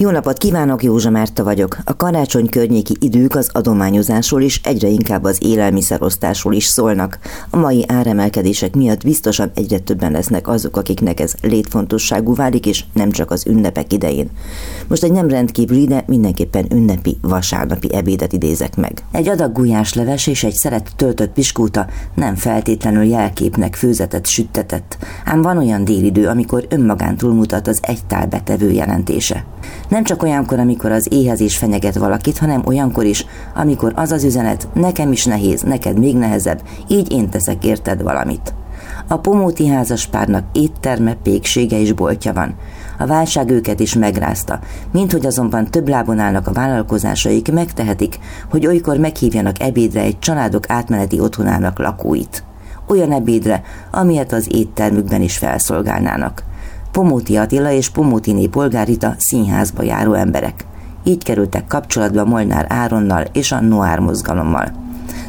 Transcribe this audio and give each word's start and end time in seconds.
Jó 0.00 0.10
napot 0.10 0.38
kívánok, 0.38 0.82
Józsa 0.82 1.10
Márta 1.10 1.44
vagyok. 1.44 1.78
A 1.84 1.96
karácsony 1.96 2.48
környéki 2.48 2.96
idők 3.00 3.34
az 3.34 3.50
adományozásról 3.52 4.42
is 4.42 4.60
egyre 4.64 4.88
inkább 4.88 5.24
az 5.24 5.38
élelmiszerosztásról 5.40 6.54
is 6.54 6.64
szólnak. 6.64 7.18
A 7.50 7.56
mai 7.56 7.84
áremelkedések 7.88 8.74
miatt 8.74 9.02
biztosan 9.02 9.50
egyre 9.54 9.78
többen 9.78 10.12
lesznek 10.12 10.48
azok, 10.48 10.76
akiknek 10.76 11.20
ez 11.20 11.34
létfontosságú 11.42 12.34
válik, 12.34 12.66
és 12.66 12.84
nem 12.92 13.10
csak 13.10 13.30
az 13.30 13.46
ünnepek 13.46 13.92
idején. 13.92 14.30
Most 14.88 15.04
egy 15.04 15.12
nem 15.12 15.28
rendkívüli, 15.28 15.86
de 15.86 16.04
mindenképpen 16.06 16.66
ünnepi 16.72 17.18
vasárnapi 17.20 17.94
ebédet 17.94 18.32
idézek 18.32 18.76
meg. 18.76 19.04
Egy 19.12 19.28
adag 19.28 19.52
gulyásleves 19.52 20.26
és 20.26 20.44
egy 20.44 20.54
szeret 20.54 20.92
töltött 20.96 21.32
piskóta 21.32 21.86
nem 22.14 22.34
feltétlenül 22.34 23.04
jelképnek 23.04 23.74
főzetett 23.74 24.26
süttetett, 24.26 24.98
ám 25.24 25.42
van 25.42 25.58
olyan 25.58 25.84
délidő, 25.84 26.26
amikor 26.26 26.66
önmagán 26.68 27.16
túlmutat 27.16 27.68
az 27.68 27.78
egy 27.82 28.04
tál 28.06 28.26
betevő 28.26 28.70
jelentése. 28.70 29.44
Nem 29.88 30.04
csak 30.04 30.22
olyankor, 30.22 30.58
amikor 30.58 30.90
az 30.92 31.06
éhezés 31.10 31.56
fenyeget 31.56 31.96
valakit, 31.96 32.38
hanem 32.38 32.62
olyankor 32.64 33.04
is, 33.04 33.26
amikor 33.54 33.92
az 33.96 34.12
az 34.12 34.24
üzenet, 34.24 34.68
nekem 34.74 35.12
is 35.12 35.24
nehéz, 35.24 35.62
neked 35.62 35.98
még 35.98 36.16
nehezebb, 36.16 36.62
így 36.88 37.12
én 37.12 37.28
teszek 37.28 37.64
érted 37.64 38.02
valamit. 38.02 38.54
A 39.08 39.16
pomóti 39.16 39.66
házaspárnak 39.66 40.44
étterme, 40.52 41.14
péksége 41.14 41.80
és 41.80 41.92
boltja 41.92 42.32
van. 42.32 42.54
A 42.98 43.06
válság 43.06 43.50
őket 43.50 43.80
is 43.80 43.94
megrázta, 43.94 44.58
mint 44.92 45.12
hogy 45.12 45.26
azonban 45.26 45.70
több 45.70 45.88
lábon 45.88 46.18
állnak 46.18 46.46
a 46.46 46.52
vállalkozásaik, 46.52 47.52
megtehetik, 47.52 48.18
hogy 48.50 48.66
olykor 48.66 48.96
meghívjanak 48.96 49.60
ebédre 49.60 50.00
egy 50.00 50.18
családok 50.18 50.70
átmeneti 50.70 51.20
otthonának 51.20 51.78
lakóit. 51.78 52.44
Olyan 52.88 53.12
ebédre, 53.12 53.62
amilyet 53.90 54.32
az 54.32 54.48
éttermükben 54.54 55.22
is 55.22 55.38
felszolgálnának. 55.38 56.42
Pomóti 56.92 57.36
Attila 57.36 57.70
és 57.70 57.88
Pomótiné 57.88 58.46
polgárita 58.46 59.14
színházba 59.18 59.82
járó 59.82 60.12
emberek. 60.12 60.66
Így 61.04 61.24
kerültek 61.24 61.66
kapcsolatba 61.66 62.24
Molnár 62.24 62.66
Áronnal 62.68 63.24
és 63.32 63.52
a 63.52 63.60
Noár 63.60 63.98
mozgalommal. 63.98 64.72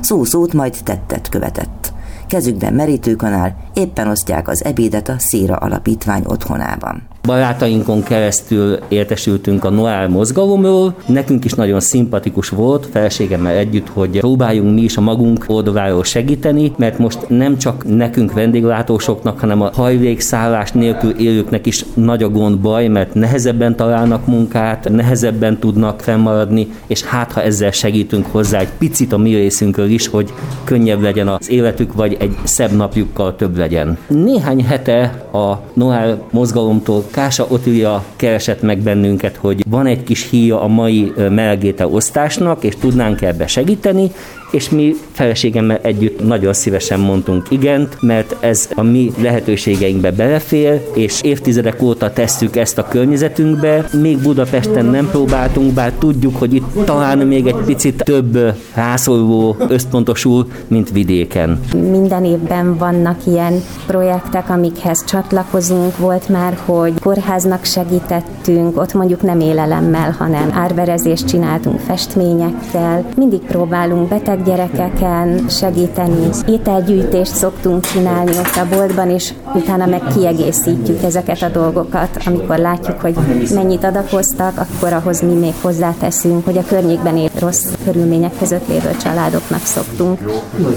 Szó-szót 0.01 0.53
majd 0.53 0.77
tettet 0.83 1.29
követett. 1.29 1.93
Kezükben 2.27 2.73
merítőkanál, 2.73 3.55
éppen 3.73 4.07
osztják 4.07 4.47
az 4.47 4.63
ebédet 4.65 5.09
a 5.09 5.15
Széra 5.17 5.55
Alapítvány 5.55 6.23
otthonában 6.25 7.08
barátainkon 7.21 8.03
keresztül 8.03 8.79
értesültünk 8.87 9.65
a 9.65 9.69
Noál 9.69 10.07
mozgalomról. 10.07 10.93
Nekünk 11.05 11.45
is 11.45 11.53
nagyon 11.53 11.79
szimpatikus 11.79 12.49
volt 12.49 12.87
feleségemmel 12.91 13.55
együtt, 13.55 13.87
hogy 13.89 14.19
próbáljunk 14.19 14.73
mi 14.73 14.81
is 14.81 14.97
a 14.97 15.01
magunk 15.01 15.43
oldaláról 15.47 16.03
segíteni, 16.03 16.71
mert 16.77 16.97
most 16.97 17.29
nem 17.29 17.57
csak 17.57 17.87
nekünk 17.87 18.33
vendéglátósoknak, 18.33 19.39
hanem 19.39 19.61
a 19.61 19.71
hajlékszállás 19.73 20.71
nélkül 20.71 21.11
élőknek 21.11 21.65
is 21.65 21.85
nagy 21.93 22.23
a 22.23 22.29
gond 22.29 22.57
baj, 22.57 22.87
mert 22.87 23.13
nehezebben 23.13 23.75
találnak 23.75 24.27
munkát, 24.27 24.89
nehezebben 24.89 25.59
tudnak 25.59 26.01
fennmaradni, 26.01 26.67
és 26.87 27.03
hát 27.03 27.31
ha 27.31 27.41
ezzel 27.41 27.71
segítünk 27.71 28.25
hozzá 28.31 28.59
egy 28.59 28.71
picit 28.77 29.13
a 29.13 29.17
mi 29.17 29.35
részünkről 29.35 29.89
is, 29.89 30.07
hogy 30.07 30.33
könnyebb 30.63 31.01
legyen 31.01 31.27
az 31.27 31.49
életük, 31.49 31.93
vagy 31.93 32.17
egy 32.19 32.37
szebb 32.43 32.71
napjukkal 32.71 33.35
több 33.35 33.57
legyen. 33.57 33.97
Néhány 34.07 34.65
hete 34.65 35.25
a 35.33 35.59
Noál 35.73 36.27
mozgalomtól 36.31 37.03
Kása 37.11 37.45
Otilia 37.49 38.03
keresett 38.15 38.61
meg 38.61 38.77
bennünket, 38.77 39.35
hogy 39.35 39.63
van 39.67 39.85
egy 39.85 40.03
kis 40.03 40.29
híja 40.29 40.61
a 40.61 40.67
mai 40.67 41.13
melgéte 41.29 41.87
osztásnak, 41.87 42.63
és 42.63 42.75
tudnánk 42.75 43.21
ebbe 43.21 43.47
segíteni, 43.47 44.11
és 44.51 44.69
mi 44.69 44.95
feleségemmel 45.11 45.79
együtt 45.81 46.25
nagyon 46.25 46.53
szívesen 46.53 46.99
mondtunk 46.99 47.45
igent, 47.49 47.97
mert 48.01 48.35
ez 48.39 48.69
a 48.75 48.81
mi 48.81 49.11
lehetőségeinkbe 49.21 50.11
belefér, 50.11 50.81
és 50.93 51.21
évtizedek 51.21 51.81
óta 51.81 52.13
tesszük 52.13 52.55
ezt 52.55 52.77
a 52.77 52.87
környezetünkbe. 52.87 53.89
Még 54.01 54.17
Budapesten 54.17 54.85
nem 54.85 55.09
próbáltunk, 55.09 55.73
bár 55.73 55.91
tudjuk, 55.91 56.35
hogy 56.35 56.53
itt 56.53 56.85
talán 56.85 57.17
még 57.17 57.47
egy 57.47 57.63
picit 57.65 58.03
több 58.03 58.37
rászoruló 58.73 59.55
összpontosul, 59.67 60.47
mint 60.67 60.91
vidéken. 60.91 61.59
Minden 61.73 62.25
évben 62.25 62.77
vannak 62.77 63.25
ilyen 63.25 63.53
projektek, 63.87 64.49
amikhez 64.49 65.05
csatlakozunk. 65.05 65.97
Volt 65.97 66.29
már, 66.29 66.57
hogy 66.65 66.93
kórháznak 66.99 67.65
segítettünk, 67.65 68.77
ott 68.77 68.93
mondjuk 68.93 69.21
nem 69.21 69.39
élelemmel, 69.39 70.15
hanem 70.17 70.51
árverezést 70.53 71.27
csináltunk 71.27 71.79
festményekkel. 71.79 73.05
Mindig 73.15 73.39
próbálunk 73.39 74.09
beteg 74.09 74.38
gyerekeken 74.43 75.49
segíteni. 75.49 76.29
Ételgyűjtést 76.47 77.35
szoktunk 77.35 77.85
csinálni 77.85 78.31
ott 78.37 78.55
a 78.55 78.75
boltban, 78.75 79.09
és 79.09 79.33
utána 79.55 79.85
meg 79.85 80.01
kiegészítjük 80.15 81.03
ezeket 81.03 81.41
a 81.41 81.49
dolgokat. 81.49 82.09
Amikor 82.25 82.57
látjuk, 82.57 83.01
hogy 83.01 83.15
mennyit 83.53 83.83
adakoztak, 83.83 84.53
akkor 84.57 84.93
ahhoz 84.93 85.21
mi 85.21 85.33
még 85.33 85.53
hozzáteszünk, 85.61 86.45
hogy 86.45 86.57
a 86.57 86.63
környékben 86.67 87.17
él 87.17 87.29
rossz 87.39 87.65
körülmények 87.91 88.37
között 88.37 88.67
lévő 88.67 88.95
családoknak 89.01 89.61
szoktunk 89.65 90.19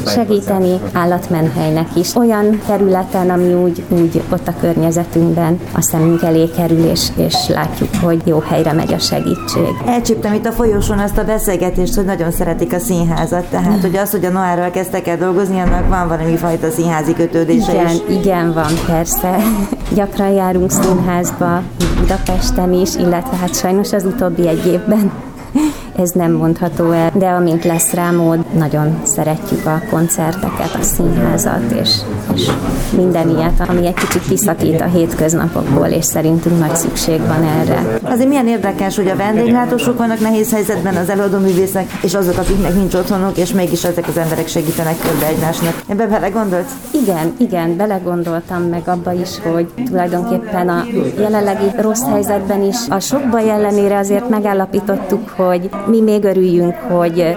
segíteni, 0.06 0.80
állatmenhelynek 0.92 1.88
is. 1.96 2.14
Olyan 2.14 2.60
területen, 2.66 3.30
ami 3.30 3.52
úgy, 3.52 3.84
úgy 3.88 4.22
ott 4.32 4.48
a 4.48 4.54
környezetünkben 4.60 5.60
a 5.72 5.80
szemünk 5.80 6.22
elé 6.22 6.48
kerül, 6.56 6.84
és, 6.84 7.08
és 7.16 7.34
látjuk, 7.48 7.88
hogy 8.02 8.22
jó 8.24 8.38
helyre 8.38 8.72
megy 8.72 8.92
a 8.92 8.98
segítség. 8.98 9.68
Elcsíptem 9.86 10.34
itt 10.34 10.46
a 10.46 10.52
folyosón 10.52 10.98
azt 10.98 11.18
a 11.18 11.24
beszélgetést, 11.24 11.94
hogy 11.94 12.04
nagyon 12.04 12.30
szeretik 12.30 12.72
a 12.72 12.78
színházat, 12.78 13.44
tehát 13.44 13.80
hogy 13.80 13.96
az, 13.96 14.10
hogy 14.10 14.24
a 14.24 14.30
Noárral 14.30 14.70
kezdtek 14.70 15.06
el 15.06 15.16
dolgozni, 15.16 15.60
annak 15.60 15.88
van 15.88 16.08
valami 16.08 16.36
fajta 16.36 16.70
színházi 16.70 17.12
kötődése 17.14 17.72
igen, 17.72 17.86
is. 17.86 18.00
Igen, 18.08 18.52
van 18.52 18.72
persze. 18.86 19.36
Gyakran 19.94 20.30
járunk 20.30 20.70
színházba, 20.70 21.62
Budapesten 21.98 22.72
is, 22.72 22.94
illetve 22.94 23.36
hát 23.36 23.54
sajnos 23.54 23.92
az 23.92 24.04
utóbbi 24.04 24.48
egy 24.48 24.66
évben 24.66 25.12
ez 25.96 26.10
nem 26.10 26.32
mondható 26.32 26.90
el, 26.90 27.10
de 27.14 27.26
amint 27.26 27.64
lesz 27.64 27.92
rá 27.92 28.10
mód, 28.10 28.38
nagyon 28.58 29.00
szeretjük 29.02 29.66
a 29.66 29.82
koncerteket, 29.90 30.74
a 30.80 30.82
színházat, 30.82 31.70
és, 31.82 31.90
és 32.34 32.50
minden 32.96 33.28
ilyet, 33.28 33.68
ami 33.68 33.86
egy 33.86 33.94
kicsit 33.94 34.28
kiszakít 34.28 34.80
a 34.80 34.84
hétköznapokból, 34.84 35.86
és 35.86 36.04
szerintünk 36.04 36.58
nagy 36.58 36.76
szükség 36.76 37.20
van 37.20 37.42
erre. 37.42 37.98
Azért 38.02 38.28
milyen 38.28 38.48
érdekes, 38.48 38.96
hogy 38.96 39.08
a 39.08 39.16
vendéglátósok 39.16 39.98
vannak 39.98 40.20
nehéz 40.20 40.52
helyzetben, 40.52 40.96
az 40.96 41.08
előadó 41.08 41.38
művészek, 41.38 41.98
és 42.02 42.14
azok, 42.14 42.38
akiknek 42.38 42.74
nincs 42.74 42.94
otthonuk, 42.94 43.36
és 43.36 43.52
mégis 43.52 43.84
ezek 43.84 44.08
az 44.08 44.16
emberek 44.16 44.48
segítenek 44.48 44.96
körbe 44.98 45.26
egymásnak. 45.26 45.82
Ebbe 45.88 46.06
belegondolsz? 46.06 46.72
Igen, 47.02 47.34
igen, 47.38 47.76
belegondoltam 47.76 48.62
meg 48.62 48.82
abba 48.84 49.12
is, 49.12 49.38
hogy 49.52 49.66
tulajdonképpen 49.86 50.68
a 50.68 50.84
jelenlegi 51.18 51.70
rossz 51.80 52.04
helyzetben 52.04 52.62
is 52.62 52.76
a 52.88 52.98
sok 52.98 53.28
baj 53.30 53.50
ellenére 53.50 53.98
azért 53.98 54.28
megállapítottuk, 54.28 55.28
hogy 55.28 55.70
mi 55.86 56.00
még 56.00 56.24
örüljünk, 56.24 56.74
hogy 56.74 57.36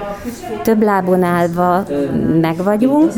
több 0.63 0.83
lábon 0.83 1.23
állva 1.23 1.83
meg 2.41 2.63
vagyunk. 2.63 3.11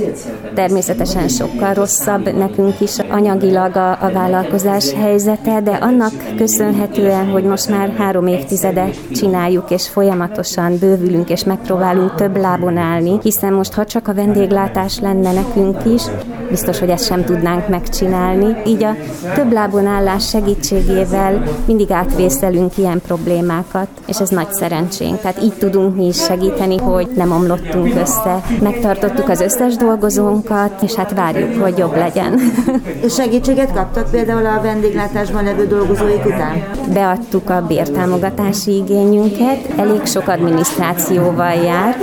Természetesen 0.54 1.28
sokkal 1.28 1.74
rosszabb 1.74 2.38
nekünk 2.38 2.82
is 2.82 3.00
anyagilag 3.10 3.76
a, 3.76 3.92
a 3.92 4.12
vállalkozás 4.14 4.94
helyzete, 4.94 5.62
de 5.62 5.72
annak 5.72 6.12
köszönhetően, 6.38 7.30
hogy 7.30 7.44
most 7.44 7.70
már 7.70 7.94
három 7.98 8.28
évtizede 8.28 8.90
csináljuk, 9.12 9.72
és 9.72 9.88
folyamatosan 9.88 10.78
bővülünk, 10.78 11.30
és 11.30 11.44
megpróbálunk 11.44 12.16
több 12.16 12.38
lábon 12.38 12.78
állni, 12.78 13.20
hiszen 13.22 13.54
most 13.54 13.74
ha 13.74 13.86
csak 13.86 14.08
a 14.08 14.14
vendéglátás 14.14 15.00
lenne 15.00 15.34
nekünk 15.34 15.86
is, 15.86 16.02
biztos, 16.50 16.80
hogy 16.80 16.90
ezt 16.90 17.06
sem 17.06 17.24
tudnánk 17.24 17.68
megcsinálni. 17.68 18.56
Így 18.66 18.84
a 18.84 18.96
több 19.36 19.52
lábon 19.52 19.86
állás 19.86 20.30
segítségével 20.30 21.44
mindig 21.66 21.92
átvészelünk 21.92 22.78
ilyen 22.78 23.02
problémákat, 23.02 23.88
és 24.08 24.20
ez 24.20 24.30
nagy 24.30 24.52
szerencsénk. 24.52 25.16
Tehát 25.22 25.41
így 25.41 25.53
tudunk 25.53 25.95
mi 25.95 26.05
is 26.05 26.23
segíteni, 26.23 26.78
hogy 26.78 27.07
nem 27.16 27.31
omlottunk 27.31 27.95
össze. 27.95 28.41
Megtartottuk 28.61 29.29
az 29.29 29.41
összes 29.41 29.75
dolgozónkat, 29.75 30.81
és 30.81 30.94
hát 30.94 31.14
várjuk, 31.14 31.61
hogy 31.61 31.78
jobb 31.78 31.96
legyen. 31.96 32.40
És 33.05 33.14
segítséget 33.14 33.73
kaptak 33.73 34.09
például 34.09 34.46
a 34.46 34.61
vendéglátásban 34.61 35.43
levő 35.43 35.67
dolgozóik 35.67 36.25
után? 36.25 36.64
Beadtuk 36.93 37.49
a 37.49 37.66
bértámogatási 37.67 38.75
igényünket, 38.75 39.59
elég 39.78 40.05
sok 40.05 40.28
adminisztrációval 40.28 41.53
jár, 41.53 41.97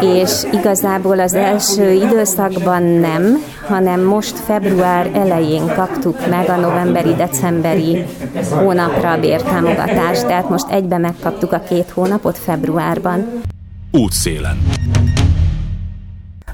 és 0.00 0.30
igazából 0.52 1.20
az 1.20 1.34
első 1.34 1.90
időszakban 1.90 2.82
nem, 2.82 3.42
hanem 3.68 4.00
most 4.00 4.38
február 4.38 5.10
elején 5.12 5.66
kaptuk 5.74 6.26
meg 6.30 6.48
a 6.48 6.56
novemberi-decemberi 6.56 8.04
hónapra 8.50 9.10
a 9.10 9.20
bértámogatást, 9.20 10.26
tehát 10.26 10.48
most 10.48 10.70
egybe 10.70 10.98
megkaptuk 10.98 11.52
a 11.52 11.62
két 11.68 11.90
hónapot 11.90 12.35
februárban. 12.38 13.40
Útszélen. 13.90 14.58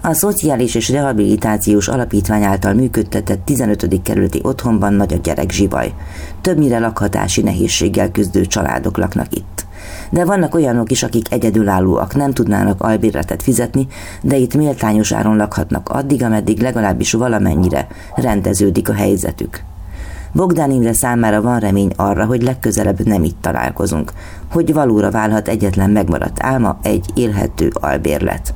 A 0.04 0.12
Szociális 0.12 0.74
és 0.74 0.88
Rehabilitációs 0.88 1.88
Alapítvány 1.88 2.42
által 2.42 2.72
működtetett 2.72 3.44
15. 3.44 4.02
kerületi 4.02 4.40
otthonban 4.42 4.92
nagy 4.92 5.12
a 5.12 5.16
gyerek 5.16 5.50
zsibaj. 5.50 5.92
Többnyire 6.40 6.78
lakhatási 6.78 7.42
nehézséggel 7.42 8.10
küzdő 8.10 8.46
családok 8.46 8.96
laknak 8.96 9.34
itt. 9.34 9.66
De 10.10 10.24
vannak 10.24 10.54
olyanok 10.54 10.90
is, 10.90 11.02
akik 11.02 11.32
egyedülállóak, 11.32 12.14
nem 12.14 12.32
tudnának 12.32 12.82
albérletet 12.82 13.42
fizetni, 13.42 13.86
de 14.22 14.36
itt 14.36 14.54
méltányos 14.54 15.12
áron 15.12 15.36
lakhatnak 15.36 15.88
addig, 15.88 16.22
ameddig 16.22 16.60
legalábbis 16.60 17.12
valamennyire 17.12 17.86
rendeződik 18.14 18.88
a 18.88 18.94
helyzetük. 18.94 19.62
Bogdán 20.34 20.70
Imre 20.70 20.92
számára 20.92 21.42
van 21.42 21.58
remény 21.58 21.92
arra, 21.96 22.24
hogy 22.24 22.42
legközelebb 22.42 23.00
nem 23.04 23.24
itt 23.24 23.40
találkozunk, 23.40 24.12
hogy 24.50 24.72
valóra 24.72 25.10
válhat 25.10 25.48
egyetlen 25.48 25.90
megmaradt 25.90 26.42
álma 26.42 26.78
egy 26.82 27.06
élhető 27.14 27.70
albérlet. 27.72 28.54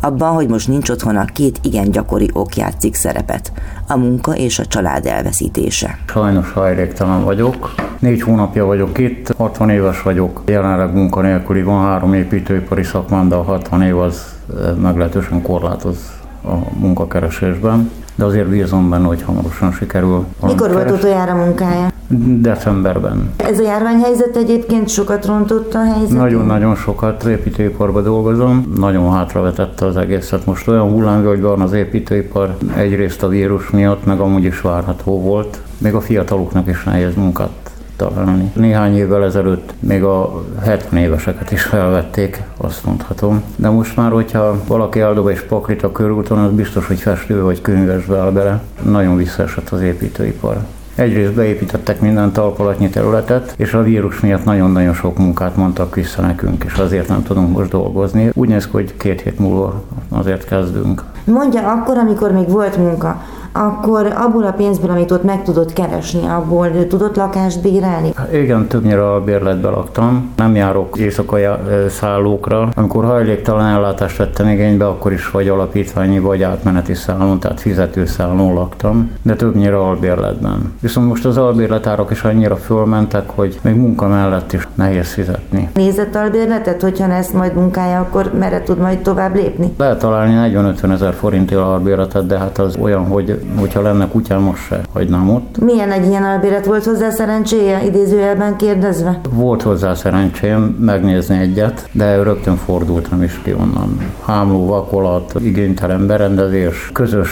Abban, 0.00 0.34
hogy 0.34 0.48
most 0.48 0.68
nincs 0.68 0.90
otthona, 0.90 1.24
két 1.24 1.58
igen 1.62 1.90
gyakori 1.90 2.30
ok 2.32 2.56
játszik 2.56 2.94
szerepet. 2.94 3.52
A 3.88 3.96
munka 3.96 4.36
és 4.36 4.58
a 4.58 4.66
család 4.66 5.06
elveszítése. 5.06 5.98
Sajnos 6.06 6.52
hajléktalan 6.52 7.24
vagyok. 7.24 7.74
Négy 7.98 8.22
hónapja 8.22 8.64
vagyok 8.64 8.98
itt, 8.98 9.34
60 9.36 9.70
éves 9.70 10.02
vagyok. 10.02 10.42
Jelenleg 10.46 10.94
munkanélküli 10.94 11.62
van 11.62 11.82
három 11.82 12.14
építőipari 12.14 12.82
szakmán, 12.82 13.28
de 13.28 13.34
a 13.34 13.42
60 13.42 13.82
év 13.82 13.98
az 13.98 14.34
eh, 14.50 14.74
meglehetősen 14.76 15.42
korlátoz 15.42 16.12
a 16.42 16.54
munkakeresésben 16.78 17.90
de 18.14 18.24
azért 18.24 18.48
bízom 18.48 18.90
benne, 18.90 19.06
hogy 19.06 19.22
hamarosan 19.22 19.72
sikerül. 19.72 20.24
Mikor 20.46 20.72
volt 20.72 20.90
utoljára 20.90 21.34
munkája? 21.34 21.92
Decemberben. 22.40 23.30
Ez 23.36 23.58
a 23.58 23.62
járványhelyzet 23.62 24.36
egyébként 24.36 24.88
sokat 24.88 25.26
rontott 25.26 25.74
a 25.74 25.84
helyzet? 25.84 26.18
Nagyon-nagyon 26.18 26.74
sokat. 26.74 27.24
Építőiparban 27.24 28.02
dolgozom. 28.02 28.72
Nagyon 28.76 29.12
hátravetette 29.12 29.86
az 29.86 29.96
egészet. 29.96 30.46
Most 30.46 30.68
olyan 30.68 30.90
hullámvölgy 30.90 31.40
van 31.40 31.60
az 31.60 31.72
építőipar. 31.72 32.56
Egyrészt 32.76 33.22
a 33.22 33.28
vírus 33.28 33.70
miatt, 33.70 34.04
meg 34.04 34.20
amúgy 34.20 34.44
is 34.44 34.60
várható 34.60 35.20
volt. 35.20 35.60
Még 35.78 35.94
a 35.94 36.00
fiataloknak 36.00 36.68
is 36.68 36.84
nehéz 36.84 37.14
munkát 37.14 37.63
találni. 37.96 38.50
Néhány 38.54 38.96
évvel 38.96 39.24
ezelőtt 39.24 39.74
még 39.80 40.02
a 40.02 40.42
70 40.62 41.00
éveseket 41.00 41.50
is 41.50 41.62
felvették, 41.62 42.42
azt 42.56 42.84
mondhatom. 42.84 43.42
De 43.56 43.68
most 43.68 43.96
már, 43.96 44.10
hogyha 44.10 44.60
valaki 44.66 45.00
eldob 45.00 45.26
egy 45.26 45.44
paklit 45.44 45.82
a 45.82 45.92
körúton, 45.92 46.38
az 46.38 46.52
biztos, 46.52 46.86
hogy 46.86 47.00
festő 47.00 47.42
vagy 47.42 47.60
könyvesbe 47.60 48.18
áll 48.18 48.30
bele. 48.30 48.62
Nagyon 48.82 49.16
visszaesett 49.16 49.68
az 49.68 49.80
építőipar. 49.80 50.56
Egyrészt 50.94 51.32
beépítettek 51.32 52.00
minden 52.00 52.32
talpalatnyi 52.32 52.88
területet, 52.88 53.54
és 53.56 53.72
a 53.74 53.82
vírus 53.82 54.20
miatt 54.20 54.44
nagyon-nagyon 54.44 54.94
sok 54.94 55.18
munkát 55.18 55.56
mondtak 55.56 55.94
vissza 55.94 56.22
nekünk, 56.22 56.64
és 56.64 56.74
azért 56.74 57.08
nem 57.08 57.22
tudunk 57.22 57.56
most 57.56 57.70
dolgozni. 57.70 58.30
Úgy 58.34 58.48
néz 58.48 58.64
ki, 58.64 58.70
hogy 58.72 58.96
két 58.96 59.20
hét 59.20 59.38
múlva 59.38 59.82
azért 60.08 60.44
kezdünk. 60.44 61.02
Mondja 61.24 61.72
akkor, 61.72 61.98
amikor 61.98 62.32
még 62.32 62.48
volt 62.48 62.76
munka, 62.76 63.22
akkor 63.56 64.12
abból 64.16 64.44
a 64.44 64.52
pénzből, 64.52 64.90
amit 64.90 65.10
ott 65.10 65.22
meg 65.22 65.42
tudott 65.42 65.72
keresni, 65.72 66.26
abból 66.26 66.86
tudott 66.86 67.16
lakást 67.16 67.62
bérelni? 67.62 68.12
Igen, 68.32 68.66
többnyire 68.66 69.12
a 69.12 69.20
bérletbe 69.20 69.68
laktam. 69.68 70.32
Nem 70.36 70.54
járok 70.54 70.98
éjszakai 70.98 71.44
szállókra. 71.88 72.68
Amikor 72.76 73.04
hajléktalan 73.04 73.66
ellátást 73.66 74.16
vettem 74.16 74.48
igénybe, 74.48 74.86
akkor 74.86 75.12
is 75.12 75.30
vagy 75.30 75.48
alapítványi, 75.48 76.18
vagy 76.18 76.42
átmeneti 76.42 76.94
szállón, 76.94 77.38
tehát 77.38 77.60
fizető 77.60 78.06
szállón 78.06 78.54
laktam, 78.54 79.10
de 79.22 79.34
többnyire 79.34 79.76
albérletben. 79.76 80.72
Viszont 80.80 81.08
most 81.08 81.24
az 81.24 81.36
albérletárak 81.36 82.10
is 82.10 82.22
annyira 82.22 82.56
fölmentek, 82.56 83.30
hogy 83.34 83.58
még 83.62 83.74
munka 83.74 84.06
mellett 84.06 84.52
is 84.52 84.68
nehéz 84.74 85.12
fizetni. 85.12 85.68
Nézett 85.74 86.14
albérletet, 86.14 86.82
hogyha 86.82 87.06
lesz 87.06 87.30
majd 87.30 87.54
munkája, 87.54 88.00
akkor 88.00 88.30
merre 88.38 88.62
tud 88.62 88.78
majd 88.78 88.98
tovább 88.98 89.34
lépni? 89.34 89.72
Lehet 89.76 89.98
találni 89.98 90.54
40-50 90.54 90.92
ezer 90.92 91.12
forintért 91.12 91.60
albérletet, 91.60 92.26
de 92.26 92.38
hát 92.38 92.58
az 92.58 92.76
olyan, 92.80 93.06
hogy 93.06 93.42
hogyha 93.58 93.82
lenne 93.82 94.08
kutyám, 94.08 94.40
most 94.40 94.66
se 94.66 94.80
hagynám 94.92 95.30
ott. 95.30 95.58
Milyen 95.58 95.90
egy 95.90 96.06
ilyen 96.06 96.22
albélet 96.22 96.66
volt 96.66 96.84
hozzá 96.84 97.10
szerencséje, 97.10 97.84
idézőjelben 97.84 98.56
kérdezve? 98.56 99.20
Volt 99.30 99.62
hozzá 99.62 99.94
szerencsém 99.94 100.76
megnézni 100.80 101.38
egyet, 101.38 101.88
de 101.92 102.22
rögtön 102.22 102.56
fordultam 102.56 103.22
is 103.22 103.40
ki 103.42 103.52
onnan. 103.52 104.12
Hámló, 104.24 104.66
vakolat, 104.66 105.34
igénytelen 105.40 106.06
berendezés, 106.06 106.90
közös 106.92 107.28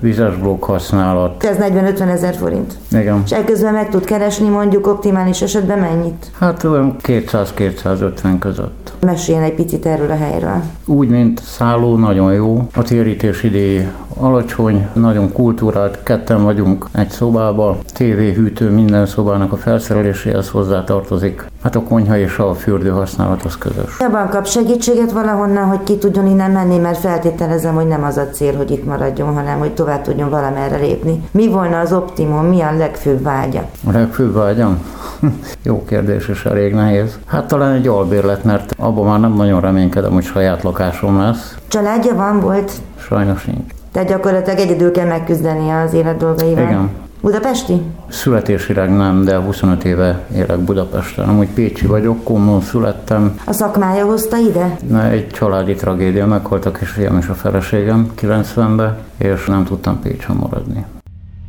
vizes 0.00 0.36
blokk 0.36 0.64
használat. 0.64 1.44
Ez 1.44 1.56
40-50 1.60 2.08
ezer 2.08 2.34
forint. 2.34 2.74
Igen. 2.90 3.22
És 3.24 3.30
ekközben 3.30 3.72
meg 3.72 3.88
tud 3.88 4.04
keresni 4.04 4.48
mondjuk 4.48 4.86
optimális 4.86 5.42
esetben 5.42 5.78
mennyit? 5.78 6.30
Hát 6.38 6.64
olyan 6.64 6.96
200-250 7.02 8.36
között. 8.38 8.92
Meséljen 9.00 9.42
egy 9.42 9.54
picit 9.54 9.86
erről 9.86 10.10
a 10.10 10.16
helyről. 10.16 10.62
Úgy, 10.84 11.08
mint 11.08 11.42
szálló, 11.44 11.96
nagyon 11.96 12.32
jó. 12.32 12.68
A 12.74 12.82
térítés 12.82 13.42
idé 13.42 13.88
alacsony, 14.20 14.88
nagyon 14.92 15.32
kultúrált, 15.32 16.02
ketten 16.02 16.42
vagyunk 16.42 16.86
egy 16.92 17.10
szobába, 17.10 17.78
TV, 17.92 18.18
hűtő, 18.34 18.70
minden 18.70 19.06
szobának 19.06 19.52
a 19.52 19.56
felszereléséhez 19.56 20.48
hozzá 20.48 20.84
tartozik. 20.84 21.44
Hát 21.62 21.76
a 21.76 21.82
konyha 21.82 22.18
és 22.18 22.38
a 22.38 22.54
fürdő 22.54 22.88
használat 22.88 23.42
az 23.44 23.56
közös. 23.56 23.96
Jobban 24.00 24.28
kap 24.28 24.46
segítséget 24.46 25.12
valahonnan, 25.12 25.64
hogy 25.64 25.82
ki 25.82 25.96
tudjon 25.96 26.26
innen 26.26 26.50
menni, 26.50 26.78
mert 26.78 26.98
feltételezem, 26.98 27.74
hogy 27.74 27.86
nem 27.86 28.04
az 28.04 28.16
a 28.16 28.28
cél, 28.28 28.56
hogy 28.56 28.70
itt 28.70 28.84
maradjon, 28.84 29.34
hanem 29.34 29.58
hogy 29.58 29.74
tovább 29.74 30.02
tudjon 30.02 30.30
valamerre 30.30 30.76
lépni. 30.76 31.28
Mi 31.30 31.48
volna 31.48 31.80
az 31.80 31.92
optimum, 31.92 32.44
mi 32.44 32.60
a 32.60 32.76
legfőbb 32.76 33.22
vágya? 33.22 33.68
A 33.86 33.90
legfőbb 33.90 34.34
vágyam? 34.34 34.82
Jó 35.62 35.84
kérdés, 35.84 36.28
és 36.28 36.44
elég 36.44 36.74
nehéz. 36.74 37.18
Hát 37.26 37.46
talán 37.46 37.72
egy 37.72 37.86
albérlet, 37.86 38.44
mert 38.44 38.74
abban 38.78 39.06
már 39.06 39.20
nem 39.20 39.32
nagyon 39.32 39.60
reménykedem, 39.60 40.12
hogy 40.12 40.24
saját 40.24 40.62
lakásom 40.62 41.18
lesz. 41.18 41.56
Családja 41.68 42.14
van, 42.14 42.40
volt? 42.40 42.72
Sajnos 42.96 43.44
nincs. 43.44 43.77
Tehát 43.98 44.12
gyakorlatilag 44.12 44.58
egyedül 44.58 44.90
kell 44.90 45.06
megküzdeni 45.06 45.70
az 45.70 45.92
élet 45.92 46.16
dolgaival. 46.16 46.62
Igen. 46.62 46.90
Budapesti? 47.20 47.82
Születésileg 48.08 48.96
nem, 48.96 49.24
de 49.24 49.36
25 49.36 49.84
éve 49.84 50.24
élek 50.34 50.58
Budapesten. 50.58 51.28
Amúgy 51.28 51.48
Pécsi 51.48 51.86
vagyok, 51.86 52.24
Komlón 52.24 52.60
születtem. 52.60 53.40
A 53.44 53.52
szakmája 53.52 54.04
hozta 54.04 54.36
ide? 54.36 54.76
Na, 54.88 55.10
egy 55.10 55.28
családi 55.28 55.74
tragédia, 55.74 56.26
meghaltak 56.26 56.78
is 56.82 56.88
fiam 56.88 57.18
és 57.18 57.26
a 57.26 57.34
feleségem 57.34 58.10
90-ben, 58.20 58.98
és 59.16 59.44
nem 59.46 59.64
tudtam 59.64 60.00
Pécsen 60.00 60.36
maradni. 60.36 60.84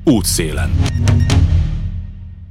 Útszélen. 0.05 0.69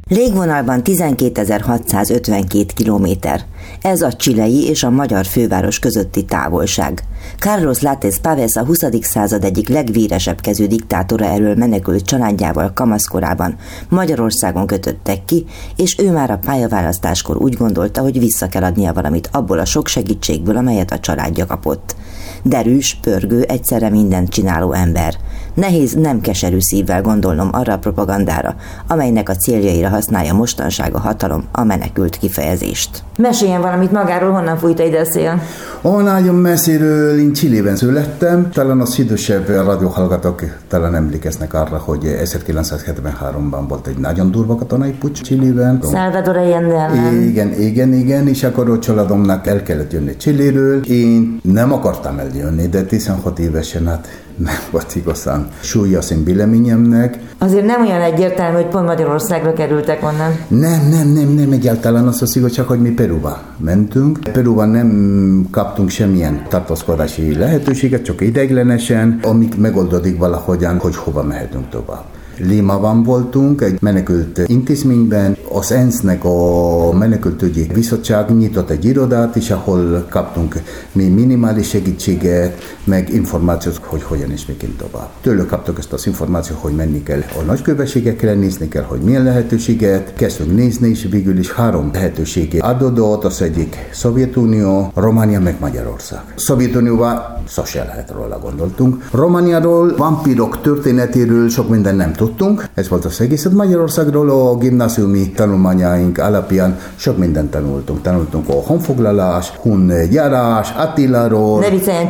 Légvonalban 0.08 0.81
12.652 0.84 2.69
kilométer. 2.75 3.40
Ez 3.82 4.02
a 4.02 4.12
csilei 4.12 4.69
és 4.69 4.82
a 4.82 4.90
magyar 4.90 5.26
főváros 5.26 5.78
közötti 5.78 6.25
távolság. 6.25 7.02
Carlos 7.38 7.81
Látes 7.81 8.19
Pávez 8.19 8.56
a 8.56 8.64
20. 8.64 8.84
század 9.00 9.44
egyik 9.44 9.69
legvéresebb 9.69 10.40
kezű 10.40 10.66
diktátora 10.66 11.25
erről 11.25 11.55
menekült 11.55 12.05
családjával 12.05 12.72
kamaszkorában 12.75 13.56
Magyarországon 13.88 14.66
kötöttek 14.66 15.25
ki, 15.25 15.44
és 15.76 15.99
ő 15.99 16.12
már 16.12 16.31
a 16.31 16.38
pályaválasztáskor 16.38 17.37
úgy 17.37 17.54
gondolta, 17.54 18.00
hogy 18.00 18.19
vissza 18.19 18.49
kell 18.49 18.62
adnia 18.62 18.93
valamit 18.93 19.28
abból 19.32 19.58
a 19.58 19.64
sok 19.64 19.87
segítségből, 19.87 20.56
amelyet 20.56 20.93
a 20.93 21.00
családja 21.00 21.46
kapott. 21.46 21.96
Derűs, 22.43 22.99
pörgő, 23.02 23.43
egyszerre 23.43 23.88
mindent 23.88 24.28
csináló 24.28 24.72
ember. 24.72 25.14
Nehéz 25.58 25.93
nem 25.93 26.20
keserű 26.20 26.60
szívvel 26.60 27.02
gondolnom 27.02 27.49
arra 27.52 27.73
a 27.73 27.78
propagandára, 27.78 28.54
amelynek 28.87 29.28
a 29.28 29.35
céljaira 29.35 29.88
használja 29.88 30.35
mostanság 30.35 30.94
a 30.94 30.99
hatalom 30.99 31.44
a 31.52 31.64
menekült 31.64 32.16
kifejezést. 32.16 33.02
Meséljen 33.16 33.61
valamit 33.61 33.92
magáról, 33.92 34.30
honnan 34.30 34.56
fújta 34.59 34.82
ide 34.82 35.00
a 35.00 35.04
szél? 35.04 35.42
Ó, 35.82 36.00
nagyon 36.00 36.35
messziről, 36.35 37.18
én 37.18 37.32
Csillében 37.32 37.76
születtem. 37.76 38.50
Talán 38.50 38.80
az 38.80 38.99
idősebb 38.99 39.49
radiohallgatók 39.49 40.42
talán 40.68 40.94
emlékeznek 40.94 41.54
arra, 41.54 41.78
hogy 41.78 42.00
1973-ban 42.25 43.64
volt 43.68 43.87
egy 43.87 43.99
nagyon 43.99 44.30
durva 44.30 44.54
katonai 44.54 44.92
pucs 44.92 45.21
Csillében. 45.21 45.82
Salvador 45.92 46.37
Allende 46.37 46.90
Igen, 47.23 47.52
igen, 47.52 47.92
igen, 47.92 48.28
és 48.28 48.42
akkor 48.44 48.71
a 48.71 48.78
családomnak 48.78 49.47
el 49.47 49.62
kellett 49.62 49.92
jönni 49.92 50.16
Csilléről. 50.16 50.85
Én 50.85 51.40
nem 51.42 51.73
akartam 51.73 52.18
eljönni, 52.18 52.66
de 52.68 52.82
16 52.82 53.38
évesen 53.38 53.87
hát 53.87 54.09
nem 54.38 54.54
volt 54.71 54.95
igazán 54.95 55.49
súlya 55.61 55.99
az 55.99 56.12
én 56.12 56.25
véleményemnek. 56.25 57.18
Azért 57.38 57.66
nem 57.66 57.87
olyan 57.87 58.00
egyértelmű, 58.00 58.57
hogy 58.57 58.66
pont 58.66 58.87
Magyarországra 58.87 59.52
kerültek 59.52 60.02
onnan. 60.02 60.33
Nem, 60.49 60.88
nem, 60.90 61.09
nem, 61.09 61.28
nem 61.28 61.52
egyáltalán 61.52 62.07
az 62.07 62.23
az 62.23 62.52
csak 62.52 62.68
hogy 62.68 62.80
mi 62.80 62.90
Peruba 62.90 63.42
mentünk. 63.57 64.18
Peruban 64.33 64.68
nem 64.68 65.49
kaptunk 65.50 65.90
semmilyen 65.90 66.47
tartózkodási 66.49 67.35
lehetőséget, 67.35 68.04
csak 68.04 68.21
ideiglenesen, 68.21 69.18
amik 69.23 69.57
megoldódik 69.57 70.18
valahogyan, 70.18 70.78
hogy 70.78 70.97
hova 70.97 71.23
mehetünk 71.23 71.68
tovább. 71.68 72.04
Limában 72.38 73.02
voltunk, 73.02 73.61
egy 73.61 73.78
menekült 73.80 74.40
intézményben. 74.47 75.37
Az 75.52 75.73
ENSZ-nek 75.73 76.25
a 76.25 76.92
menekültügyi 76.92 77.66
bizottság 77.75 78.37
nyitott 78.37 78.71
egy 78.71 78.85
irodát, 78.85 79.37
és 79.37 79.50
ahol 79.50 80.07
kaptunk 80.11 80.62
mi 80.92 81.09
minimális 81.09 81.68
segítséget, 81.68 82.76
meg 82.85 83.12
információt, 83.12 83.76
hogy 83.76 84.02
hogyan 84.02 84.30
és 84.30 84.47
miként 84.47 84.76
tovább. 84.76 85.09
Tőlük 85.21 85.47
kaptuk 85.47 85.78
ezt 85.78 85.92
az 85.92 86.07
információt, 86.07 86.59
hogy 86.59 86.75
menni 86.75 87.02
kell 87.02 87.23
a 87.38 87.42
nagykövetségekre, 87.42 88.35
nézni 88.35 88.68
kell, 88.68 88.83
hogy 88.83 89.00
milyen 89.00 89.23
lehetőséget. 89.23 90.14
Kezdtünk 90.14 90.54
nézni, 90.57 90.88
és 90.88 91.07
végül 91.11 91.38
is 91.38 91.52
három 91.52 91.90
lehetőséget 91.92 92.62
adódott, 92.62 93.25
az 93.25 93.42
egyik 93.42 93.76
Szovjetunió, 93.92 94.92
Románia, 94.95 95.40
meg 95.40 95.57
Magyarország. 95.61 96.23
Szovjetunióban 96.37 97.38
szose 97.49 97.85
lehet 97.85 98.12
róla 98.17 98.38
gondoltunk. 98.38 99.09
Romániáról, 99.12 99.95
vampírok 99.97 100.61
történetéről 100.61 101.49
sok 101.49 101.69
minden 101.69 101.97
nem 101.97 102.12
tudtunk, 102.12 102.64
ez 102.75 102.88
volt 102.88 103.05
az 103.05 103.21
egész. 103.21 103.47
Magyarországról 103.52 104.31
a 104.31 104.57
gimnáziumi 104.57 105.31
tanulmányaink 105.31 106.19
alapján 106.19 106.78
sok 106.97 107.19
mindent 107.19 107.50
tanultunk. 107.50 108.02
Tanultunk 108.02 108.49
a 108.49 108.52
honfoglalás, 108.52 109.52
hun 109.61 109.93
gyárás, 110.11 110.73
Attiláról. 110.76 111.61
Ne 111.61 111.71
vicceljen, 111.71 112.09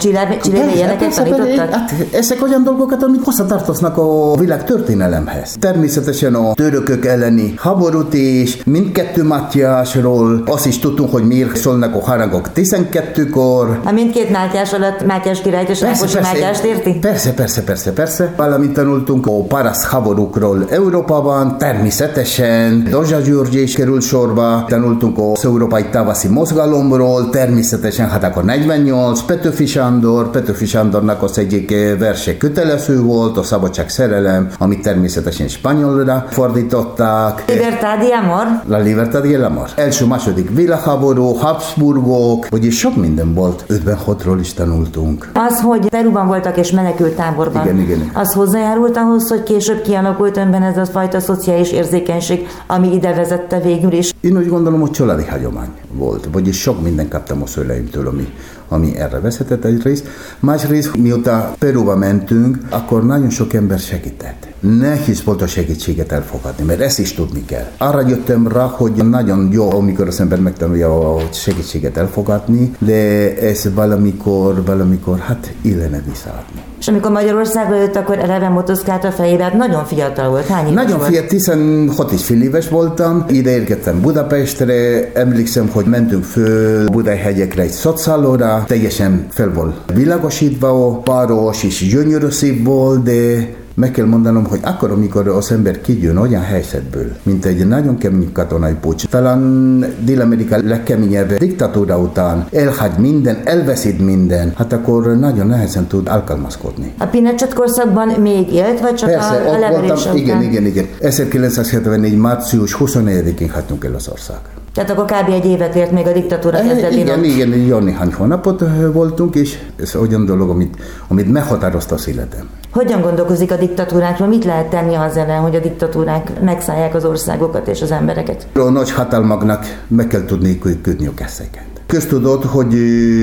ilyeneket 0.75 1.15
tanítottad? 1.15 1.71
Hát, 1.71 1.93
ezek 2.13 2.43
olyan 2.43 2.65
dolgokat, 2.65 3.03
amik 3.03 3.25
hozzatartoznak 3.25 3.97
a 3.97 4.37
világ 4.37 4.65
történelemhez. 4.65 5.57
Természetesen 5.61 6.35
a 6.35 6.53
törökök 6.55 7.07
elleni 7.07 7.55
háborút 7.57 8.15
is, 8.15 8.63
mindkettő 8.65 9.23
Mátyásról, 9.23 10.43
azt 10.47 10.67
is 10.67 10.79
tudtunk, 10.79 11.11
hogy 11.11 11.27
miért 11.27 11.57
szólnak 11.57 11.95
a 11.95 12.01
harangok 12.05 12.49
12-kor. 12.55 13.81
A 13.85 13.93
mindkét 13.93 14.31
Mátyás 14.31 14.73
alatt 14.73 15.07
Mátyás 15.07 15.28
királyt 15.35 15.69
és 15.69 15.81
Rákosi 15.81 16.19
Mátyást 16.21 16.65
érti? 16.65 16.99
Persze, 16.99 17.33
persze, 17.33 17.63
persze, 17.63 17.93
persze. 17.93 18.33
Valamint 18.37 18.73
tanultunk 18.73 19.27
a 19.27 19.43
parasz 19.43 19.85
háborúkról 19.85 20.67
Európában, 20.71 21.59
természetesen 21.59 22.87
Dozsa 22.91 23.21
György 23.21 23.55
is 23.55 23.75
került 23.75 24.03
sorba, 24.03 24.65
tanultunk 24.69 25.19
az 25.19 25.45
európai 25.45 25.85
tavaszi 25.91 26.29
mozgalomról, 26.29 27.31
természetesen 27.31 28.09
hát 28.09 28.25
akkor 28.25 28.45
48, 28.45 29.23
Petőfi 29.23 29.67
Sándor, 29.67 30.31
Petőfi 30.31 30.67
Sándornak 30.67 31.23
az 31.23 31.39
egyik 31.39 31.71
verse 31.99 32.37
kötelező 32.37 33.01
volt, 33.01 33.37
a 33.37 33.43
Szabadság 33.43 33.89
szerelem, 33.89 34.49
amit 34.59 34.83
természetesen 34.83 35.49
spanyolra 35.49 36.27
fordították. 36.31 37.45
Libertad 37.47 38.03
y 38.03 38.13
amor. 38.13 38.47
La 38.67 38.79
Libertad 38.79 39.25
y 39.25 39.35
el 39.35 39.45
amor. 39.45 39.69
Első, 39.75 40.07
második 40.07 40.51
világháború, 40.55 41.35
Habsburgok, 41.35 42.49
vagyis 42.49 42.79
sok 42.79 42.97
minden 42.97 43.35
volt. 43.35 43.65
56-ról 43.69 44.37
is 44.41 44.53
tanultunk. 44.53 45.08
Az, 45.33 45.61
hogy 45.61 45.89
Peruban 45.89 46.27
voltak 46.27 46.57
és 46.57 46.71
menekült 46.71 47.17
táborban, 47.17 47.65
Igen, 47.65 47.79
igen. 47.79 48.11
az 48.13 48.33
hozzájárult 48.33 48.97
ahhoz, 48.97 49.29
hogy 49.29 49.43
később 49.43 49.83
kialakult 49.83 50.37
önben 50.37 50.63
ez 50.63 50.77
a 50.77 50.85
fajta 50.85 51.21
szociális 51.21 51.73
érzékenység, 51.73 52.47
ami 52.67 52.95
ide 52.95 53.15
vezette 53.15 53.61
végül 53.61 53.93
is. 53.93 54.15
Én 54.21 54.37
úgy 54.37 54.49
gondolom, 54.49 54.81
hogy 54.81 54.91
családi 54.91 55.25
hagyomány 55.25 55.71
volt, 55.93 56.29
vagyis 56.33 56.61
sok 56.61 56.83
minden 56.83 57.09
kaptam 57.09 57.43
a 57.43 57.47
szüleimtől, 57.47 58.07
ami, 58.07 58.33
ami 58.69 58.97
erre 58.97 59.21
vezetett 59.21 59.65
egyrészt. 59.65 60.09
Másrészt, 60.41 60.97
mióta 60.97 61.55
Peruba 61.59 61.97
mentünk, 61.97 62.59
akkor 62.71 63.07
nagyon 63.07 63.31
sok 63.31 63.53
ember 63.53 63.79
segített. 63.79 64.48
Nehéz 64.61 65.25
volt 65.25 65.43
a 65.43 65.47
segítséget 65.47 66.13
elfogadni, 66.13 66.65
mert 66.65 66.81
ezt 66.81 66.99
is 66.99 67.13
tudni 67.15 67.45
kell. 67.45 67.71
Arra 67.79 68.09
jöttem 68.09 68.49
rá, 68.49 68.65
hogy 68.65 68.93
nagyon 68.93 69.49
jó, 69.53 69.71
amikor 69.71 70.07
az 70.07 70.21
ember 70.21 70.41
megtanulja 70.41 71.15
a 71.15 71.21
segítséget 71.33 71.97
elfogadni, 71.97 72.71
de 72.79 73.35
ez 73.37 73.75
valamikor, 73.75 74.65
valamikor, 74.65 75.19
hát 75.19 75.53
illene 75.63 76.03
visszaadni. 76.09 76.63
És 76.81 76.89
amikor 76.89 77.11
Magyarországra 77.11 77.77
jött, 77.77 77.97
akkor 77.97 78.19
eleve 78.19 78.49
motoszkált 78.49 79.05
a 79.05 79.11
fejébe, 79.11 79.43
hát 79.43 79.55
nagyon 79.55 79.85
fiatal 79.85 80.29
volt. 80.29 80.47
Hány 80.47 80.67
éves 80.67 80.75
Nagyon 80.75 80.99
volt? 80.99 81.11
fiatal, 81.11 81.29
16 81.29 82.13
és 82.13 82.25
fél 82.25 82.43
éves 82.43 82.69
voltam, 82.69 83.25
ide 83.29 83.51
érkeztem 83.51 84.01
Budapestre, 84.01 85.11
emlékszem, 85.13 85.69
hogy 85.73 85.85
mentünk 85.85 86.25
föl 86.25 86.89
Budai-hegyekre 86.89 87.63
egy 87.63 87.71
szociálóra, 87.71 88.65
teljesen 88.67 89.27
fel 89.31 89.53
volt 89.53 89.77
világosítva 89.95 90.87
a 90.87 91.01
város, 91.05 91.63
és 91.63 91.89
gyönyörű 91.89 92.29
szép 92.29 92.65
volt, 92.65 93.03
de 93.03 93.49
meg 93.79 93.91
kell 93.91 94.07
mondanom, 94.07 94.45
hogy 94.45 94.61
akkor, 94.63 94.91
amikor 94.91 95.29
az 95.29 95.53
ember 95.53 95.81
kijön 95.81 96.17
olyan 96.17 96.43
helyzetből, 96.43 97.17
mint 97.23 97.45
egy 97.45 97.67
nagyon 97.67 97.99
kemény 97.99 98.33
katonai 98.33 98.75
pucs, 98.81 99.07
talán 99.07 99.85
Dél-Amerika 100.05 100.59
legkeményebb 100.63 101.33
diktatúra 101.33 101.99
után 101.99 102.47
elhagy 102.53 102.99
minden, 102.99 103.41
elveszít 103.45 104.05
minden, 104.05 104.53
hát 104.57 104.73
akkor 104.73 105.19
nagyon 105.19 105.47
nehezen 105.47 105.87
tud 105.87 106.09
alkalmazkodni. 106.09 106.93
A 106.99 107.07
Pinochet 107.07 107.55
korszakban 107.55 108.09
még 108.09 108.53
élt, 108.53 108.81
vagy 108.81 108.95
csak 108.95 109.11
Persze, 109.11 109.29
a, 109.29 109.67
a 109.67 109.71
ott 109.71 109.87
voltam, 109.87 110.17
igen, 110.17 110.43
igen, 110.43 110.67
igen. 110.67 110.87
1974. 111.01 112.17
március 112.17 112.77
24-én 112.79 113.51
hagytunk 113.51 113.85
el 113.85 113.95
az 113.95 114.09
ország. 114.09 114.58
Tehát 114.79 114.93
akkor 114.93 115.05
kb. 115.05 115.33
egy 115.33 115.47
évet 115.47 115.75
ért 115.75 115.91
még 115.91 116.07
a 116.07 116.13
diktatúra 116.13 116.59
kezdetén. 116.59 116.99
Igen, 116.99 117.25
igen, 117.25 117.55
jó 117.55 117.79
néhány 117.79 118.13
hónapot 118.13 118.61
ö, 118.61 118.93
voltunk, 118.93 119.35
és 119.35 119.59
ez 119.81 119.97
olyan 119.97 120.25
dolog, 120.25 120.51
amit, 120.51 120.77
amit 121.09 121.33
meghatározta 121.33 121.95
az 121.95 122.09
életem. 122.09 122.49
Hogyan 122.73 123.01
gondolkozik 123.01 123.53
a 123.53 123.57
diktatúrákról? 123.57 124.29
Mit 124.29 124.45
lehet 124.45 124.67
tenni 124.67 124.95
az 124.95 125.17
ellen, 125.17 125.41
hogy 125.41 125.55
a 125.55 125.59
diktatúrák 125.59 126.41
megszállják 126.41 126.95
az 126.95 127.05
országokat 127.05 127.69
és 127.69 127.83
az 127.83 127.91
embereket? 127.91 128.47
A 128.55 128.71
nagy 128.71 128.91
hatalmaknak 128.91 129.85
meg 129.89 130.07
kell 130.07 130.25
tudni 130.25 130.59
kötni 130.59 131.07
a 131.07 131.15
kezeket. 131.15 131.78
Köztudott, 131.89 132.45
hogy 132.45 132.75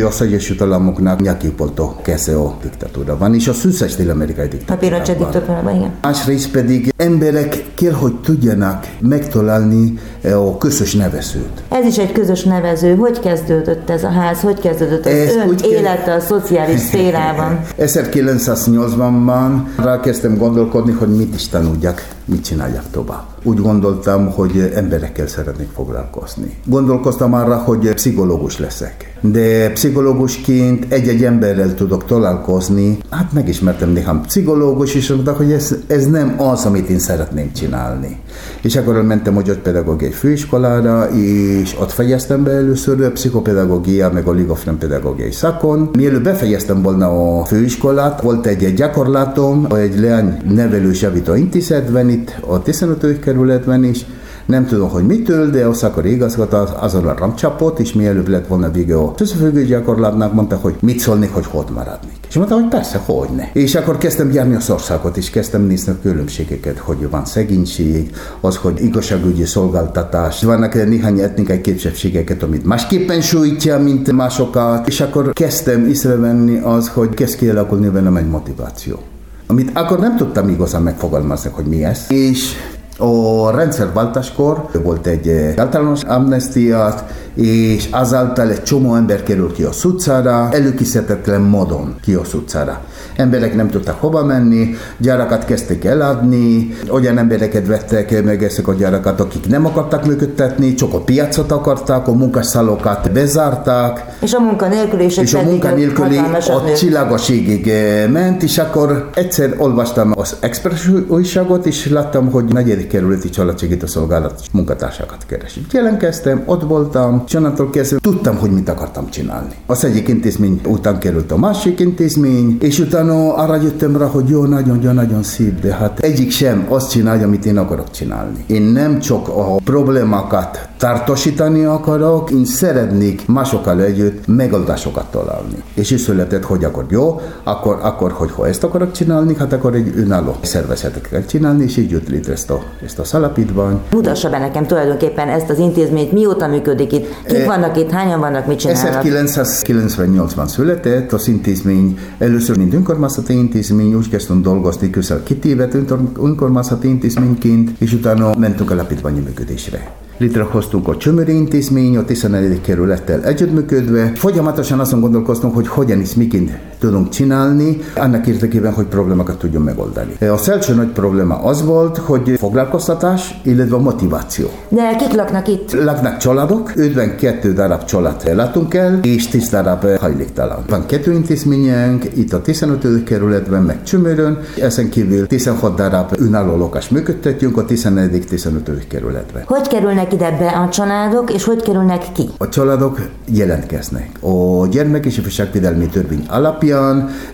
az 0.07 0.21
Egyesült 0.21 0.61
Államoknak 0.61 1.21
nyaki 1.21 1.53
volt 1.57 1.79
a 1.79 1.83
a 2.27 2.57
diktatúra 2.61 3.17
van, 3.17 3.33
és 3.33 3.47
az 3.47 3.65
összes 3.65 3.95
dél-amerikai 3.95 4.45
A 4.45 4.49
diktatúra 4.49 4.79
Pinochet 4.79 5.17
diktatúrában, 5.17 5.75
igen. 5.75 5.91
Másrészt 6.01 6.51
pedig 6.51 6.93
emberek 6.97 7.65
kell, 7.75 7.91
hogy 7.91 8.15
tudjanak 8.19 8.87
megtalálni 8.99 9.93
a 10.23 10.57
közös 10.57 10.93
nevezőt. 10.95 11.63
Ez 11.69 11.85
is 11.85 11.97
egy 11.97 12.11
közös 12.11 12.43
nevező. 12.43 12.95
Hogy 12.95 13.19
kezdődött 13.19 13.89
ez 13.89 14.03
a 14.03 14.09
ház? 14.09 14.41
Hogy 14.41 14.59
kezdődött 14.59 15.05
az 15.05 15.11
Ez 15.11 15.35
ön 15.35 15.47
úgy 15.47 15.61
kell- 15.61 15.71
élete 15.71 16.13
a 16.13 16.19
szociális 16.19 16.79
szférában? 16.87 17.59
1980-ban 17.79 19.61
rákezdtem 19.77 20.37
gondolkodni, 20.37 20.91
hogy 20.91 21.15
mit 21.15 21.35
is 21.35 21.47
tanuljak, 21.47 22.07
mit 22.25 22.43
csináljak 22.43 22.83
tovább. 22.91 23.34
Úgy 23.47 23.59
gondoltam, 23.59 24.31
hogy 24.31 24.71
emberekkel 24.75 25.27
szeretnék 25.27 25.69
foglalkozni. 25.73 26.55
Gondolkoztam 26.65 27.33
arra, 27.33 27.55
hogy 27.55 27.93
pszichológus 27.93 28.59
leszek. 28.59 29.17
De 29.21 29.69
pszichológusként 29.69 30.85
egy-egy 30.93 31.23
emberrel 31.23 31.73
tudok 31.73 32.05
találkozni. 32.05 32.97
Hát 33.09 33.33
megismertem 33.33 33.89
néhány 33.89 34.21
pszichológus, 34.21 34.95
és 34.95 35.09
mondta, 35.09 35.33
hogy 35.33 35.51
ez, 35.51 35.75
ez 35.87 36.05
nem 36.05 36.35
az, 36.37 36.65
amit 36.65 36.89
én 36.89 36.99
szeretném 36.99 37.51
csinálni. 37.53 38.19
És 38.61 38.75
akkor 38.75 39.01
mentem 39.01 39.37
a 39.37 39.41
gyógypedagógiai 39.41 40.11
főiskolára, 40.11 41.09
és 41.09 41.75
ott 41.79 41.91
fejeztem 41.91 42.43
be 42.43 42.51
először 42.51 43.03
a 43.03 43.11
pszichopedagógia, 43.11 44.11
meg 44.11 44.27
a 44.27 44.31
ligofrempedagógiai 44.31 45.31
szakon. 45.31 45.89
Mielőtt 45.97 46.23
befejeztem 46.23 46.81
volna 46.81 47.39
a 47.39 47.45
főiskolát, 47.45 48.21
volt 48.21 48.45
egy 48.45 48.73
gyakorlatom, 48.73 49.67
egy 49.75 49.99
leány 49.99 50.37
nevelős 50.53 51.01
javító 51.01 51.33
intézetben 51.33 52.09
itt, 52.09 52.35
a 52.47 52.61
15. 52.61 53.19
kerületben 53.35 53.83
is, 53.83 54.05
nem 54.45 54.65
tudom, 54.65 54.89
hogy 54.89 55.05
mitől, 55.05 55.49
de 55.49 55.65
a 55.65 55.73
szakor 55.73 56.05
igazgató 56.05 56.57
azon 56.79 57.07
a 57.07 57.15
ramcsapott, 57.17 57.79
és 57.79 57.93
mielőbb 57.93 58.27
lett 58.27 58.47
volna 58.47 58.71
vége 58.71 58.97
a 58.97 59.13
összefüggő 59.17 59.65
gyakorlatnak, 59.65 60.33
mondta, 60.33 60.55
hogy 60.55 60.75
mit 60.81 60.99
szólnék, 60.99 61.33
hogy 61.33 61.45
hogy 61.45 61.65
maradnék. 61.73 62.17
És 62.27 62.35
mondta, 62.35 62.55
hogy 62.55 62.67
persze, 62.67 63.01
hogy 63.05 63.29
ne. 63.35 63.43
És 63.53 63.75
akkor 63.75 63.97
kezdtem 63.97 64.31
járni 64.31 64.55
az 64.55 64.69
országot, 64.69 65.17
és 65.17 65.29
kezdtem 65.29 65.61
nézni 65.61 65.91
a 65.91 65.97
különbségeket, 66.01 66.77
hogy 66.77 67.09
van 67.09 67.25
szegénység, 67.25 68.11
az, 68.41 68.55
hogy 68.55 68.83
igazságügyi 68.83 69.45
szolgáltatás, 69.45 70.43
vannak 70.43 70.73
néhány 70.73 71.19
etnikai 71.19 71.61
kisebbségeket, 71.61 72.43
amit 72.43 72.65
másképpen 72.65 73.21
sújtja, 73.21 73.79
mint 73.79 74.11
másokat, 74.11 74.87
és 74.87 75.01
akkor 75.01 75.33
kezdtem 75.33 75.85
észrevenni 75.85 76.59
az, 76.59 76.87
hogy 76.87 77.09
kezd 77.09 77.37
kialakulni 77.37 77.89
velem 77.89 78.15
egy 78.15 78.29
motiváció 78.29 78.99
amit 79.47 79.71
akkor 79.73 79.99
nem 79.99 80.15
tudtam 80.15 80.49
igazán 80.49 80.81
megfogalmazni, 80.81 81.49
hogy 81.53 81.65
mi 81.65 81.83
ez. 81.83 82.05
És 82.07 82.53
a 82.97 83.49
rendszerváltáskor 83.51 84.69
volt 84.83 85.07
egy 85.07 85.27
eh, 85.27 85.53
általános 85.57 86.03
amnestiát, 86.03 87.03
és 87.35 87.87
azáltal 87.91 88.49
egy 88.49 88.63
csomó 88.63 88.95
ember 88.95 89.23
került 89.23 89.53
ki 89.53 89.63
a 89.63 89.69
utcára, 89.83 90.49
előkészítetlen 90.51 91.41
módon 91.41 91.95
ki 92.01 92.13
a 92.13 92.21
utcára. 92.33 92.81
Emberek 93.15 93.55
nem 93.55 93.69
tudtak 93.69 93.99
hova 93.99 94.23
menni, 94.23 94.75
gyárakat 94.97 95.45
kezdtek 95.45 95.85
eladni, 95.85 96.77
olyan 96.89 97.17
embereket 97.17 97.67
vettek 97.67 98.23
meg 98.23 98.43
ezek 98.43 98.67
a 98.67 98.73
gyárakat, 98.73 99.19
akik 99.19 99.47
nem 99.47 99.65
akartak 99.65 100.05
működtetni, 100.05 100.73
csak 100.73 100.93
a 100.93 100.99
piacot 100.99 101.51
akarták, 101.51 102.07
a 102.07 102.13
munkasszalokat 102.13 103.11
bezárták, 103.11 104.17
És 104.21 104.33
a 104.33 104.39
munkanélküliség 104.39 105.23
és 105.23 105.33
a 105.33 105.41
munkanélküli 105.41 106.17
a 106.17 106.73
csillagosségig 106.77 107.67
eh, 107.67 108.07
ment, 108.07 108.43
és 108.43 108.57
akkor 108.57 109.09
egyszer 109.13 109.55
olvastam 109.57 110.11
az 110.15 110.35
Express 110.39 110.89
újságot, 111.07 111.65
és 111.65 111.89
láttam, 111.89 112.31
hogy 112.31 112.43
negyedik 112.43 112.87
kerületi 112.87 113.29
családsegítő 113.29 113.85
szolgálat 113.85 114.41
munkatársakat 114.51 115.25
keresik. 115.27 115.71
Jelentkeztem, 115.71 116.43
ott 116.45 116.63
voltam, 116.63 117.24
és 117.27 117.69
kezdve 117.71 117.97
tudtam, 118.01 118.37
hogy 118.37 118.51
mit 118.51 118.69
akartam 118.69 119.09
csinálni. 119.09 119.53
Az 119.65 119.85
egyik 119.85 120.07
intézmény 120.07 120.61
után 120.67 120.99
került 120.99 121.31
a 121.31 121.37
másik 121.37 121.79
intézmény, 121.79 122.57
és 122.59 122.79
utána 122.79 123.33
arra 123.33 123.61
jöttem 123.61 123.97
rá, 123.97 124.05
hogy 124.05 124.29
jó, 124.29 124.45
nagyon, 124.45 124.81
jó, 124.81 124.91
nagyon 124.91 125.23
szép, 125.23 125.59
de 125.59 125.73
hát 125.73 125.99
egyik 125.99 126.31
sem 126.31 126.65
azt 126.69 126.91
csinálja, 126.91 127.25
amit 127.25 127.45
én 127.45 127.57
akarok 127.57 127.91
csinálni. 127.91 128.43
Én 128.47 128.61
nem 128.61 128.99
csak 128.99 129.27
a 129.27 129.55
problémákat 129.63 130.69
tartosítani 130.77 131.63
akarok, 131.63 132.31
én 132.31 132.45
szeretnék 132.45 133.27
másokkal 133.27 133.81
együtt 133.81 134.27
megoldásokat 134.27 135.05
találni. 135.11 135.63
És 135.73 135.91
is 135.91 136.01
született, 136.01 136.43
hogy 136.43 136.63
akkor 136.63 136.85
jó, 136.89 137.21
akkor, 137.43 137.79
akkor 137.81 138.11
hogy 138.11 138.31
ha 138.31 138.47
ezt 138.47 138.63
akarok 138.63 138.91
csinálni, 138.91 139.35
hát 139.35 139.53
akkor 139.53 139.75
egy 139.75 139.93
önálló 139.95 140.35
szervezetet 140.41 141.09
kell 141.09 141.25
csinálni, 141.25 141.63
és 141.63 141.77
így 141.77 141.91
jött 141.91 142.07
létre 142.07 142.33
ezt 142.33 142.49
a, 142.49 142.63
ezt 142.85 142.99
a 142.99 143.03
szalapítvány. 143.03 143.79
Mutassa 143.91 144.29
be 144.29 144.39
nekem 144.39 144.65
tulajdonképpen 144.65 145.27
ezt 145.27 145.49
az 145.49 145.59
intézményt, 145.59 146.11
mióta 146.11 146.47
működik 146.47 146.91
itt, 146.91 147.07
kik 147.27 147.37
e, 147.37 147.45
vannak 147.45 147.77
itt, 147.77 147.91
hányan 147.91 148.19
vannak, 148.19 148.45
mit 148.47 148.59
csinálnak? 148.59 149.03
1998-ban 149.05 150.47
született 150.47 151.13
az 151.13 151.27
intézmény, 151.27 151.99
először 152.17 152.57
mint 152.57 152.73
önkormányzati 152.73 153.33
intézmény, 153.33 153.93
úgy 153.93 154.09
kezdtünk 154.09 154.43
dolgozni 154.43 154.89
közel 154.89 155.23
két 155.23 155.45
évet 155.45 155.73
önkormányzati 156.19 156.87
intézményként, 156.87 157.71
és 157.79 157.93
utána 157.93 158.31
mentünk 158.37 158.71
alapítványi 158.71 159.19
működésre. 159.19 160.03
Létrehoztunk 160.17 160.87
a 160.87 160.97
Csömöri 160.97 161.33
Intézmény, 161.33 161.97
a 161.97 162.05
14. 162.05 162.61
kerülettel 162.61 163.23
együttműködve. 163.23 164.11
Folyamatosan 164.15 164.79
azon 164.79 164.99
gondolkoztunk, 164.99 165.53
hogy 165.53 165.67
hogyan 165.67 165.99
is 165.99 166.13
miként 166.13 166.51
tudunk 166.79 167.09
csinálni, 167.09 167.77
annak 167.95 168.27
érdekében, 168.27 168.73
hogy 168.73 168.85
problémákat 168.85 169.37
tudjunk 169.37 169.65
megoldani. 169.65 170.17
A 170.19 170.49
első 170.55 170.73
nagy 170.73 170.91
probléma 170.91 171.35
az 171.35 171.65
volt, 171.65 171.97
hogy 171.97 172.35
foglalkoztatás, 172.37 173.39
illetve 173.43 173.77
motiváció. 173.77 174.47
De 174.69 174.95
kik 174.95 175.13
laknak 175.13 175.47
itt? 175.47 175.73
Laknak 175.73 176.17
családok, 176.17 176.71
52 176.75 177.53
darab 177.53 177.83
család 177.83 178.35
látunk 178.35 178.73
el, 178.73 178.99
és 179.01 179.27
10 179.27 179.49
darab 179.49 179.85
hajléktalan. 179.99 180.63
Van 180.69 180.85
kettő 180.85 181.13
intézményünk, 181.13 182.03
itt 182.15 182.33
a 182.33 182.41
15. 182.41 183.03
kerületben, 183.03 183.61
meg 183.61 183.83
Csömörön, 183.83 184.39
ezen 184.61 184.89
kívül 184.89 185.27
16 185.27 185.75
darab 185.75 186.15
önálló 186.19 186.57
lakást 186.57 186.91
működtetjünk 186.91 187.57
a 187.57 187.65
14.-15. 187.65 188.83
kerületben. 188.87 189.43
Hogy 189.45 189.67
kerülnek 189.67 190.13
ide 190.13 190.31
be 190.39 190.47
a 190.47 190.69
családok, 190.69 191.33
és 191.33 191.43
hogy 191.43 191.61
kerülnek 191.61 192.11
ki? 192.13 192.29
A 192.37 192.49
családok 192.49 192.99
jelentkeznek. 193.25 194.09
A 194.19 194.67
gyermek 194.67 195.05
és 195.05 195.17
ifjúságvédelmi 195.17 195.85
törvény 195.85 196.25
alapján 196.27 196.64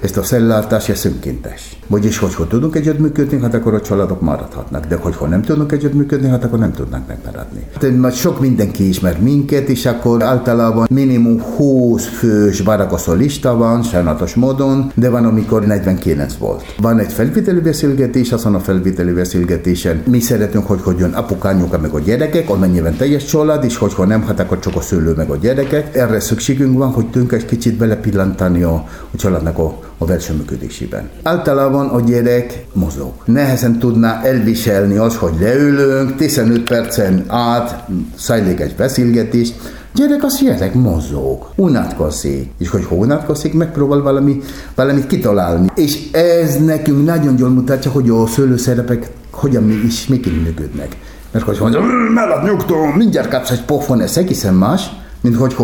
ezt 0.02 0.18
a 0.18 0.24
szellátás 0.24 0.90
ez 0.90 1.06
önkéntes. 1.06 1.81
Vagyis, 1.91 2.17
hogyha 2.17 2.48
tudunk 2.48 2.75
együttműködni, 2.75 3.41
hát 3.41 3.53
akkor 3.53 3.74
a 3.74 3.81
családok 3.81 4.21
maradhatnak. 4.21 4.86
De 4.86 4.95
hogyha 4.95 5.27
nem 5.27 5.41
tudunk 5.41 5.71
együttműködni, 5.71 6.27
hát 6.27 6.43
akkor 6.43 6.60
nem 6.60 6.71
tudnak 6.74 7.07
megmaradni. 7.07 7.63
Tehát 7.79 7.98
már 7.98 8.12
sok 8.12 8.39
mindenki 8.39 8.88
ismer 8.88 9.19
minket, 9.19 9.69
és 9.69 9.86
akkor 9.86 10.24
általában 10.24 10.88
minimum 10.89 11.41
20 11.41 12.05
fős 12.05 12.62
barakaszó 12.62 13.13
lista 13.13 13.55
van, 13.57 13.83
sajnálatos 13.83 14.36
módon, 14.36 14.91
de 14.95 15.10
van, 15.10 15.25
amikor 15.25 15.65
49 15.65 16.36
volt. 16.36 16.63
Van 16.81 17.00
egy 17.00 17.12
felvételi 17.12 17.60
beszélgetés, 17.60 18.31
azon 18.31 18.55
a 18.55 18.60
felvételi 18.60 19.12
beszélgetésen 19.12 20.03
mi 20.07 20.19
szeretünk, 20.19 20.65
hogy 20.67 20.81
hogy 20.81 20.98
jön 21.00 21.13
apukányuka 21.13 21.77
meg 21.77 21.91
a 21.91 22.00
gyerekek, 22.00 22.50
amennyiben 22.50 22.95
teljes 22.95 23.25
család, 23.25 23.63
és 23.63 23.77
hogyha 23.77 24.05
nem, 24.05 24.24
hát 24.24 24.39
akkor 24.39 24.60
csak 24.60 24.75
a 24.75 24.81
szülő 24.81 25.13
meg 25.13 25.29
a 25.29 25.36
gyerekek. 25.36 25.95
Erre 25.95 26.19
szükségünk 26.19 26.77
van, 26.77 26.91
hogy 26.91 27.10
tudunk 27.10 27.31
egy 27.31 27.45
kicsit 27.45 27.77
belepillantani 27.77 28.63
a, 28.63 28.74
a 29.13 29.17
családnak 29.17 29.57
a, 29.57 29.79
a 29.98 30.05
működésében. 30.38 31.10
Általában 31.24 31.81
a 31.88 32.00
gyerek 32.00 32.66
mozog. 32.74 33.12
Nehezen 33.26 33.80
tudná 33.80 34.22
elviselni 34.24 34.98
az, 34.98 35.16
hogy 35.16 35.34
leülünk, 35.40 36.16
15 36.16 36.68
percen 36.68 37.24
át 37.28 37.88
szájlik 38.18 38.60
egy 38.60 38.76
beszélgetést, 38.76 39.54
Gyerek 39.94 40.24
az 40.24 40.40
gyerek 40.42 40.74
mozog, 40.74 41.50
unatkozik, 41.56 42.52
és 42.58 42.70
hogy 42.70 42.88
unatkozik, 42.90 43.54
megpróbál 43.54 44.02
valami, 44.02 44.42
valamit 44.76 45.08
kitalálni. 45.08 45.68
És 45.76 46.12
ez 46.12 46.66
nekünk 46.66 47.06
nagyon 47.06 47.36
jól 47.38 47.50
mutatja, 47.50 47.92
hogy 47.92 48.10
a 48.10 48.28
szőlőszerepek 48.28 49.10
hogyan 49.32 49.64
mi 49.64 49.74
is, 49.86 50.08
miként 50.08 50.44
működnek. 50.44 50.98
Mert 51.32 51.46
hogy 51.46 51.58
mondja, 51.60 51.82
mellett 52.14 52.44
nyugtó, 52.44 52.86
mindjárt 52.96 53.30
kapsz 53.30 53.50
egy 53.52 53.66
pofon, 53.66 54.02
ez 54.02 54.18
egészen 54.18 54.54
más, 54.54 54.90
mint 55.22 55.36
hogy 55.36 55.56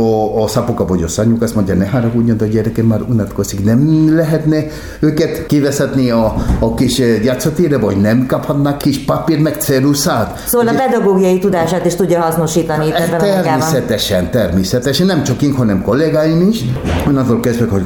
a 0.44 0.48
szapoka 0.48 0.86
vagy 0.86 1.04
a 1.04 1.08
szanyuk 1.08 1.42
azt 1.42 1.56
mondja, 1.56 1.76
ne 1.76 1.88
haragudjon, 1.88 2.38
a 2.40 2.46
gyerekem 2.46 2.86
már 2.86 3.02
unatkozik. 3.02 3.64
Nem 3.64 4.12
lehetne 4.16 4.66
őket 5.00 5.46
kiveszetni 5.46 6.10
a, 6.10 6.36
a 6.60 6.74
kis 6.74 7.00
eh, 7.00 7.24
játszatére, 7.24 7.78
vagy 7.78 7.98
nem 7.98 8.26
kaphatnak 8.26 8.78
kis 8.78 9.04
papír 9.06 9.40
meg 9.40 9.56
ceruszát. 9.60 10.44
Szóval 10.48 10.68
a 10.68 10.74
pedagógiai 10.74 11.40
tudását 11.40 11.86
is 11.86 11.96
tudja 11.96 12.22
hasznosítani 12.22 12.88
itt 12.88 12.94
ebben 12.94 13.20
Természetesen, 13.20 14.26
a 14.26 14.30
természetesen. 14.30 15.06
Nem 15.06 15.24
csak 15.24 15.42
én, 15.42 15.54
hanem 15.54 15.82
kollégáim 15.82 16.50
is. 16.50 16.64
Onnantól 17.08 17.40
kezdve, 17.40 17.66
hogy 17.66 17.84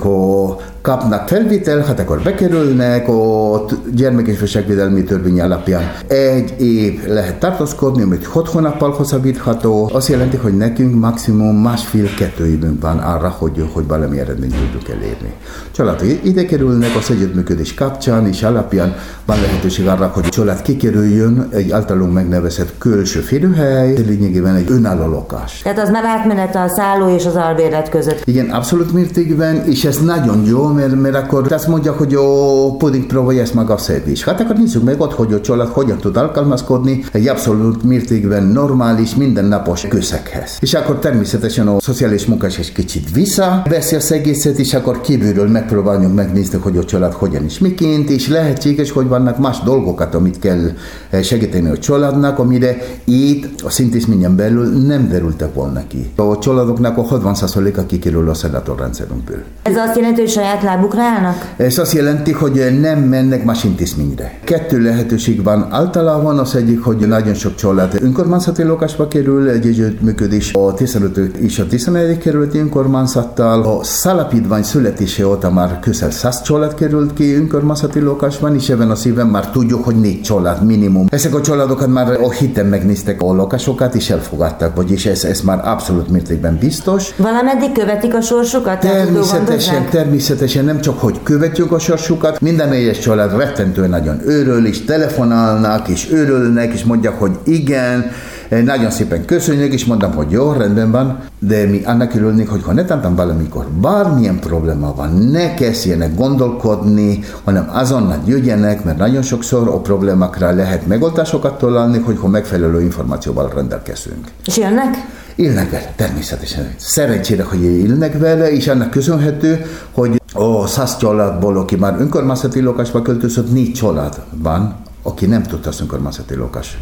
kapnak 0.82 1.28
felvétel, 1.28 1.80
hát 1.80 2.00
akkor 2.00 2.22
bekerülnek, 2.22 3.06
ott 3.08 3.76
gyermek 3.96 4.28
és 4.28 4.60
törvény 5.08 5.42
alapján 5.42 5.92
egy 6.08 6.62
év 6.62 7.08
lehet 7.08 7.40
tartózkodni, 7.40 8.02
amit 8.02 8.26
6 8.26 8.50
hónappal 8.50 8.92
hosszabbítható. 8.92 9.90
Azt 9.94 10.08
jelenti, 10.08 10.38
hogy 10.38 10.58
nekünk 10.58 11.00
maximum 11.00 11.56
másfél-kettő 11.62 12.48
időnk 12.48 12.82
van 12.82 12.98
arra, 12.98 13.30
hogy, 13.30 13.70
hogy 13.74 13.88
valami 13.88 14.20
eredményt 14.20 14.56
tudjuk 14.56 14.90
elérni. 14.90 15.34
Családok 15.72 16.08
ide 16.24 16.46
kerülnek 16.46 16.96
az 16.98 17.10
együttműködés 17.12 17.74
kapcsán, 17.74 18.28
és 18.28 18.44
alapján 18.44 18.96
van 19.26 19.42
lehetőség 19.42 19.88
arra, 19.88 20.08
hogy 20.14 20.26
a 20.26 20.30
család 20.30 20.62
kikerüljön 20.62 21.48
egy 21.52 21.72
általunk 21.72 22.14
megnevezett 22.14 22.78
külső 22.78 23.20
férőhely, 23.20 23.94
lényegében 23.94 24.56
egy 24.56 24.72
önálló 24.72 25.12
lakás. 25.12 25.60
Tehát 25.64 25.80
az 25.80 25.90
már 25.90 26.04
átmenet 26.06 26.56
a 26.56 26.68
szálló 26.68 27.16
és 27.16 27.26
az 27.26 27.36
albérlet 27.36 27.90
között. 27.90 28.22
Igen, 28.26 28.50
abszolút 28.50 28.94
mértékben, 28.94 29.66
és 29.66 29.86
ez 29.86 29.98
nagyon 29.98 30.46
jó, 30.46 30.68
mert, 30.68 31.02
mert 31.02 31.16
akkor 31.16 31.52
azt 31.52 31.68
mondja, 31.68 31.92
hogy 31.94 32.16
a 32.16 32.76
puding 32.78 33.06
próbálja 33.06 33.42
ezt 33.42 33.54
maga 33.54 33.78
is. 34.06 34.24
Hát 34.24 34.40
akkor 34.40 34.56
nézzük 34.56 34.84
meg 34.84 35.02
ott, 35.02 35.14
hogy 35.14 35.34
a 35.34 35.42
család 35.42 35.68
hogyan 35.68 35.98
tud 35.98 36.18
alkalmazkodni 36.18 37.04
egy 37.12 37.28
abszolút 37.28 37.84
mértékben 37.84 38.44
normális, 38.44 39.16
mindennapos 39.16 39.88
közeghez. 39.88 40.58
És 40.60 40.74
akkor 40.74 41.00
természetesen 41.00 41.51
a 41.58 41.80
szociális 41.80 42.26
munkás 42.26 42.58
egy 42.58 42.72
kicsit 42.72 43.12
visszaveszi 43.14 43.96
az 43.96 44.12
egészet, 44.12 44.60
és 44.60 44.74
akkor 44.74 45.02
kívülről 45.02 45.48
megpróbáljuk 45.48 46.14
megnézni, 46.14 46.58
hogy 46.58 46.78
a 46.78 46.84
család 46.84 47.14
hogyan 47.14 47.46
is 47.46 47.60
miként, 47.60 48.10
és 48.10 48.28
lehetséges, 48.28 48.92
hogy 48.92 49.08
vannak 49.08 49.38
más 49.38 49.60
dolgokat, 49.60 50.16
amit 50.16 50.40
kell 50.40 50.72
eh, 51.10 51.24
segíteni 51.24 51.70
a 51.70 51.78
családnak, 51.78 52.40
amire 52.40 52.78
itt 53.04 53.62
a 53.62 53.70
szintézményen 53.70 54.36
belül 54.36 54.86
nem 54.86 55.08
derültek 55.10 55.54
volna 55.54 55.88
ki. 55.88 56.12
A 56.16 56.38
családoknak 56.38 56.98
a 56.98 57.04
60%-a 57.04 57.86
kikerül 57.86 58.30
a 58.30 58.34
szenátorrendszerünkből. 58.34 59.44
Ez 59.64 59.76
azt 59.76 59.96
jelenti, 59.96 60.20
hogy 60.22 60.30
saját 60.30 60.64
lábukra 60.64 61.02
állnak? 61.02 61.54
Ez 61.58 61.78
azt 61.78 61.94
jelenti, 61.94 62.32
hogy 62.32 62.80
nem 62.80 63.00
mennek 63.00 63.44
más 63.44 63.64
intézményre. 63.64 64.40
Kettő 64.44 64.82
lehetőség 64.82 65.44
van 65.44 65.68
általában, 65.72 66.40
az 66.40 66.56
egyik, 66.56 66.84
hogy 66.84 66.98
nagyon 66.98 67.34
sok 67.34 67.56
család 67.56 67.98
önkormányzati 68.02 68.64
lakásba 68.64 69.08
kerül, 69.08 69.50
egy 69.50 69.66
együttműködés 69.66 70.54
a 70.54 70.74
15 70.74 71.38
és 71.42 71.60
a 71.60 71.68
11. 71.68 72.18
kerületi 72.18 72.58
önkormányzattal. 72.58 73.64
A 73.64 73.84
szalapítvány 73.84 74.64
születése 74.64 75.28
óta 75.28 75.52
már 75.52 75.80
közel 75.80 76.12
100 76.12 76.42
család 76.42 76.74
került 76.74 77.14
ki 77.14 77.34
önkormányzati 77.34 78.00
lakásban, 78.00 78.56
és 78.56 78.70
ebben 78.70 78.92
a 78.92 78.96
szíven 78.96 79.28
már 79.28 79.50
tudjuk, 79.50 79.84
hogy 79.84 79.96
négy 79.96 80.22
család 80.22 80.66
minimum. 80.66 81.06
Ezek 81.10 81.36
a 81.36 81.42
családokat 81.42 81.88
már 81.88 82.22
a 82.22 82.32
hiten 82.32 82.66
megnéztek 82.66 83.22
a 83.22 83.34
lakásokat, 83.34 83.96
és 83.96 84.10
elfogadtak, 84.10 84.76
vagyis 84.76 85.06
ez, 85.06 85.24
ez 85.24 85.42
már 85.42 85.68
abszolút 85.68 86.10
mértékben 86.10 86.58
biztos. 86.60 87.16
Valameddig 87.18 87.72
követik 87.72 88.14
a 88.14 88.22
sorsukat? 88.22 88.80
Természetesen, 88.80 89.90
természetesen 89.90 90.66
nem 90.66 90.82
csak, 90.82 91.00
hogy 91.00 91.20
követjük 91.24 91.72
a 91.72 91.80
sorsukat, 91.80 92.40
minden 92.40 92.72
egyes 92.72 93.00
család 93.00 93.38
rettentően 93.38 93.90
nagyon 93.90 94.22
őröl, 94.26 94.66
és 94.66 94.86
telefonálnak, 94.86 95.88
és 95.88 96.12
őrölnek, 96.12 96.74
és 96.74 96.84
mondják, 96.84 97.20
hogy 97.20 97.32
igen, 97.44 98.12
nagyon 98.60 98.90
szépen 98.90 99.26
köszönjük, 99.26 99.74
és 99.74 99.86
mondom, 99.86 100.12
hogy 100.12 100.32
jó, 100.32 100.52
rendben 100.52 100.92
van, 100.92 101.20
de 101.40 101.66
mi 101.66 101.84
annak 101.84 102.14
örülnék, 102.14 102.50
hogy 102.50 102.64
ha 102.64 102.74
netán 102.74 103.16
valamikor 103.16 103.68
bármilyen 103.82 104.40
probléma 104.40 104.94
van, 104.96 105.14
ne 105.14 105.54
kezdjenek 105.54 106.16
gondolkodni, 106.16 107.20
hanem 107.44 107.70
azonnal 107.74 108.22
jöjjenek, 108.26 108.84
mert 108.84 108.98
nagyon 108.98 109.22
sokszor 109.22 109.68
a 109.68 109.80
problémákra 109.80 110.52
lehet 110.52 110.88
megoldásokat 110.88 111.58
találni, 111.58 112.00
hogy 112.00 112.18
ha 112.20 112.28
megfelelő 112.28 112.82
információval 112.82 113.52
rendelkezünk. 113.56 114.28
És 114.46 114.58
jönnek? 114.58 114.96
Élnek 115.36 115.70
vele, 115.70 115.94
természetesen. 115.96 116.74
Szerencsére, 116.78 117.44
hogy 117.44 117.64
élnek 117.64 118.18
vele, 118.18 118.52
és 118.52 118.68
annak 118.68 118.90
köszönhető, 118.90 119.66
hogy 119.92 120.22
a 120.34 120.68
száz 120.68 120.98
családból, 120.98 121.58
aki 121.58 121.76
már 121.76 121.96
önkormányzati 122.00 122.62
lakásba 122.62 123.02
költözött, 123.02 123.52
négy 123.52 123.74
család 123.74 124.22
van, 124.32 124.76
aki 125.04 125.26
nem 125.26 125.44
tudta 125.44 125.70
az 125.70 125.82
önkormányzati 125.82 126.36
lakás 126.36 126.78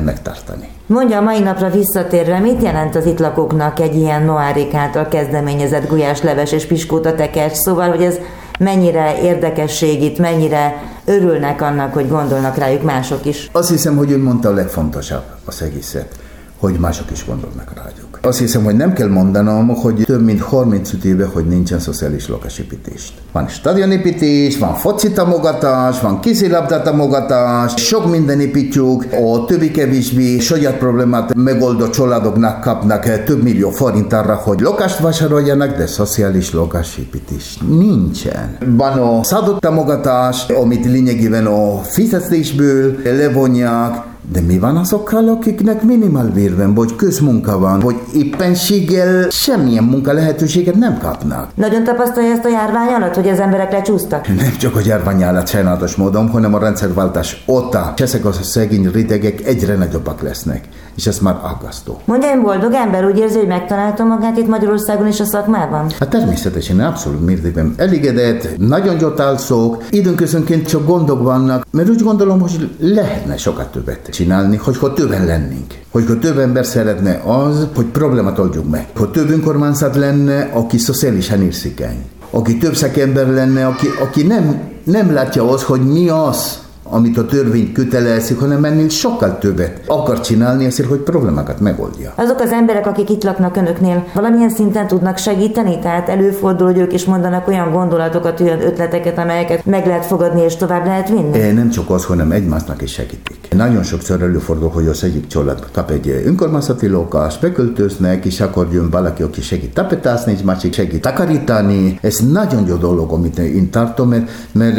megtartani. 0.00 0.68
Mondja 0.86 1.18
a 1.18 1.20
mai 1.20 1.40
napra 1.40 1.70
visszatérve, 1.70 2.38
mit 2.38 2.62
jelent 2.62 2.96
az 2.96 3.06
itt 3.06 3.18
lakóknak 3.18 3.80
egy 3.80 3.94
ilyen 3.94 4.22
Noárik 4.22 4.74
által 4.74 5.08
kezdeményezett 5.08 5.88
gulyásleves 5.88 6.52
és 6.52 6.66
piskóta 6.66 7.14
tekercs? 7.14 7.54
Szóval, 7.54 7.88
hogy 7.88 8.02
ez 8.02 8.18
mennyire 8.58 9.22
érdekesség 9.22 10.02
itt, 10.02 10.18
mennyire 10.18 10.82
örülnek 11.04 11.62
annak, 11.62 11.92
hogy 11.94 12.08
gondolnak 12.08 12.56
rájuk 12.56 12.82
mások 12.82 13.24
is. 13.24 13.48
Azt 13.52 13.68
hiszem, 13.68 13.96
hogy 13.96 14.12
ön 14.12 14.20
mondta 14.20 14.48
a 14.48 14.52
legfontosabb 14.52 15.24
az 15.44 15.62
egészet, 15.62 16.14
hogy 16.58 16.78
mások 16.78 17.10
is 17.10 17.26
gondolnak 17.26 17.72
rájuk. 17.74 18.11
Azt 18.24 18.38
hiszem, 18.38 18.64
hogy 18.64 18.76
nem 18.76 18.92
kell 18.92 19.08
mondanom, 19.08 19.68
hogy 19.68 20.02
több 20.04 20.24
mint 20.24 20.40
35 20.40 21.04
éve, 21.04 21.24
hogy 21.24 21.46
nincsen 21.46 21.78
szociális 21.78 22.28
lakásépítést. 22.28 23.12
Van 23.32 23.48
stadionépítés, 23.48 24.58
van 24.58 24.74
foci 24.74 25.12
támogatás, 25.12 26.00
van 26.00 26.20
kézilabda 26.20 26.82
támogatás, 26.82 27.72
sok 27.76 28.10
minden 28.10 28.40
építjük, 28.40 29.06
a 29.12 29.44
többi 29.44 29.70
kevésbé 29.70 30.38
saját 30.38 30.78
problémát 30.78 31.34
megoldó 31.34 31.88
családoknak 31.88 32.60
kapnak 32.60 33.24
több 33.24 33.42
millió 33.42 33.70
forint 33.70 34.12
arra, 34.12 34.34
hogy 34.34 34.60
lakást 34.60 34.98
vásároljanak, 34.98 35.76
de 35.76 35.86
szociális 35.86 36.52
lakásépítés 36.52 37.58
nincsen. 37.68 38.56
Van 38.76 38.98
a 38.98 39.24
szadott 39.24 39.60
támogatás, 39.60 40.48
amit 40.48 40.84
lényegében 40.84 41.46
a 41.46 41.78
fizetésből 41.78 42.96
levonják, 43.04 44.10
de 44.30 44.40
mi 44.40 44.58
van 44.58 44.76
azokkal, 44.76 45.28
akiknek 45.28 45.82
minimálbér 45.82 46.56
van, 46.56 46.74
vagy 46.74 46.96
közmunka 46.96 47.58
van, 47.58 47.80
vagy 47.80 47.96
éppenséggel 48.14 49.30
semmilyen 49.30 49.84
munka 49.84 50.12
lehetőséget 50.12 50.74
nem 50.74 50.98
kapnak? 50.98 51.50
Nagyon 51.54 51.84
tapasztalja 51.84 52.30
ezt 52.30 52.44
a 52.44 52.48
járvány 52.48 52.92
alatt, 52.92 53.14
hogy 53.14 53.28
az 53.28 53.40
emberek 53.40 53.72
lecsúsztak? 53.72 54.28
Nem 54.28 54.56
csak 54.58 54.76
a 54.76 54.80
járvány 54.84 55.24
alatt 55.24 55.48
sajnálatos 55.48 55.94
módon, 55.94 56.28
hanem 56.28 56.54
a 56.54 56.58
rendszerváltás 56.58 57.44
óta. 57.46 57.92
Ezek 57.96 58.24
a 58.24 58.32
szegény 58.32 58.90
rétegek 58.90 59.46
egyre 59.46 59.74
nagyobbak 59.74 60.22
lesznek 60.22 60.68
és 60.96 61.06
ez 61.06 61.18
már 61.18 61.36
aggasztó. 61.42 62.00
Mondja, 62.04 62.28
én 62.28 62.42
boldog 62.42 62.72
ember 62.72 63.04
úgy 63.04 63.18
érzi, 63.18 63.38
hogy 63.38 63.46
megtalálta 63.46 64.04
magát 64.04 64.36
itt 64.36 64.48
Magyarországon 64.48 65.06
és 65.06 65.20
a 65.20 65.24
szakmában? 65.24 65.90
Hát 65.98 66.08
természetesen 66.08 66.80
abszolút 66.80 67.24
mértékben 67.24 67.74
elégedett, 67.76 68.58
nagyon 68.58 68.98
gyotálszók, 68.98 69.84
időnközönként 69.90 70.66
csak 70.68 70.86
gondok 70.86 71.22
vannak, 71.22 71.66
mert 71.70 71.88
úgy 71.88 72.02
gondolom, 72.02 72.40
hogy 72.40 72.76
lehetne 72.78 73.36
sokat 73.36 73.72
többet 73.72 74.08
csinálni, 74.10 74.56
hogyha 74.56 74.92
többen 74.92 75.24
lennénk. 75.24 75.74
Hogyha 75.90 76.18
több 76.18 76.38
ember 76.38 76.66
szeretne 76.66 77.22
az, 77.26 77.66
hogy 77.74 77.86
problémát 77.86 78.38
oldjuk 78.38 78.70
meg. 78.70 78.86
Hogy 78.96 79.10
több 79.10 79.30
önkormányzat 79.30 79.96
lenne, 79.96 80.50
aki 80.52 80.78
szociálisan 80.78 81.42
érzékeny. 81.42 82.04
Aki 82.30 82.58
több 82.58 82.74
szakember 82.74 83.26
lenne, 83.26 83.66
aki, 83.66 83.86
aki 84.00 84.22
nem, 84.22 84.60
nem 84.84 85.12
látja 85.12 85.50
az, 85.50 85.62
hogy 85.62 85.80
mi 85.80 86.08
az, 86.08 86.58
amit 86.92 87.18
a 87.18 87.26
törvény 87.26 87.72
kötelezik, 87.72 88.38
hanem 88.38 88.64
ennél 88.64 88.88
sokkal 88.88 89.38
többet 89.38 89.80
akar 89.86 90.20
csinálni 90.20 90.66
azért, 90.66 90.88
hogy 90.88 90.98
problémákat 90.98 91.60
megoldja. 91.60 92.12
Azok 92.16 92.40
az 92.40 92.50
emberek, 92.50 92.86
akik 92.86 93.10
itt 93.10 93.22
laknak 93.22 93.56
önöknél, 93.56 94.04
valamilyen 94.14 94.50
szinten 94.50 94.86
tudnak 94.86 95.16
segíteni? 95.16 95.78
Tehát 95.78 96.08
előfordul, 96.08 96.66
hogy 96.66 96.78
ők 96.78 96.92
is 96.92 97.04
mondanak 97.04 97.48
olyan 97.48 97.70
gondolatokat, 97.70 98.40
olyan 98.40 98.60
ötleteket, 98.60 99.18
amelyeket 99.18 99.66
meg 99.66 99.86
lehet 99.86 100.06
fogadni 100.06 100.42
és 100.42 100.56
tovább 100.56 100.86
lehet 100.86 101.08
vinni? 101.08 101.38
É, 101.38 101.52
nem 101.52 101.70
csak 101.70 101.90
az, 101.90 102.04
hanem 102.04 102.30
egymásnak 102.30 102.82
is 102.82 102.92
segítik. 102.92 103.48
Nagyon 103.56 103.82
sokszor 103.82 104.22
előfordul, 104.22 104.68
hogy 104.68 104.86
az 104.86 105.04
egyik 105.04 105.26
család 105.26 105.66
kap 105.72 105.90
egy 105.90 106.22
önkormányzati 106.26 106.88
lakást, 106.88 107.40
beköltöznek, 107.40 108.24
és 108.24 108.40
akkor 108.40 108.68
jön 108.72 108.90
valaki, 108.90 109.22
aki 109.22 109.40
segít 109.40 109.74
tapetázni, 109.74 110.32
és 110.32 110.42
másik 110.42 110.74
segít 110.74 111.00
takarítani. 111.00 111.98
Ez 112.00 112.18
nagyon 112.32 112.66
jó 112.66 112.74
dolog, 112.74 113.12
amit 113.12 113.38
én 113.38 113.70
tartom, 113.70 114.08
mert, 114.08 114.30
mert 114.52 114.76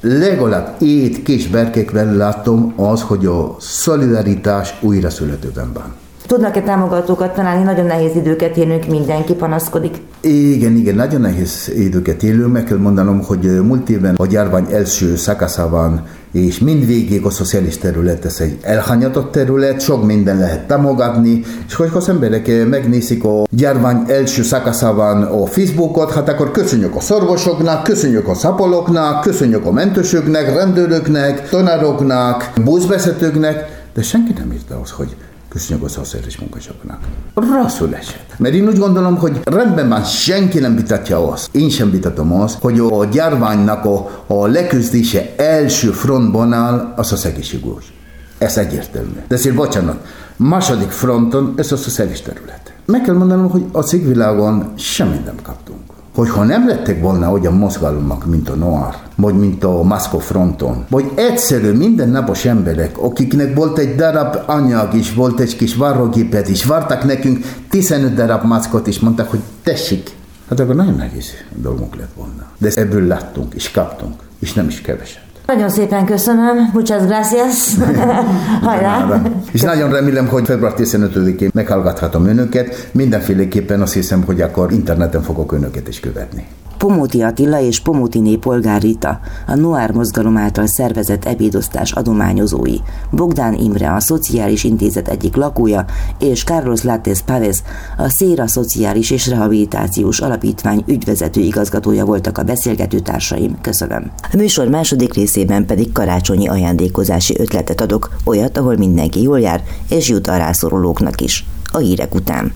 legalább 0.00 0.76
ét 0.82 1.22
kis 1.22 1.48
berkekben 1.48 2.16
látom 2.16 2.72
az, 2.76 3.02
hogy 3.02 3.26
a 3.26 3.56
szolidaritás 3.58 4.74
újra 4.80 5.10
születőben 5.10 5.72
van. 5.72 5.94
Tudnak-e 6.26 6.62
támogatókat 6.62 7.34
találni? 7.34 7.64
Nagyon 7.64 7.86
nehéz 7.86 8.16
időket 8.16 8.56
élünk, 8.56 8.86
mindenki 8.86 9.34
panaszkodik. 9.34 9.96
Igen, 10.20 10.76
igen, 10.76 10.94
nagyon 10.94 11.20
nehéz 11.20 11.72
időket 11.74 12.22
élünk. 12.22 12.52
Meg 12.52 12.64
kell 12.64 12.78
mondanom, 12.78 13.22
hogy 13.22 13.60
múlt 13.62 13.88
évben 13.88 14.14
a 14.14 14.26
járvány 14.30 14.66
első 14.72 15.16
szakaszában 15.16 16.06
és 16.32 16.58
mindvégig 16.58 17.24
a 17.24 17.30
szociális 17.30 17.78
terület, 17.78 18.24
ez 18.24 18.40
egy 18.40 18.58
elhanyatott 18.62 19.32
terület, 19.32 19.80
sok 19.80 20.04
minden 20.04 20.38
lehet 20.38 20.66
támogatni, 20.66 21.42
és 21.66 21.74
hogyha 21.74 21.96
az 21.96 22.08
emberek 22.08 22.68
megnézik 22.68 23.24
a 23.24 23.46
járvány 23.50 24.04
első 24.06 24.42
szakaszában 24.42 25.22
a 25.22 25.46
Facebookot, 25.46 26.12
hát 26.12 26.28
akkor 26.28 26.50
köszönjük 26.50 26.96
a 26.96 27.00
szorvosoknak, 27.00 27.82
köszönjük 27.82 28.28
a 28.28 28.34
szapolóknak, 28.34 29.20
köszönjük 29.20 29.66
a 29.66 29.72
mentősöknek, 29.72 30.54
rendőröknek, 30.54 31.48
tanároknak, 31.48 32.50
buszvezetőknek, 32.64 33.82
de 33.94 34.02
senki 34.02 34.32
nem 34.38 34.52
írta 34.52 34.80
az, 34.82 34.90
hogy 34.90 35.16
Köszönjük 35.50 35.84
a 35.84 35.88
szociális 35.88 36.38
munkásoknak. 36.38 36.98
Rosszul 37.34 37.94
esett. 37.94 38.34
Mert 38.38 38.54
én 38.54 38.66
úgy 38.66 38.78
gondolom, 38.78 39.16
hogy 39.16 39.40
rendben 39.44 39.88
van, 39.88 40.04
senki 40.04 40.58
nem 40.58 40.76
vitatja 40.76 41.30
azt. 41.30 41.54
Én 41.54 41.68
sem 41.68 41.90
vitatom 41.90 42.32
azt, 42.32 42.58
hogy 42.60 42.78
a 42.78 43.04
gyárványnak 43.04 43.84
a, 43.84 44.24
a 44.26 44.46
leküzdése 44.46 45.34
első 45.36 45.90
frontban 45.90 46.52
áll 46.52 46.92
az 46.96 47.12
a 47.12 47.16
szegészségügy. 47.16 47.92
Ez 48.38 48.56
egyértelmű. 48.56 49.18
De 49.28 49.34
azért 49.34 49.54
bocsánat, 49.54 50.06
második 50.36 50.90
fronton 50.90 51.54
ez 51.56 51.72
a 51.72 51.76
szociális 51.76 52.20
terület. 52.20 52.72
Meg 52.84 53.02
kell 53.02 53.14
mondanom, 53.14 53.50
hogy 53.50 53.64
a 53.72 53.82
cégvilágon 53.82 54.72
semmit 54.76 55.24
nem 55.24 55.36
kaptunk 55.42 55.80
hogyha 56.14 56.44
nem 56.44 56.68
lettek 56.68 57.00
volna 57.00 57.30
olyan 57.30 57.54
mozgalmak, 57.54 58.26
mint 58.26 58.48
a 58.48 58.54
Noir, 58.54 58.94
vagy 59.20 59.34
mint 59.34 59.64
a 59.64 59.82
Maszko 59.82 60.18
fronton, 60.18 60.84
vagy 60.90 61.10
egyszerű 61.14 61.72
mindennapos 61.72 62.44
emberek, 62.44 62.98
akiknek 62.98 63.54
volt 63.54 63.78
egy 63.78 63.94
darab 63.94 64.36
anyag 64.46 64.94
is, 64.94 65.14
volt 65.14 65.40
egy 65.40 65.56
kis 65.56 65.74
varrógépet 65.74 66.48
is, 66.48 66.64
vártak 66.64 67.04
nekünk 67.04 67.44
15 67.70 68.14
darab 68.14 68.44
maszkot 68.44 68.86
is, 68.86 69.00
mondták, 69.00 69.30
hogy 69.30 69.40
tessék, 69.62 70.10
hát 70.48 70.60
akkor 70.60 70.74
nagyon 70.74 70.94
nehéz 70.94 71.26
dolgunk 71.54 71.96
lett 71.96 72.12
volna. 72.16 72.46
De 72.58 72.70
ebből 72.74 73.06
láttunk, 73.06 73.54
és 73.54 73.70
kaptunk, 73.70 74.14
és 74.38 74.52
nem 74.52 74.68
is 74.68 74.80
keveset. 74.80 75.22
Nagyon 75.46 75.68
szépen 75.68 76.04
köszönöm, 76.04 76.70
muchas 76.72 77.02
gracias. 77.02 77.74
Hajrá! 78.62 79.22
És 79.52 79.60
nagyon 79.60 79.90
remélem, 79.90 80.28
hogy 80.28 80.44
február 80.44 80.74
15-én 80.76 81.50
meghallgathatom 81.54 82.26
önöket. 82.26 82.88
Mindenféleképpen 82.92 83.80
azt 83.80 83.92
hiszem, 83.92 84.22
hogy 84.24 84.40
akkor 84.40 84.72
interneten 84.72 85.22
fogok 85.22 85.52
önöket 85.52 85.88
is 85.88 86.00
követni. 86.00 86.46
Pomóti 86.80 87.22
Attila 87.22 87.60
és 87.60 87.80
Pomótiné 87.80 88.36
polgár 88.36 88.80
Rita, 88.80 89.20
a 89.46 89.54
Noár 89.54 89.92
mozgalom 89.92 90.36
által 90.36 90.66
szervezett 90.66 91.24
ebédosztás 91.24 91.92
adományozói, 91.92 92.76
Bogdán 93.10 93.54
Imre, 93.54 93.92
a 93.92 94.00
Szociális 94.00 94.64
Intézet 94.64 95.08
egyik 95.08 95.36
lakója, 95.36 95.84
és 96.18 96.44
Carlos 96.44 96.82
Látes 96.82 97.20
Pávez, 97.20 97.62
a 97.96 98.08
Széra 98.08 98.46
Szociális 98.46 99.10
és 99.10 99.28
Rehabilitációs 99.28 100.20
Alapítvány 100.20 100.82
ügyvezető 100.86 101.40
igazgatója 101.40 102.04
voltak 102.04 102.38
a 102.38 102.42
beszélgető 102.42 102.98
társaim. 103.00 103.60
Köszönöm. 103.60 104.10
A 104.32 104.36
műsor 104.36 104.68
második 104.68 105.14
részében 105.14 105.66
pedig 105.66 105.92
karácsonyi 105.92 106.48
ajándékozási 106.48 107.34
ötletet 107.38 107.80
adok, 107.80 108.10
olyat, 108.24 108.58
ahol 108.58 108.76
mindenki 108.76 109.22
jól 109.22 109.40
jár, 109.40 109.62
és 109.90 110.08
jut 110.08 110.26
a 110.26 110.36
rászorulóknak 110.36 111.20
is. 111.20 111.46
A 111.72 111.78
hírek 111.78 112.14
után. 112.14 112.52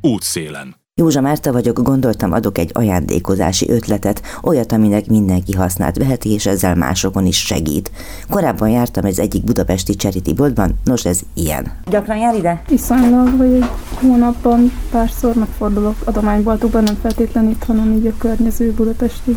Útszélen. 0.00 0.85
Józsa 1.00 1.20
Márta 1.20 1.52
vagyok, 1.52 1.82
gondoltam 1.82 2.32
adok 2.32 2.58
egy 2.58 2.70
ajándékozási 2.72 3.70
ötletet, 3.70 4.22
olyat, 4.42 4.72
aminek 4.72 5.06
mindenki 5.06 5.52
használt 5.52 5.96
veheti, 5.96 6.32
és 6.32 6.46
ezzel 6.46 6.74
másokon 6.74 7.26
is 7.26 7.36
segít. 7.38 7.90
Korábban 8.30 8.68
jártam 8.68 9.04
az 9.04 9.18
egyik 9.18 9.44
budapesti 9.44 9.94
charity 9.94 10.34
boltban, 10.34 10.78
nos 10.84 11.04
ez 11.04 11.20
ilyen. 11.34 11.72
Gyakran 11.90 12.16
jár 12.16 12.34
ide? 12.34 12.62
Viszonylag, 12.68 13.36
vagy 13.36 13.52
egy 13.52 13.64
hónapban 14.00 14.72
párszor 14.90 15.34
megfordulok 15.34 15.94
adományboltokban, 16.04 16.82
nem 16.82 16.96
feltétlenül 17.02 17.50
itt, 17.50 17.64
hanem 17.64 17.92
így 17.92 18.06
a 18.06 18.16
környező 18.18 18.72
budapesti 18.72 19.36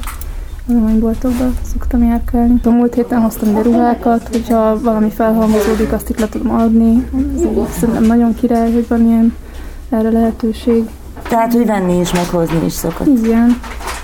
adományboltokba 0.70 1.46
szoktam 1.72 2.04
járkálni. 2.04 2.60
A 2.64 2.70
múlt 2.70 2.94
héten 2.94 3.22
hoztam 3.22 3.50
ide 3.50 3.62
ruhákat, 3.62 4.28
hogyha 4.28 4.82
valami 4.82 5.10
felhalmozódik, 5.10 5.92
azt 5.92 6.10
itt 6.10 6.20
le 6.20 6.30
tudom 6.30 6.52
adni. 6.52 7.10
Szerintem 7.80 8.04
nagyon 8.04 8.36
király, 8.36 8.74
hogy 8.74 8.88
van 8.88 9.06
ilyen 9.06 9.36
erre 9.90 10.10
lehetőség. 10.10 10.90
Tehát, 11.30 11.54
hogy 11.54 11.66
venni 11.66 11.94
és 11.94 12.12
meghozni 12.14 12.66
is 12.66 12.74
szokott. 12.74 13.08
Igen. 13.08 13.60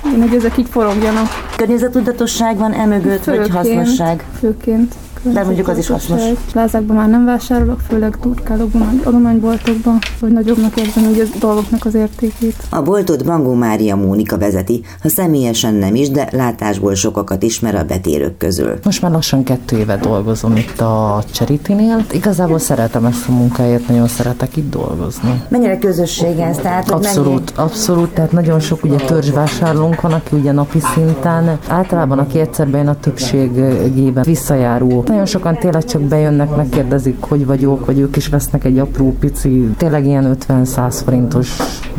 Én, 0.06 0.22
hogy 0.22 0.36
ezek 0.36 0.58
így 0.58 0.70
forogjanak. 0.70 1.28
Környezetudatosság 1.56 2.58
van 2.58 2.74
emögött, 2.74 3.24
vagy 3.24 3.50
hasznosság? 3.50 4.24
Főként. 4.40 4.96
De 5.34 5.44
mondjuk 5.44 5.68
az 5.68 5.78
is 5.78 5.88
hasznos. 5.88 6.22
Plázákban 6.52 6.96
már 6.96 7.10
nem 7.10 7.26
vásárolok, 7.26 7.80
főleg 7.80 8.18
turkálókban, 8.22 9.02
adományboltokban, 9.04 10.00
hogy 10.20 10.32
nagyobbnak 10.32 10.78
érzem 10.80 11.04
hogy 11.04 11.20
a 11.20 11.38
dolgoknak 11.40 11.86
az 11.86 11.96
értékét. 11.96 12.56
A 12.70 12.82
boltot 12.82 13.26
Bangó 13.26 13.54
Mária 13.54 13.96
Mónika 13.96 14.38
vezeti, 14.38 14.84
ha 15.02 15.10
személyesen 15.10 15.74
nem 15.74 15.96
is, 15.96 16.10
de 16.10 16.28
látásból 16.32 16.96
sokakat 16.96 17.44
ismer 17.44 17.76
a 17.76 17.84
betérők 17.84 18.38
közül. 18.38 18.74
Most 18.84 19.02
már 19.02 19.12
lassan 19.12 19.44
kettő 19.44 19.78
éve 19.78 19.98
dolgozom 19.98 20.56
itt 20.56 20.82
a 20.82 21.24
Charity-nél. 21.32 22.06
Igazából 22.12 22.60
szeretem 22.60 23.06
ezt 23.06 23.28
a 23.28 23.32
munkáért, 23.32 23.88
nagyon 23.88 24.08
szeretek 24.08 24.58
itt 24.58 24.70
dolgozni. 24.70 25.44
Mennyire 25.48 25.78
közösség 25.78 26.40
ez? 26.40 26.58
Tehát, 26.58 26.92
abszolút, 26.92 27.56
mennyi... 27.56 27.68
abszolút, 27.70 28.10
tehát 28.10 28.32
nagyon 28.32 28.60
sok 28.60 28.84
ugye 28.84 28.96
törzsvásárlónk 28.96 30.02
van, 30.02 30.12
aki 30.14 30.36
ugye 30.36 30.52
napi 30.52 30.80
szinten, 30.94 31.60
általában 31.68 32.20
aki 32.20 32.40
egyszer 32.40 32.68
bejön 32.68 32.88
a 32.88 33.00
többségében 33.00 34.24
visszajáró 34.24 35.04
nagyon 35.16 35.30
sokan 35.30 35.58
tényleg 35.58 35.84
csak 35.84 36.02
bejönnek, 36.02 36.56
megkérdezik, 36.56 37.18
hogy 37.20 37.46
vagyok, 37.46 37.86
vagy 37.86 38.00
ők 38.00 38.16
is 38.16 38.28
vesznek 38.28 38.64
egy 38.64 38.80
apró 38.80 39.16
pici, 39.20 39.70
tényleg 39.78 40.06
ilyen 40.06 40.38
50-100 40.48 41.02
forintos 41.06 41.58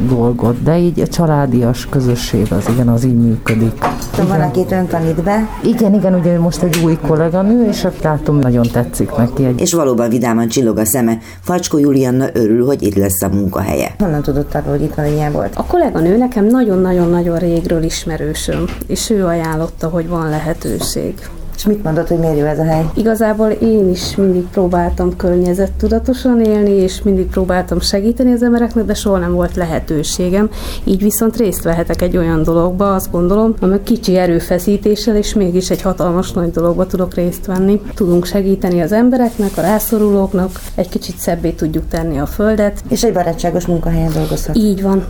dolgot, 0.09 0.63
de 0.63 0.79
így 0.79 1.01
a 1.01 1.07
családias 1.07 1.87
közösség 1.87 2.53
az 2.53 2.69
igen, 2.73 2.89
az 2.89 3.05
így 3.05 3.19
működik. 3.19 3.79
De 4.17 4.23
van, 4.25 4.41
akit 4.41 4.73
ön 4.73 4.87
tanít 4.87 5.23
be? 5.23 5.49
Igen, 5.63 5.95
igen, 5.95 6.15
ugye 6.15 6.39
most 6.39 6.63
egy 6.63 6.81
új 6.85 6.99
kolléganő, 7.07 7.67
és 7.69 7.85
azt 7.85 8.03
látom, 8.03 8.39
nagyon 8.39 8.67
tetszik 8.73 9.17
neki. 9.17 9.47
És 9.57 9.73
valóban 9.73 10.09
vidáman 10.09 10.49
csillog 10.49 10.79
a 10.79 10.85
szeme. 10.85 11.19
Facskó 11.41 11.79
Julianna 11.79 12.27
örül, 12.33 12.67
hogy 12.67 12.83
itt 12.83 12.97
lesz 12.97 13.23
a 13.23 13.29
munkahelye. 13.29 13.95
Honnan 13.99 14.23
tudott 14.23 14.55
arról, 14.55 14.71
hogy 14.71 14.83
itt 14.83 14.95
van 14.95 15.07
ilyen 15.07 15.33
volt? 15.33 15.55
A 15.57 15.65
kolléganő 15.65 16.17
nekem 16.17 16.47
nagyon-nagyon-nagyon 16.47 17.39
régről 17.39 17.83
ismerősöm, 17.83 18.65
és 18.87 19.11
ő 19.11 19.25
ajánlotta, 19.25 19.89
hogy 19.89 20.09
van 20.09 20.29
lehetőség. 20.29 21.15
És 21.57 21.65
mit 21.65 21.83
mondott, 21.83 22.09
hogy 22.09 22.19
miért 22.19 22.39
jó 22.39 22.45
ez 22.45 22.59
a 22.59 22.65
hely? 22.65 22.85
Igazából 22.95 23.49
én 23.49 23.91
is 23.91 24.17
mindig 24.17 24.43
próbáltam 24.43 25.17
környezettudatosan 25.17 26.41
élni, 26.41 26.71
és 26.71 27.03
mindig 27.03 27.27
próbáltam 27.27 27.81
segíteni 27.81 28.33
az 28.33 28.43
embereknek, 28.43 28.85
de 28.85 28.95
soha 28.95 29.19
nem 29.19 29.33
volt 29.33 29.57
lehetőségem. 29.57 30.51
Így 30.85 31.03
viszont 31.03 31.37
részt 31.37 31.63
vehetek 31.63 32.03
egy 32.03 32.17
olyan 32.17 32.43
dologba, 32.43 32.95
azt 32.95 33.11
gondolom, 33.11 33.55
ami 33.61 33.83
kicsi 33.83 34.17
erőfeszítéssel, 34.17 35.17
és 35.17 35.35
mégis 35.35 35.71
egy 35.71 35.83
hatalmas 35.83 36.33
nagy 36.33 36.51
dologba 36.51 36.87
tudok 36.87 37.15
részt 37.15 37.47
venni. 37.47 37.81
Tudunk 37.95 38.25
segíteni 38.25 38.81
az 38.81 38.93
embereknek, 38.93 39.51
a 39.57 39.61
rászorulóknak, 39.61 40.61
egy 40.75 40.89
kicsit 40.89 41.19
szebbé 41.19 41.51
tudjuk 41.51 41.89
tenni 41.89 42.19
a 42.19 42.27
földet. 42.27 42.83
És 42.89 43.03
egy 43.03 43.13
barátságos 43.13 43.67
munkahelyen 43.67 44.13
dolgozhat. 44.13 44.57
Így 44.57 44.83
van. 44.83 45.05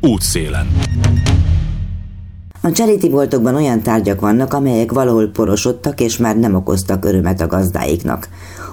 Útszélen. 0.00 0.66
A 2.66 2.72
charity 2.72 3.08
boltokban 3.08 3.54
olyan 3.54 3.82
tárgyak 3.82 4.20
vannak, 4.20 4.54
amelyek 4.54 4.92
valahol 4.92 5.28
porosodtak 5.28 6.00
és 6.00 6.16
már 6.16 6.36
nem 6.36 6.54
okoztak 6.54 7.04
örömet 7.04 7.40
a 7.40 7.46
gazdáiknak. 7.46 8.28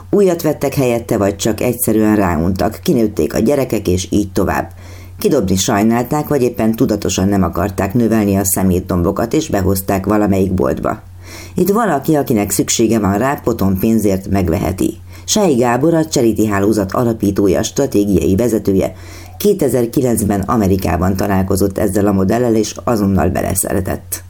Újat 0.10 0.42
vettek 0.42 0.74
helyette, 0.74 1.18
vagy 1.18 1.36
csak 1.36 1.62
egyszerűen 1.62 2.16
ráuntak, 2.16 2.80
kinőtték 2.84 3.34
a 3.34 3.40
gyerekek, 3.40 3.88
és 3.88 4.08
így 4.10 4.32
tovább. 4.32 4.72
Kidobni 5.20 5.56
sajnálták, 5.56 6.28
vagy 6.28 6.42
éppen 6.42 6.76
tudatosan 6.76 7.28
nem 7.28 7.44
akarták 7.44 7.94
növelni 7.94 8.36
a 8.36 8.46
szemétdombokat, 8.46 9.34
és 9.34 9.50
behozták 9.50 10.06
valamelyik 10.06 10.54
boltba. 10.54 11.02
Itt 11.56 11.70
valaki, 11.70 12.16
akinek 12.16 12.52
szüksége 12.52 13.00
van 13.00 13.18
rá, 13.18 13.42
potom 13.44 13.80
pénzért 13.80 14.30
megveheti. 14.30 14.98
Sái 15.26 15.56
Gábor 15.56 15.94
a 15.94 16.06
Charity 16.06 16.46
Hálózat 16.46 16.92
alapítója, 16.92 17.64
stratégiai 17.64 18.36
vezetője, 18.36 18.96
2009-ben 19.40 20.42
Amerikában 20.42 21.16
találkozott 21.16 21.78
ezzel 21.78 22.08
a 22.08 22.12
modellel, 22.12 22.56
és 22.56 22.76
azonnal 22.84 23.30
beleszeretett. 23.30 24.24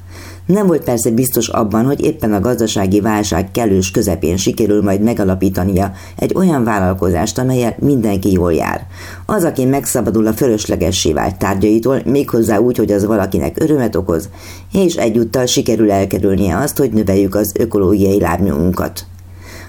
Nem 0.45 0.67
volt 0.67 0.83
persze 0.83 1.09
biztos 1.09 1.47
abban, 1.47 1.85
hogy 1.85 2.01
éppen 2.01 2.33
a 2.33 2.39
gazdasági 2.39 3.01
válság 3.01 3.51
kellős 3.51 3.91
közepén 3.91 4.37
sikerül 4.37 4.81
majd 4.81 5.01
megalapítania 5.01 5.91
egy 6.15 6.33
olyan 6.35 6.63
vállalkozást, 6.63 7.37
amelyel 7.37 7.75
mindenki 7.79 8.31
jól 8.31 8.53
jár. 8.53 8.85
Az, 9.25 9.43
aki 9.43 9.65
megszabadul 9.65 10.27
a 10.27 10.33
fölöslegessé 10.33 11.13
vált 11.13 11.37
tárgyaitól, 11.37 12.01
méghozzá 12.05 12.57
úgy, 12.57 12.77
hogy 12.77 12.91
az 12.91 13.05
valakinek 13.05 13.61
örömet 13.61 13.95
okoz, 13.95 14.29
és 14.73 14.95
egyúttal 14.95 15.45
sikerül 15.45 15.91
elkerülnie 15.91 16.57
azt, 16.57 16.77
hogy 16.77 16.91
növeljük 16.91 17.35
az 17.35 17.53
ökológiai 17.59 18.19
lábnyumunkat. 18.19 19.05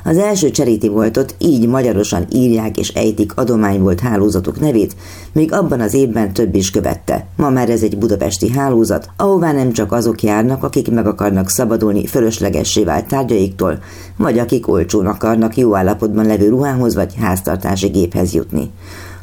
Az 0.04 0.18
első 0.18 0.50
cseréti 0.50 0.88
voltot 0.88 1.34
így 1.38 1.68
magyarosan 1.68 2.26
írják 2.32 2.78
és 2.78 2.88
ejtik 2.88 3.36
adománybolt 3.36 4.00
hálózatok 4.00 4.60
nevét, 4.60 4.96
még 5.32 5.52
abban 5.52 5.80
az 5.80 5.94
évben 5.94 6.32
több 6.32 6.54
is 6.54 6.70
követte. 6.70 7.26
Ma 7.36 7.50
már 7.50 7.70
ez 7.70 7.82
egy 7.82 7.98
budapesti 7.98 8.50
hálózat, 8.50 9.10
ahová 9.16 9.52
nem 9.52 9.72
csak 9.72 9.92
azok 9.92 10.22
járnak, 10.22 10.62
akik 10.62 10.90
meg 10.90 11.06
akarnak 11.06 11.48
szabadulni 11.48 12.06
fölöslegessé 12.06 12.84
vált 12.84 13.08
tárgyaiktól, 13.08 13.78
vagy 14.16 14.38
akik 14.38 14.68
olcsón 14.68 15.06
akarnak 15.06 15.56
jó 15.56 15.76
állapotban 15.76 16.26
levő 16.26 16.48
ruhához 16.48 16.94
vagy 16.94 17.14
háztartási 17.14 17.86
géphez 17.86 18.34
jutni 18.34 18.70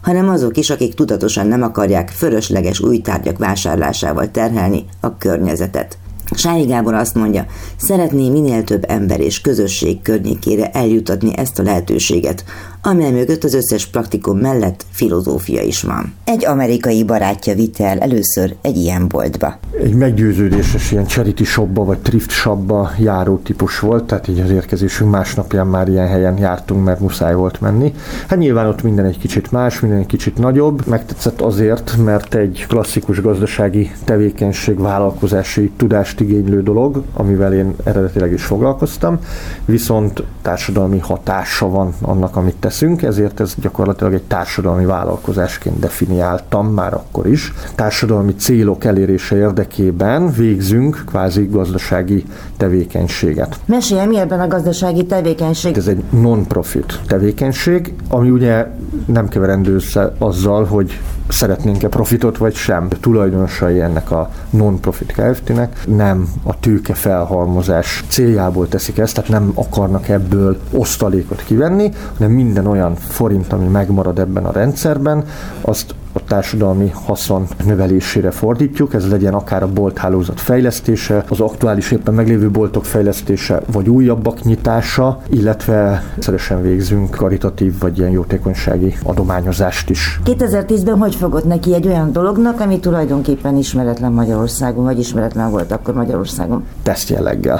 hanem 0.01 0.29
azok 0.29 0.57
is, 0.57 0.69
akik 0.69 0.93
tudatosan 0.93 1.47
nem 1.47 1.61
akarják 1.61 2.09
fölösleges 2.09 2.79
új 2.79 2.97
tárgyak 2.97 3.37
vásárlásával 3.37 4.31
terhelni 4.31 4.85
a 4.99 5.17
környezetet. 5.17 5.97
Sári 6.35 6.65
Gábor 6.65 6.93
azt 6.93 7.15
mondja, 7.15 7.45
szeretné 7.77 8.29
minél 8.29 8.63
több 8.63 8.83
ember 8.87 9.19
és 9.19 9.41
közösség 9.41 10.01
környékére 10.01 10.69
eljutatni 10.71 11.37
ezt 11.37 11.59
a 11.59 11.63
lehetőséget, 11.63 12.43
amely 12.83 13.11
mögött 13.11 13.43
az 13.43 13.53
összes 13.53 13.85
praktikum 13.85 14.37
mellett 14.37 14.85
filozófia 14.91 15.61
is 15.61 15.81
van. 15.81 16.13
Egy 16.23 16.45
amerikai 16.45 17.03
barátja 17.03 17.55
vitte 17.55 17.87
el 17.87 17.99
először 17.99 18.55
egy 18.61 18.77
ilyen 18.77 19.07
boltba. 19.07 19.59
Egy 19.83 19.93
meggyőződéses 19.93 20.91
ilyen 20.91 21.05
charity 21.05 21.43
shopba 21.43 21.83
vagy 21.83 21.99
thrift 21.99 22.29
shopba 22.29 22.91
járó 22.99 23.37
típus 23.37 23.79
volt, 23.79 24.03
tehát 24.03 24.27
így 24.27 24.39
az 24.39 24.49
érkezésünk 24.49 25.11
másnapján 25.11 25.67
már 25.67 25.87
ilyen 25.87 26.07
helyen 26.07 26.37
jártunk, 26.37 26.83
mert 26.83 26.99
muszáj 26.99 27.33
volt 27.33 27.61
menni. 27.61 27.93
Hát 28.27 28.39
nyilván 28.39 28.67
ott 28.67 28.83
minden 28.83 29.05
egy 29.05 29.17
kicsit 29.17 29.51
más, 29.51 29.79
minden 29.79 29.99
egy 29.99 30.05
kicsit 30.05 30.37
nagyobb. 30.37 30.87
Megtetszett 30.87 31.41
azért, 31.41 31.97
mert 31.97 32.35
egy 32.35 32.65
klasszikus 32.67 33.21
gazdasági 33.21 33.91
tevékenység, 34.03 34.79
vállalkozási 34.79 35.71
tudást 35.77 36.19
igénylő 36.19 36.63
dolog, 36.63 37.03
amivel 37.13 37.53
én 37.53 37.73
eredetileg 37.83 38.31
is 38.31 38.43
foglalkoztam, 38.43 39.19
viszont 39.65 40.23
társadalmi 40.41 40.99
hatása 40.99 41.69
van 41.69 41.93
annak, 42.01 42.35
amit 42.35 42.55
teszünk, 42.71 43.03
ezért 43.03 43.39
ez 43.39 43.53
gyakorlatilag 43.61 44.13
egy 44.13 44.23
társadalmi 44.23 44.85
vállalkozásként 44.85 45.79
definiáltam 45.79 46.67
már 46.67 46.93
akkor 46.93 47.27
is. 47.27 47.53
Társadalmi 47.75 48.35
célok 48.35 48.83
elérése 48.83 49.35
érdekében 49.35 50.31
végzünk 50.31 51.03
kvázi 51.05 51.47
gazdasági 51.51 52.23
tevékenységet. 52.57 53.59
Mesélj, 53.65 54.05
mi 54.05 54.17
ebben 54.17 54.39
a 54.39 54.47
gazdasági 54.47 55.05
tevékenység? 55.05 55.77
Ez 55.77 55.87
egy 55.87 56.03
non-profit 56.09 56.99
tevékenység, 57.07 57.93
ami 58.09 58.29
ugye 58.29 58.67
nem 59.05 59.27
keverendő 59.27 59.73
össze 59.73 60.13
azzal, 60.17 60.65
hogy 60.65 60.99
szeretnénk-e 61.31 61.87
profitot 61.87 62.37
vagy 62.37 62.55
sem. 62.55 62.87
A 62.91 62.99
tulajdonosai 62.99 63.81
ennek 63.81 64.11
a 64.11 64.29
non-profit 64.49 65.11
Kft-nek 65.11 65.77
nem 65.87 66.33
a 66.43 66.59
tőke 66.59 66.93
felhalmozás 66.93 68.03
céljából 68.07 68.67
teszik 68.67 68.97
ezt, 68.97 69.15
tehát 69.15 69.29
nem 69.29 69.51
akarnak 69.53 70.09
ebből 70.09 70.57
osztalékot 70.71 71.43
kivenni, 71.43 71.91
hanem 72.17 72.31
minden 72.31 72.67
olyan 72.67 72.95
forint, 72.95 73.53
ami 73.53 73.67
megmarad 73.67 74.19
ebben 74.19 74.45
a 74.45 74.51
rendszerben, 74.51 75.25
azt 75.61 75.95
társadalmi 76.31 76.91
haszon 77.05 77.47
növelésére 77.65 78.31
fordítjuk, 78.31 78.93
ez 78.93 79.09
legyen 79.09 79.33
akár 79.33 79.63
a 79.63 79.67
bolthálózat 79.67 80.39
fejlesztése, 80.39 81.23
az 81.29 81.39
aktuális 81.39 81.91
éppen 81.91 82.13
meglévő 82.13 82.49
boltok 82.49 82.85
fejlesztése, 82.85 83.61
vagy 83.71 83.89
újabbak 83.89 84.43
nyitása, 84.43 85.21
illetve 85.29 86.03
szeresen 86.19 86.61
végzünk 86.61 87.09
karitatív 87.09 87.79
vagy 87.79 87.97
ilyen 87.97 88.09
jótékonysági 88.09 88.95
adományozást 89.03 89.89
is. 89.89 90.19
2010-ben 90.25 90.97
hogy 90.97 91.15
fogott 91.15 91.45
neki 91.45 91.73
egy 91.73 91.87
olyan 91.87 92.11
dolognak, 92.11 92.59
ami 92.59 92.79
tulajdonképpen 92.79 93.57
ismeretlen 93.57 94.11
Magyarországon, 94.11 94.83
vagy 94.83 94.99
ismeretlen 94.99 95.51
volt 95.51 95.71
akkor 95.71 95.93
Magyarországon? 95.93 96.63
Teszt 96.83 97.09
jelleggel. 97.09 97.59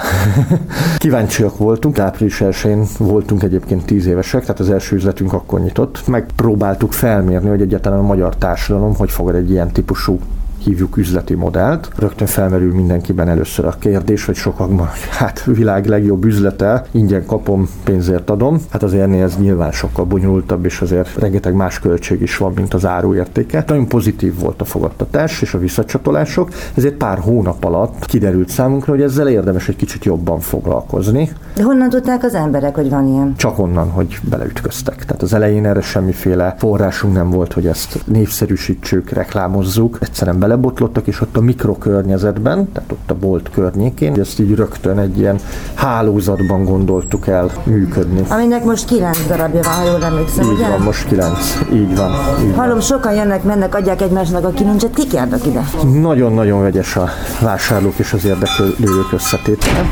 Kíváncsiak 0.98 1.58
voltunk, 1.58 2.00
április 2.00 2.42
1 2.42 2.78
voltunk 2.98 3.44
egyébként 3.44 3.86
10 3.86 4.06
évesek, 4.06 4.42
tehát 4.42 4.60
az 4.60 4.70
első 4.70 4.96
üzletünk 4.96 5.34
akkor 5.34 5.60
nyitott. 5.60 6.08
Megpróbáltuk 6.08 6.94
felmérni, 6.94 7.50
hogy 7.50 7.62
egyáltalán 7.62 8.00
a 8.00 8.02
magyar 8.02 8.36
társadalom 8.36 8.60
hogy 8.96 9.12
fogad 9.12 9.36
egy 9.36 9.52
ilyen 9.52 9.72
típusú 9.72 10.20
hívjuk 10.64 10.98
üzleti 10.98 11.34
modellt. 11.34 11.90
Rögtön 11.98 12.28
felmerül 12.28 12.74
mindenkiben 12.74 13.30
először 13.30 13.66
a 13.66 13.76
kérdés, 13.80 14.26
hogy 14.26 14.36
sokakban, 14.36 14.90
hát 15.12 15.44
világ 15.44 15.86
legjobb 15.86 16.26
üzlete, 16.26 16.86
ingyen 16.92 17.26
kapom, 17.26 17.70
pénzért 17.84 18.30
adom. 18.30 18.60
Hát 18.70 18.84
azért 18.84 19.04
ennél 19.04 19.24
ez 19.24 19.38
nyilván 19.38 19.72
sokkal 19.72 20.06
bonyolultabb, 20.06 20.66
és 20.66 20.82
azért 20.82 21.20
rengeteg 21.20 21.54
más 21.54 21.80
költség 21.80 22.22
is 22.22 22.38
van, 22.38 22.52
mint 22.56 22.74
az 22.74 22.86
áruértéke. 22.86 23.64
Nagyon 23.68 23.88
pozitív 23.88 24.40
volt 24.40 24.62
a 24.62 24.66
fogadtatás 24.66 25.42
és 25.42 25.54
a 25.54 25.58
visszacsatolások, 25.58 26.50
ezért 26.74 26.96
pár 26.96 27.18
hónap 27.18 27.64
alatt 27.64 28.06
kiderült 28.06 28.50
számunkra, 28.50 28.92
hogy 28.92 29.02
ezzel 29.02 29.28
érdemes 29.28 29.68
egy 29.68 29.76
kicsit 29.76 30.06
jobban 30.06 30.40
foglalkozni. 30.40 31.30
De 31.56 31.64
honnan 31.64 31.90
tudták 31.90 32.24
az 32.24 32.34
emberek, 32.34 32.76
hogy 32.76 32.90
van 32.90 33.08
ilyen? 33.08 33.36
Csak 33.36 33.60
onnan, 33.60 33.90
hogy 33.90 34.20
beleütköztek. 34.30 35.06
Tehát 35.06 35.22
az 35.22 35.34
elején 35.34 35.66
erre 35.66 35.82
semmiféle 35.82 36.56
forrásunk 36.58 37.14
nem 37.14 37.30
volt, 37.30 37.54
hogy 37.54 37.68
ezt 37.68 38.00
népszerűsítsük, 38.06 39.10
reklámozzuk. 39.10 39.98
Egyszerűen 40.02 40.40
bele 40.40 40.51
belebotlottak, 40.52 41.08
és 41.08 41.22
ott 41.22 41.38
a 41.38 41.42
mikrokörnyezetben, 41.42 42.72
tehát 42.72 42.92
ott 42.92 43.12
a 43.12 43.16
bolt 43.16 43.50
környékén, 43.54 44.20
ezt 44.20 44.40
így 44.40 44.56
rögtön 44.56 45.00
egy 45.00 45.18
ilyen 45.18 45.36
hálózatban 45.74 46.64
gondoltuk 46.64 47.28
el 47.28 47.52
működni. 47.64 48.22
Aminek 48.30 48.64
most 48.64 48.86
kilenc 48.86 49.28
darabja 49.28 49.62
van, 49.64 49.74
ha 49.74 49.84
jól 49.84 50.04
emlékszem, 50.04 50.46
Így 50.46 50.52
ugye? 50.52 50.68
van, 50.70 50.82
most 50.82 51.08
kilenc. 51.08 51.58
Így 51.74 51.96
van. 51.96 52.12
Így 52.42 52.56
van. 52.56 52.66
Hallom, 52.66 52.80
sokan 52.80 53.14
jönnek, 53.14 53.44
mennek, 53.44 53.76
adják 53.76 54.02
egymásnak 54.02 54.46
a 54.46 54.50
kilincset, 54.50 54.94
kik 54.94 55.14
járnak 55.14 55.46
ide? 55.46 55.64
Nagyon-nagyon 56.02 56.62
vegyes 56.62 56.96
a 56.96 57.10
vásárlók 57.42 57.98
és 57.98 58.14
az 58.14 58.26
érdeklődők 58.26 59.12
összetétele. 59.14 59.86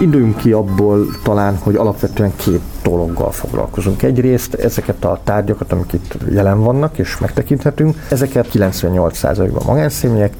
Induljunk 0.00 0.36
ki 0.36 0.52
abból 0.52 1.06
talán, 1.22 1.56
hogy 1.56 1.74
alapvetően 1.74 2.32
két 2.36 2.60
dologgal 2.82 3.30
foglalkozunk. 3.30 4.02
Egyrészt 4.02 4.54
ezeket 4.54 5.04
a 5.04 5.20
tárgyakat, 5.24 5.72
amik 5.72 5.92
itt 5.92 6.16
jelen 6.30 6.60
vannak 6.60 6.98
és 6.98 7.18
megtekinthetünk, 7.18 7.96
ezeket 8.10 8.48
98%-ban 8.52 9.62
magánszemélyek 9.66 10.34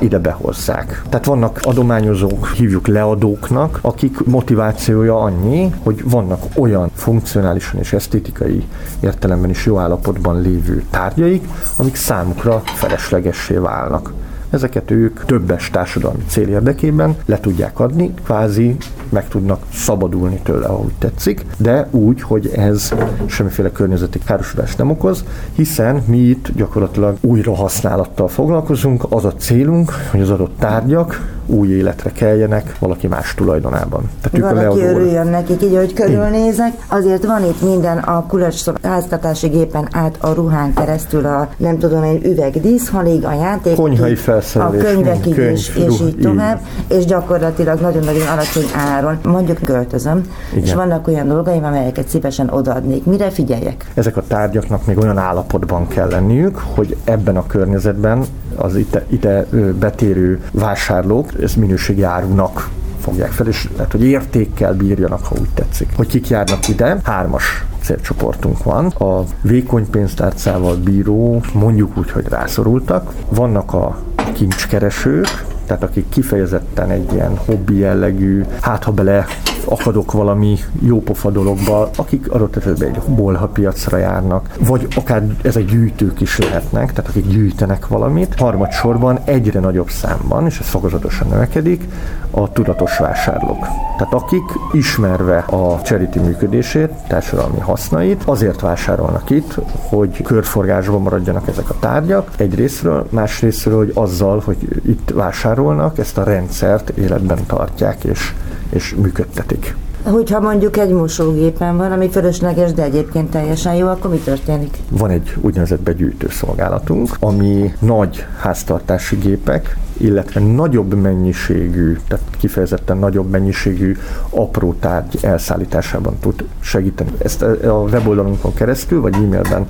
ide 0.00 0.18
behozzák. 0.18 1.02
Tehát 1.08 1.24
vannak 1.24 1.60
adományozók, 1.62 2.48
hívjuk 2.48 2.86
leadóknak, 2.86 3.78
akik 3.82 4.24
motivációja 4.24 5.20
annyi, 5.20 5.74
hogy 5.82 6.10
vannak 6.10 6.42
olyan 6.56 6.90
funkcionálisan 6.94 7.80
és 7.80 7.92
esztétikai 7.92 8.64
értelemben 9.00 9.50
is 9.50 9.66
jó 9.66 9.78
állapotban 9.78 10.40
lévő 10.40 10.84
tárgyaik, 10.90 11.48
amik 11.76 11.94
számukra 11.94 12.62
feleslegessé 12.64 13.54
válnak 13.54 14.12
ezeket 14.52 14.90
ők 14.90 15.24
többes 15.24 15.70
társadalmi 15.70 16.22
cél 16.26 16.48
érdekében 16.48 17.16
le 17.24 17.40
tudják 17.40 17.80
adni, 17.80 18.14
kvázi 18.24 18.76
meg 19.08 19.28
tudnak 19.28 19.62
szabadulni 19.72 20.40
tőle, 20.42 20.66
ahogy 20.66 20.92
tetszik, 20.98 21.44
de 21.56 21.88
úgy, 21.90 22.22
hogy 22.22 22.46
ez 22.46 22.94
semmiféle 23.26 23.72
környezeti 23.72 24.18
károsodást 24.18 24.78
nem 24.78 24.90
okoz, 24.90 25.24
hiszen 25.52 26.02
mi 26.06 26.18
itt 26.18 26.50
gyakorlatilag 26.56 27.16
újra 27.20 27.54
használattal 27.54 28.28
foglalkozunk, 28.28 29.06
az 29.08 29.24
a 29.24 29.34
célunk, 29.34 29.92
hogy 30.10 30.20
az 30.20 30.30
adott 30.30 30.58
tárgyak 30.58 31.40
új 31.46 31.68
életre 31.68 32.10
keljenek 32.10 32.76
valaki 32.78 33.06
más 33.06 33.34
tulajdonában. 33.34 34.10
Tehát 34.20 34.54
valaki 34.54 34.80
örüljön 34.80 35.26
nekik, 35.26 35.62
így, 35.62 35.76
hogy 35.76 35.92
körülnézek. 35.92 36.72
Azért 36.88 37.24
van 37.24 37.44
itt 37.44 37.62
minden 37.62 37.98
a 37.98 38.26
kulacs 38.26 38.64
háztatási 38.82 39.48
gépen 39.48 39.88
át 39.92 40.16
a 40.20 40.32
ruhán 40.32 40.74
keresztül 40.74 41.26
a 41.26 41.48
nem 41.56 41.78
tudom 41.78 42.04
én 42.04 42.20
üvegdíszhalig, 42.24 43.24
a 43.24 43.32
játék, 43.32 43.74
Konyhai 43.74 44.14
felszerelés, 44.14 44.82
a 44.82 44.84
könyvekig 44.84 45.34
könyv, 45.34 45.50
és, 45.52 45.76
és 45.76 46.00
így 46.00 46.16
tovább, 46.16 46.60
így. 46.90 46.96
és 46.96 47.04
gyakorlatilag 47.04 47.80
nagyon-nagyon 47.80 48.26
alacsony 48.26 48.66
áron. 48.76 49.18
Mondjuk 49.24 49.58
költözöm, 49.62 50.22
Igen. 50.52 50.64
és 50.64 50.74
vannak 50.74 51.08
olyan 51.08 51.28
dolgaim, 51.28 51.64
amelyeket 51.64 52.08
szívesen 52.08 52.48
odaadnék. 52.48 53.04
Mire 53.04 53.30
figyeljek? 53.30 53.90
Ezek 53.94 54.16
a 54.16 54.22
tárgyaknak 54.28 54.86
még 54.86 54.98
olyan 54.98 55.18
állapotban 55.18 55.88
kell 55.88 56.08
lenniük, 56.08 56.58
hogy 56.74 56.96
ebben 57.04 57.36
a 57.36 57.46
környezetben 57.46 58.24
az 58.56 58.76
ide, 58.76 59.06
ide 59.08 59.46
betérő 59.78 60.40
vásárlók 60.52 61.42
ez 61.42 61.54
minőségi 61.54 62.02
árunak 62.02 62.68
fogják 63.00 63.30
fel, 63.30 63.46
és 63.46 63.68
lehet, 63.76 63.92
hogy 63.92 64.04
értékkel 64.04 64.74
bírjanak, 64.74 65.24
ha 65.24 65.34
úgy 65.40 65.50
tetszik. 65.54 65.88
Hogy 65.96 66.06
kik 66.06 66.28
járnak 66.28 66.68
ide? 66.68 67.00
Hármas 67.02 67.64
célcsoportunk 67.82 68.62
van. 68.62 68.86
A 68.86 69.24
vékony 69.40 69.90
pénztárcával 69.90 70.76
bíró, 70.76 71.42
mondjuk 71.54 71.98
úgy, 71.98 72.10
hogy 72.10 72.28
rászorultak. 72.28 73.12
Vannak 73.28 73.72
a 73.72 73.98
kincskeresők, 74.32 75.44
tehát 75.72 75.86
akik 75.86 76.08
kifejezetten 76.08 76.90
egy 76.90 77.12
ilyen 77.12 77.36
hobbi 77.36 77.78
jellegű, 77.78 78.44
hát 78.60 78.84
ha 78.84 78.92
bele 78.92 79.26
akadok 79.64 80.12
valami 80.12 80.58
jópofa 80.80 81.30
dologba, 81.30 81.90
akik 81.96 82.30
adott 82.30 82.56
esetben 82.56 82.88
egy 82.88 83.00
bolha 83.14 83.46
piacra 83.46 83.96
járnak, 83.96 84.48
vagy 84.58 84.86
akár 84.96 85.22
ezek 85.42 85.64
gyűjtők 85.64 86.20
is 86.20 86.38
lehetnek, 86.38 86.92
tehát 86.92 87.10
akik 87.10 87.26
gyűjtenek 87.26 87.86
valamit. 87.86 88.34
Harmadsorban 88.38 89.18
egyre 89.24 89.60
nagyobb 89.60 89.90
számban, 89.90 90.46
és 90.46 90.58
ez 90.58 90.66
fokozatosan 90.66 91.28
növekedik, 91.28 91.88
a 92.34 92.52
tudatos 92.52 92.98
vásárlók. 92.98 93.66
Tehát 93.96 94.12
akik 94.12 94.42
ismerve 94.72 95.36
a 95.38 95.80
charity 95.82 96.16
működését, 96.16 96.90
társadalmi 97.08 97.60
hasznait, 97.60 98.22
azért 98.24 98.60
vásárolnak 98.60 99.30
itt, 99.30 99.54
hogy 99.88 100.22
körforgásban 100.22 101.02
maradjanak 101.02 101.48
ezek 101.48 101.70
a 101.70 101.78
tárgyak, 101.78 102.30
egyrésztről, 102.36 103.06
másrésztről, 103.10 103.76
hogy 103.76 103.90
azzal, 103.94 104.42
hogy 104.44 104.56
itt 104.86 105.12
vásárolnak, 105.62 105.98
ezt 105.98 106.18
a 106.18 106.22
rendszert 106.22 106.88
életben 106.88 107.38
tartják 107.46 108.04
és, 108.04 108.32
és 108.70 108.94
működtetik. 108.94 109.76
Hogyha 110.02 110.40
mondjuk 110.40 110.76
egy 110.76 110.90
mosógépen 110.90 111.76
van, 111.76 111.92
ami 111.92 112.10
fölösleges, 112.10 112.72
de 112.72 112.82
egyébként 112.82 113.30
teljesen 113.30 113.74
jó, 113.74 113.88
akkor 113.88 114.10
mi 114.10 114.16
történik? 114.16 114.76
Van 114.88 115.10
egy 115.10 115.36
úgynevezett 115.40 115.80
begyűjtő 115.80 116.28
szolgálatunk, 116.30 117.16
ami 117.20 117.74
nagy 117.78 118.26
háztartási 118.38 119.16
gépek, 119.16 119.76
illetve 119.96 120.40
nagyobb 120.40 120.94
mennyiségű, 120.94 121.96
tehát 122.08 122.24
kifejezetten 122.38 122.96
nagyobb 122.96 123.30
mennyiségű 123.30 123.96
apró 124.30 124.74
tárgy 124.80 125.18
elszállításában 125.20 126.16
tud 126.20 126.44
segíteni. 126.60 127.10
Ezt 127.18 127.42
a 127.42 127.86
weboldalunkon 127.90 128.54
keresztül, 128.54 129.00
vagy 129.00 129.14
e-mailben 129.14 129.66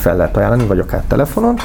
fel 0.00 0.16
lehet 0.16 0.36
ajánlani, 0.36 0.66
vagy 0.66 0.78
akár 0.78 1.02
telefonon, 1.08 1.56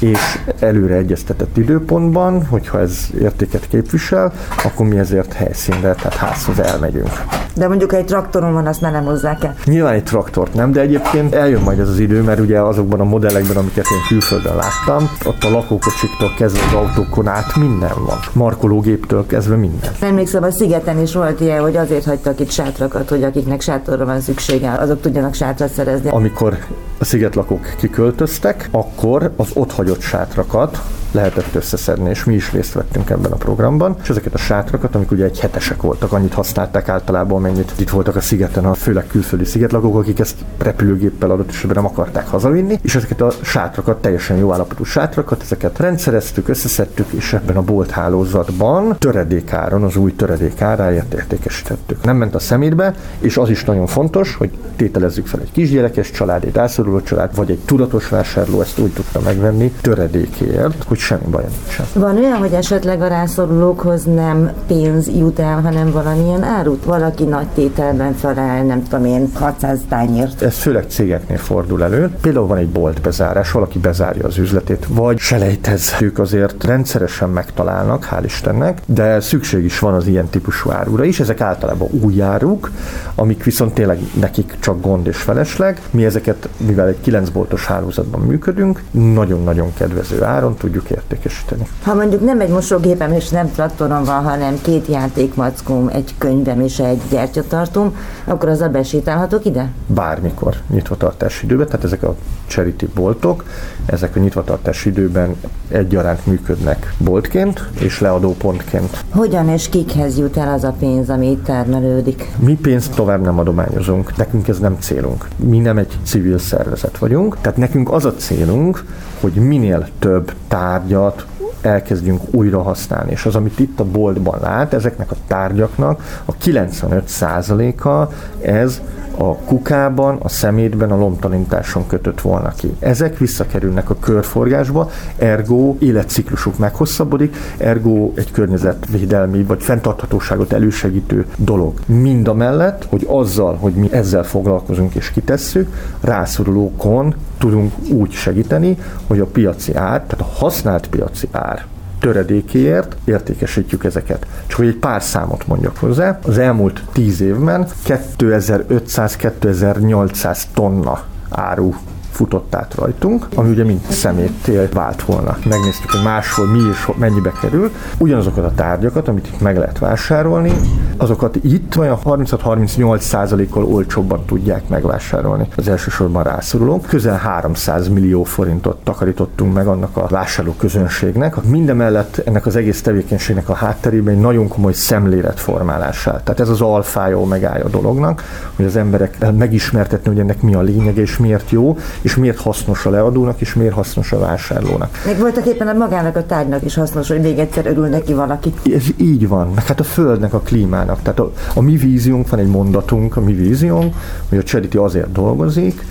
és 0.00 0.38
előre 0.58 0.94
egyeztetett 0.94 1.56
időpontban, 1.56 2.46
hogyha 2.46 2.80
ez 2.80 3.08
értéket 3.20 3.68
képvisel, 3.68 4.32
akkor 4.64 4.86
mi 4.86 4.98
ezért 4.98 5.32
helyszínre, 5.32 5.94
tehát 5.94 6.14
házhoz 6.14 6.58
elmegyünk. 6.58 7.39
De 7.54 7.68
mondjuk 7.68 7.92
egy 7.92 8.04
traktoron 8.04 8.52
van, 8.52 8.66
azt 8.66 8.80
már 8.80 8.92
nem 8.92 9.04
hozzák 9.04 9.44
el. 9.44 9.54
Nyilván 9.64 9.94
egy 9.94 10.04
traktort 10.04 10.54
nem, 10.54 10.72
de 10.72 10.80
egyébként 10.80 11.34
eljön 11.34 11.62
majd 11.62 11.78
ez 11.78 11.88
az 11.88 11.98
idő, 11.98 12.22
mert 12.22 12.40
ugye 12.40 12.60
azokban 12.60 13.00
a 13.00 13.04
modellekben, 13.04 13.56
amiket 13.56 13.84
én 13.92 14.06
külföldön 14.08 14.56
láttam, 14.56 15.10
ott 15.26 15.44
a 15.44 15.50
lakókocsiktól 15.50 16.34
kezdve 16.36 16.60
az 16.66 16.72
autókon 16.74 17.28
át 17.28 17.56
minden 17.56 17.94
van. 18.06 18.18
Markológéptől 18.32 19.26
kezdve 19.26 19.56
minden. 19.56 19.90
Emlékszem, 20.00 20.42
a 20.42 20.50
szigeten 20.50 21.00
is 21.00 21.14
volt 21.14 21.40
ilyen, 21.40 21.60
hogy 21.60 21.76
azért 21.76 22.04
hagytak 22.04 22.40
itt 22.40 22.50
sátrakat, 22.50 23.08
hogy 23.08 23.22
akiknek 23.22 23.60
sátorra 23.60 24.04
van 24.04 24.20
szüksége, 24.20 24.72
azok 24.72 25.00
tudjanak 25.00 25.34
sátrat 25.34 25.72
szerezni. 25.72 26.10
Amikor 26.10 26.58
a 26.98 27.04
szigetlakók 27.04 27.74
kiköltöztek, 27.76 28.68
akkor 28.70 29.32
az 29.36 29.48
ott 29.54 29.72
hagyott 29.72 30.00
sátrakat 30.00 30.82
lehetett 31.12 31.54
összeszedni, 31.54 32.10
és 32.10 32.24
mi 32.24 32.34
is 32.34 32.52
részt 32.52 32.72
vettünk 32.72 33.10
ebben 33.10 33.32
a 33.32 33.36
programban. 33.36 33.96
És 34.02 34.08
ezeket 34.08 34.34
a 34.34 34.38
sátrakat, 34.38 34.94
amik 34.94 35.10
ugye 35.10 35.24
egy 35.24 35.40
hetesek 35.40 35.82
voltak, 35.82 36.12
annyit 36.12 36.34
használták 36.34 36.88
általában, 36.88 37.39
mennyit 37.40 37.72
itt 37.76 37.90
voltak 37.90 38.16
a 38.16 38.20
szigeten, 38.20 38.64
a 38.64 38.74
főleg 38.74 39.06
külföldi 39.06 39.44
szigetlakók, 39.44 39.96
akik 39.96 40.18
ezt 40.18 40.36
repülőgéppel 40.58 41.30
adott 41.30 41.48
esetben 41.48 41.82
nem 41.82 41.92
akarták 41.92 42.28
hazavinni, 42.28 42.78
és 42.82 42.94
ezeket 42.94 43.20
a 43.20 43.30
sátrakat, 43.42 44.00
teljesen 44.00 44.36
jó 44.36 44.52
állapotú 44.52 44.84
sátrakat, 44.84 45.42
ezeket 45.42 45.78
rendszereztük, 45.78 46.48
összeszedtük, 46.48 47.06
és 47.10 47.32
ebben 47.32 47.56
a 47.56 47.62
bolthálózatban 47.62 48.96
töredékáron, 48.98 49.82
az 49.82 49.96
új 49.96 50.14
töredék 50.14 50.60
áráért 50.60 51.14
értékesítettük. 51.14 52.04
Nem 52.04 52.16
ment 52.16 52.34
a 52.34 52.38
szemétbe, 52.38 52.94
és 53.18 53.36
az 53.36 53.50
is 53.50 53.64
nagyon 53.64 53.86
fontos, 53.86 54.34
hogy 54.34 54.50
tételezzük 54.76 55.26
fel 55.26 55.40
egy 55.40 55.52
kisgyerekes 55.52 56.10
család, 56.10 56.44
egy 56.44 56.54
rászoruló 56.54 57.00
család, 57.00 57.34
vagy 57.34 57.50
egy 57.50 57.58
tudatos 57.64 58.08
vásárló 58.08 58.60
ezt 58.60 58.78
úgy 58.78 58.92
tudta 58.92 59.20
megvenni 59.20 59.72
töredékért, 59.80 60.84
hogy 60.84 60.98
semmi 60.98 61.26
baj 61.30 61.44
nincsen. 61.48 61.86
Van 61.92 62.16
olyan, 62.16 62.38
hogy 62.38 62.52
esetleg 62.52 63.02
a 63.02 63.06
rászorulókhoz 63.06 64.04
nem 64.04 64.50
pénz 64.66 65.08
jut 65.08 65.38
el, 65.38 65.60
hanem 65.60 65.90
valamilyen 65.90 66.42
árut? 66.42 66.84
Valaki 66.84 67.24
nagy 67.30 67.46
tételben 67.46 68.14
felel, 68.14 68.62
nem 68.62 68.82
tudom 68.82 69.04
én, 69.04 69.30
600 69.34 69.78
tányért. 69.88 70.42
Ez 70.42 70.56
főleg 70.56 70.84
cégeknél 70.88 71.38
fordul 71.38 71.82
elő. 71.84 72.10
Például 72.20 72.46
van 72.46 72.56
egy 72.58 72.68
boltbezárás, 72.68 73.52
valaki 73.52 73.78
bezárja 73.78 74.26
az 74.26 74.38
üzletét, 74.38 74.86
vagy 74.88 75.18
selejtezők 75.18 76.18
azért 76.18 76.64
rendszeresen 76.64 77.28
megtalálnak, 77.28 78.08
hál' 78.10 78.24
Istennek, 78.24 78.80
de 78.86 79.20
szükség 79.20 79.64
is 79.64 79.78
van 79.78 79.94
az 79.94 80.06
ilyen 80.06 80.28
típusú 80.28 80.70
árura 80.70 81.04
is. 81.04 81.20
Ezek 81.20 81.40
általában 81.40 81.88
új 82.04 82.22
áruk, 82.22 82.70
amik 83.14 83.44
viszont 83.44 83.74
tényleg 83.74 83.98
nekik 84.20 84.56
csak 84.60 84.80
gond 84.80 85.06
és 85.06 85.16
felesleg. 85.16 85.80
Mi 85.90 86.04
ezeket, 86.04 86.48
mivel 86.56 86.86
egy 86.86 87.00
9 87.00 87.28
boltos 87.28 87.66
hálózatban 87.66 88.20
működünk, 88.20 88.82
nagyon-nagyon 88.90 89.72
kedvező 89.74 90.22
áron 90.22 90.56
tudjuk 90.56 90.90
értékesíteni. 90.90 91.68
Ha 91.82 91.94
mondjuk 91.94 92.24
nem 92.24 92.40
egy 92.40 92.48
mosógépem 92.48 93.12
és 93.12 93.28
nem 93.28 93.50
traktorom 93.52 94.04
van, 94.04 94.24
hanem 94.24 94.58
két 94.62 94.86
játékmackóm, 94.86 95.88
egy 95.92 96.14
könyvem 96.18 96.60
és 96.60 96.78
egy 96.78 97.00
gyertyatartóm, 97.20 97.96
akkor 98.24 98.48
az 98.48 98.60
a 98.60 98.68
besétálhatok 98.68 99.44
ide? 99.44 99.68
Bármikor 99.86 100.54
nyitvatartási 100.70 101.44
időben, 101.44 101.66
tehát 101.66 101.84
ezek 101.84 102.02
a 102.02 102.14
charity 102.46 102.84
boltok, 102.94 103.44
ezek 103.86 104.16
a 104.16 104.18
nyitvatartási 104.18 104.88
időben 104.88 105.36
egyaránt 105.68 106.26
működnek 106.26 106.94
boltként 106.98 107.68
és 107.80 108.00
leadópontként. 108.00 109.04
Hogyan 109.10 109.48
és 109.48 109.68
kikhez 109.68 110.18
jut 110.18 110.36
el 110.36 110.52
az 110.52 110.64
a 110.64 110.74
pénz, 110.78 111.08
ami 111.10 111.30
itt 111.30 111.44
termelődik? 111.44 112.30
Mi 112.38 112.54
pénzt 112.54 112.94
tovább 112.94 113.20
nem 113.22 113.38
adományozunk, 113.38 114.16
nekünk 114.16 114.48
ez 114.48 114.58
nem 114.58 114.76
célunk. 114.80 115.28
Mi 115.36 115.58
nem 115.58 115.78
egy 115.78 115.98
civil 116.02 116.38
szervezet 116.38 116.98
vagyunk, 116.98 117.36
tehát 117.40 117.58
nekünk 117.58 117.92
az 117.92 118.04
a 118.04 118.14
célunk, 118.14 118.84
hogy 119.20 119.32
minél 119.32 119.88
több 119.98 120.32
tárgyat, 120.48 121.26
elkezdjünk 121.62 122.20
újra 122.30 122.62
használni. 122.62 123.10
És 123.10 123.26
az, 123.26 123.34
amit 123.34 123.58
itt 123.58 123.80
a 123.80 123.84
boltban 123.84 124.40
lát, 124.40 124.74
ezeknek 124.74 125.10
a 125.10 125.16
tárgyaknak 125.26 126.22
a 126.24 126.34
95%-a 126.34 128.12
ez 128.46 128.80
a 129.16 129.36
kukában, 129.36 130.18
a 130.22 130.28
szemétben, 130.28 130.90
a 130.90 130.96
lomtalanításon 130.96 131.86
kötött 131.86 132.20
volna 132.20 132.52
ki. 132.56 132.76
Ezek 132.78 133.18
visszakerülnek 133.18 133.90
a 133.90 133.96
körforgásba, 134.00 134.90
ergo 135.16 135.76
életciklusuk 135.78 136.58
meghosszabbodik, 136.58 137.36
ergo 137.56 138.12
egy 138.14 138.30
környezetvédelmi 138.30 139.42
vagy 139.42 139.62
fenntarthatóságot 139.62 140.52
elősegítő 140.52 141.26
dolog. 141.36 141.72
Mind 141.86 142.28
a 142.28 142.34
mellett, 142.34 142.86
hogy 142.88 143.06
azzal, 143.08 143.54
hogy 143.54 143.72
mi 143.72 143.92
ezzel 143.92 144.24
foglalkozunk 144.24 144.94
és 144.94 145.10
kitesszük, 145.10 145.74
rászorulókon 146.00 147.14
tudunk 147.38 147.72
úgy 147.88 148.10
segíteni, 148.10 148.76
hogy 149.06 149.20
a 149.20 149.26
piaci 149.26 149.74
ár, 149.74 150.02
tehát 150.02 150.20
a 150.20 150.38
használt 150.38 150.88
piaci 150.88 151.28
ár 151.30 151.66
töredékéért 152.00 152.96
értékesítjük 153.04 153.84
ezeket. 153.84 154.26
Csak 154.46 154.58
hogy 154.58 154.68
egy 154.68 154.76
pár 154.76 155.02
számot 155.02 155.46
mondjak 155.46 155.76
hozzá, 155.76 156.18
az 156.26 156.38
elmúlt 156.38 156.82
10 156.92 157.20
évben 157.20 157.66
2500-2800 157.86 160.42
tonna 160.54 161.02
áru 161.28 161.74
futott 162.20 162.54
át 162.54 162.74
rajtunk, 162.74 163.26
ami 163.34 163.50
ugye 163.50 163.64
mind 163.64 163.80
szeméttél 163.88 164.68
vált 164.72 165.02
volna. 165.02 165.36
Megnéztük, 165.48 165.90
hogy 165.90 166.02
máshol 166.02 166.46
mi 166.46 166.58
és 166.70 166.90
mennyibe 166.98 167.32
kerül. 167.40 167.70
Ugyanazokat 167.98 168.44
a 168.44 168.52
tárgyakat, 168.54 169.08
amit 169.08 169.26
itt 169.26 169.40
meg 169.40 169.56
lehet 169.56 169.78
vásárolni, 169.78 170.52
azokat 170.96 171.36
itt 171.36 171.76
olyan 171.76 171.98
36-38 172.04 172.98
százalékkal 172.98 173.64
olcsóbban 173.64 174.24
tudják 174.26 174.68
megvásárolni 174.68 175.48
az 175.56 175.68
elsősorban 175.68 176.22
rászorulók. 176.22 176.86
Közel 176.86 177.16
300 177.16 177.88
millió 177.88 178.24
forintot 178.24 178.84
takarítottunk 178.84 179.54
meg 179.54 179.66
annak 179.66 179.96
a 179.96 180.06
vásárló 180.08 180.52
közönségnek. 180.52 181.42
Mindemellett 181.42 182.22
ennek 182.24 182.46
az 182.46 182.56
egész 182.56 182.82
tevékenységnek 182.82 183.48
a 183.48 183.54
hátterében 183.54 184.14
egy 184.14 184.20
nagyon 184.20 184.48
komoly 184.48 184.72
szemléletformálását. 184.72 186.24
Tehát 186.24 186.40
ez 186.40 186.48
az 186.48 186.60
alfája, 186.60 187.20
omegája 187.20 187.64
a 187.64 187.68
dolognak, 187.68 188.22
hogy 188.56 188.64
az 188.64 188.76
emberek 188.76 189.32
megismertetni, 189.32 190.10
hogy 190.10 190.20
ennek 190.20 190.42
mi 190.42 190.54
a 190.54 190.60
lényege 190.60 191.00
és 191.00 191.16
miért 191.16 191.50
jó, 191.50 191.76
és 192.00 192.09
miért 192.14 192.40
hasznos 192.40 192.86
a 192.86 192.90
leadónak, 192.90 193.40
és 193.40 193.54
miért 193.54 193.74
hasznos 193.74 194.12
a 194.12 194.18
vásárlónak. 194.18 195.02
Még 195.06 195.18
voltak 195.18 195.46
éppen 195.46 195.68
a 195.68 195.72
magának 195.72 196.16
a 196.16 196.26
tárgynak 196.26 196.64
is 196.64 196.74
hasznos, 196.74 197.08
hogy 197.08 197.20
még 197.20 197.38
egyszer 197.38 197.66
örül 197.66 197.86
neki 197.86 198.12
valaki. 198.12 198.52
Ez 198.74 198.84
így 198.96 199.28
van, 199.28 199.48
meg 199.54 199.66
hát 199.66 199.80
a 199.80 199.84
földnek, 199.84 200.34
a 200.34 200.40
klímának. 200.40 201.02
Tehát 201.02 201.18
a, 201.18 201.32
a 201.54 201.60
mi 201.60 201.76
víziónk, 201.76 202.28
van 202.28 202.40
egy 202.40 202.48
mondatunk, 202.48 203.16
a 203.16 203.20
mi 203.20 203.32
víziónk, 203.32 203.94
hogy 204.28 204.38
a 204.38 204.42
Charity 204.42 204.76
azért 204.76 205.12
dolgozik, 205.12 205.84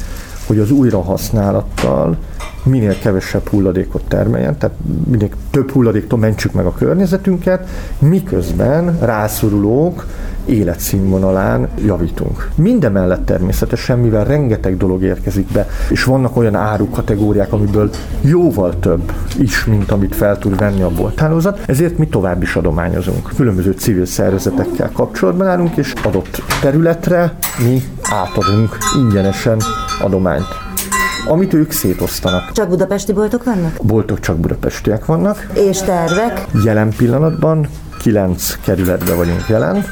hogy 0.48 0.60
az 0.60 0.72
újrahasználattal 0.72 2.18
minél 2.64 3.00
kevesebb 3.00 3.48
hulladékot 3.48 4.04
termeljen, 4.08 4.58
tehát 4.58 4.76
minél 5.08 5.30
több 5.52 5.72
hulladéktól 5.72 6.20
mentsük 6.20 6.54
meg 6.54 6.66
a 6.66 6.74
környezetünket, 6.74 7.70
miközben 8.00 9.00
rászorulók 9.00 10.06
életszínvonalán 10.46 11.68
javítunk. 11.86 12.50
Mindemellett 12.56 13.26
természetesen, 13.26 14.00
mivel 14.00 14.26
rengeteg 14.26 14.78
dolog 14.78 15.04
érkezik 15.04 15.52
be, 15.52 15.68
és 15.90 16.04
vannak 16.04 16.38
olyan 16.38 16.56
árukategóriák, 16.56 17.54
amiből 17.54 17.90
jóval 18.22 18.80
több 18.80 19.12
is, 19.40 19.66
mint 19.66 19.92
amit 19.92 20.16
fel 20.16 20.38
tud 20.38 20.58
venni 20.58 20.82
a 20.82 20.90
bolthálózat, 20.90 21.60
ezért 21.66 21.98
mi 21.98 22.08
tovább 22.08 22.42
is 22.42 22.56
adományozunk. 22.56 23.30
Különböző 23.36 23.72
civil 23.72 24.06
szervezetekkel 24.06 24.92
kapcsolatban 24.94 25.48
állunk, 25.48 25.78
és 25.78 25.94
adott 26.04 26.42
területre 26.62 27.34
mi 27.64 27.82
átadunk 28.02 28.78
ingyenesen 28.96 29.60
adományt 30.02 30.69
amit 31.28 31.54
ők 31.54 31.72
szétosztanak. 31.72 32.52
Csak 32.52 32.70
budapesti 32.70 33.14
boltok 33.14 33.44
vannak? 33.44 33.78
Boltok 33.82 34.20
csak 34.20 34.38
budapestiek 34.38 35.06
vannak. 35.06 35.48
És 35.54 35.78
tervek? 35.82 36.46
Jelen 36.64 36.90
pillanatban 36.98 37.68
kilenc 38.00 38.58
kerületben 38.62 39.18
vagyunk 39.18 39.48
jelen, 39.48 39.86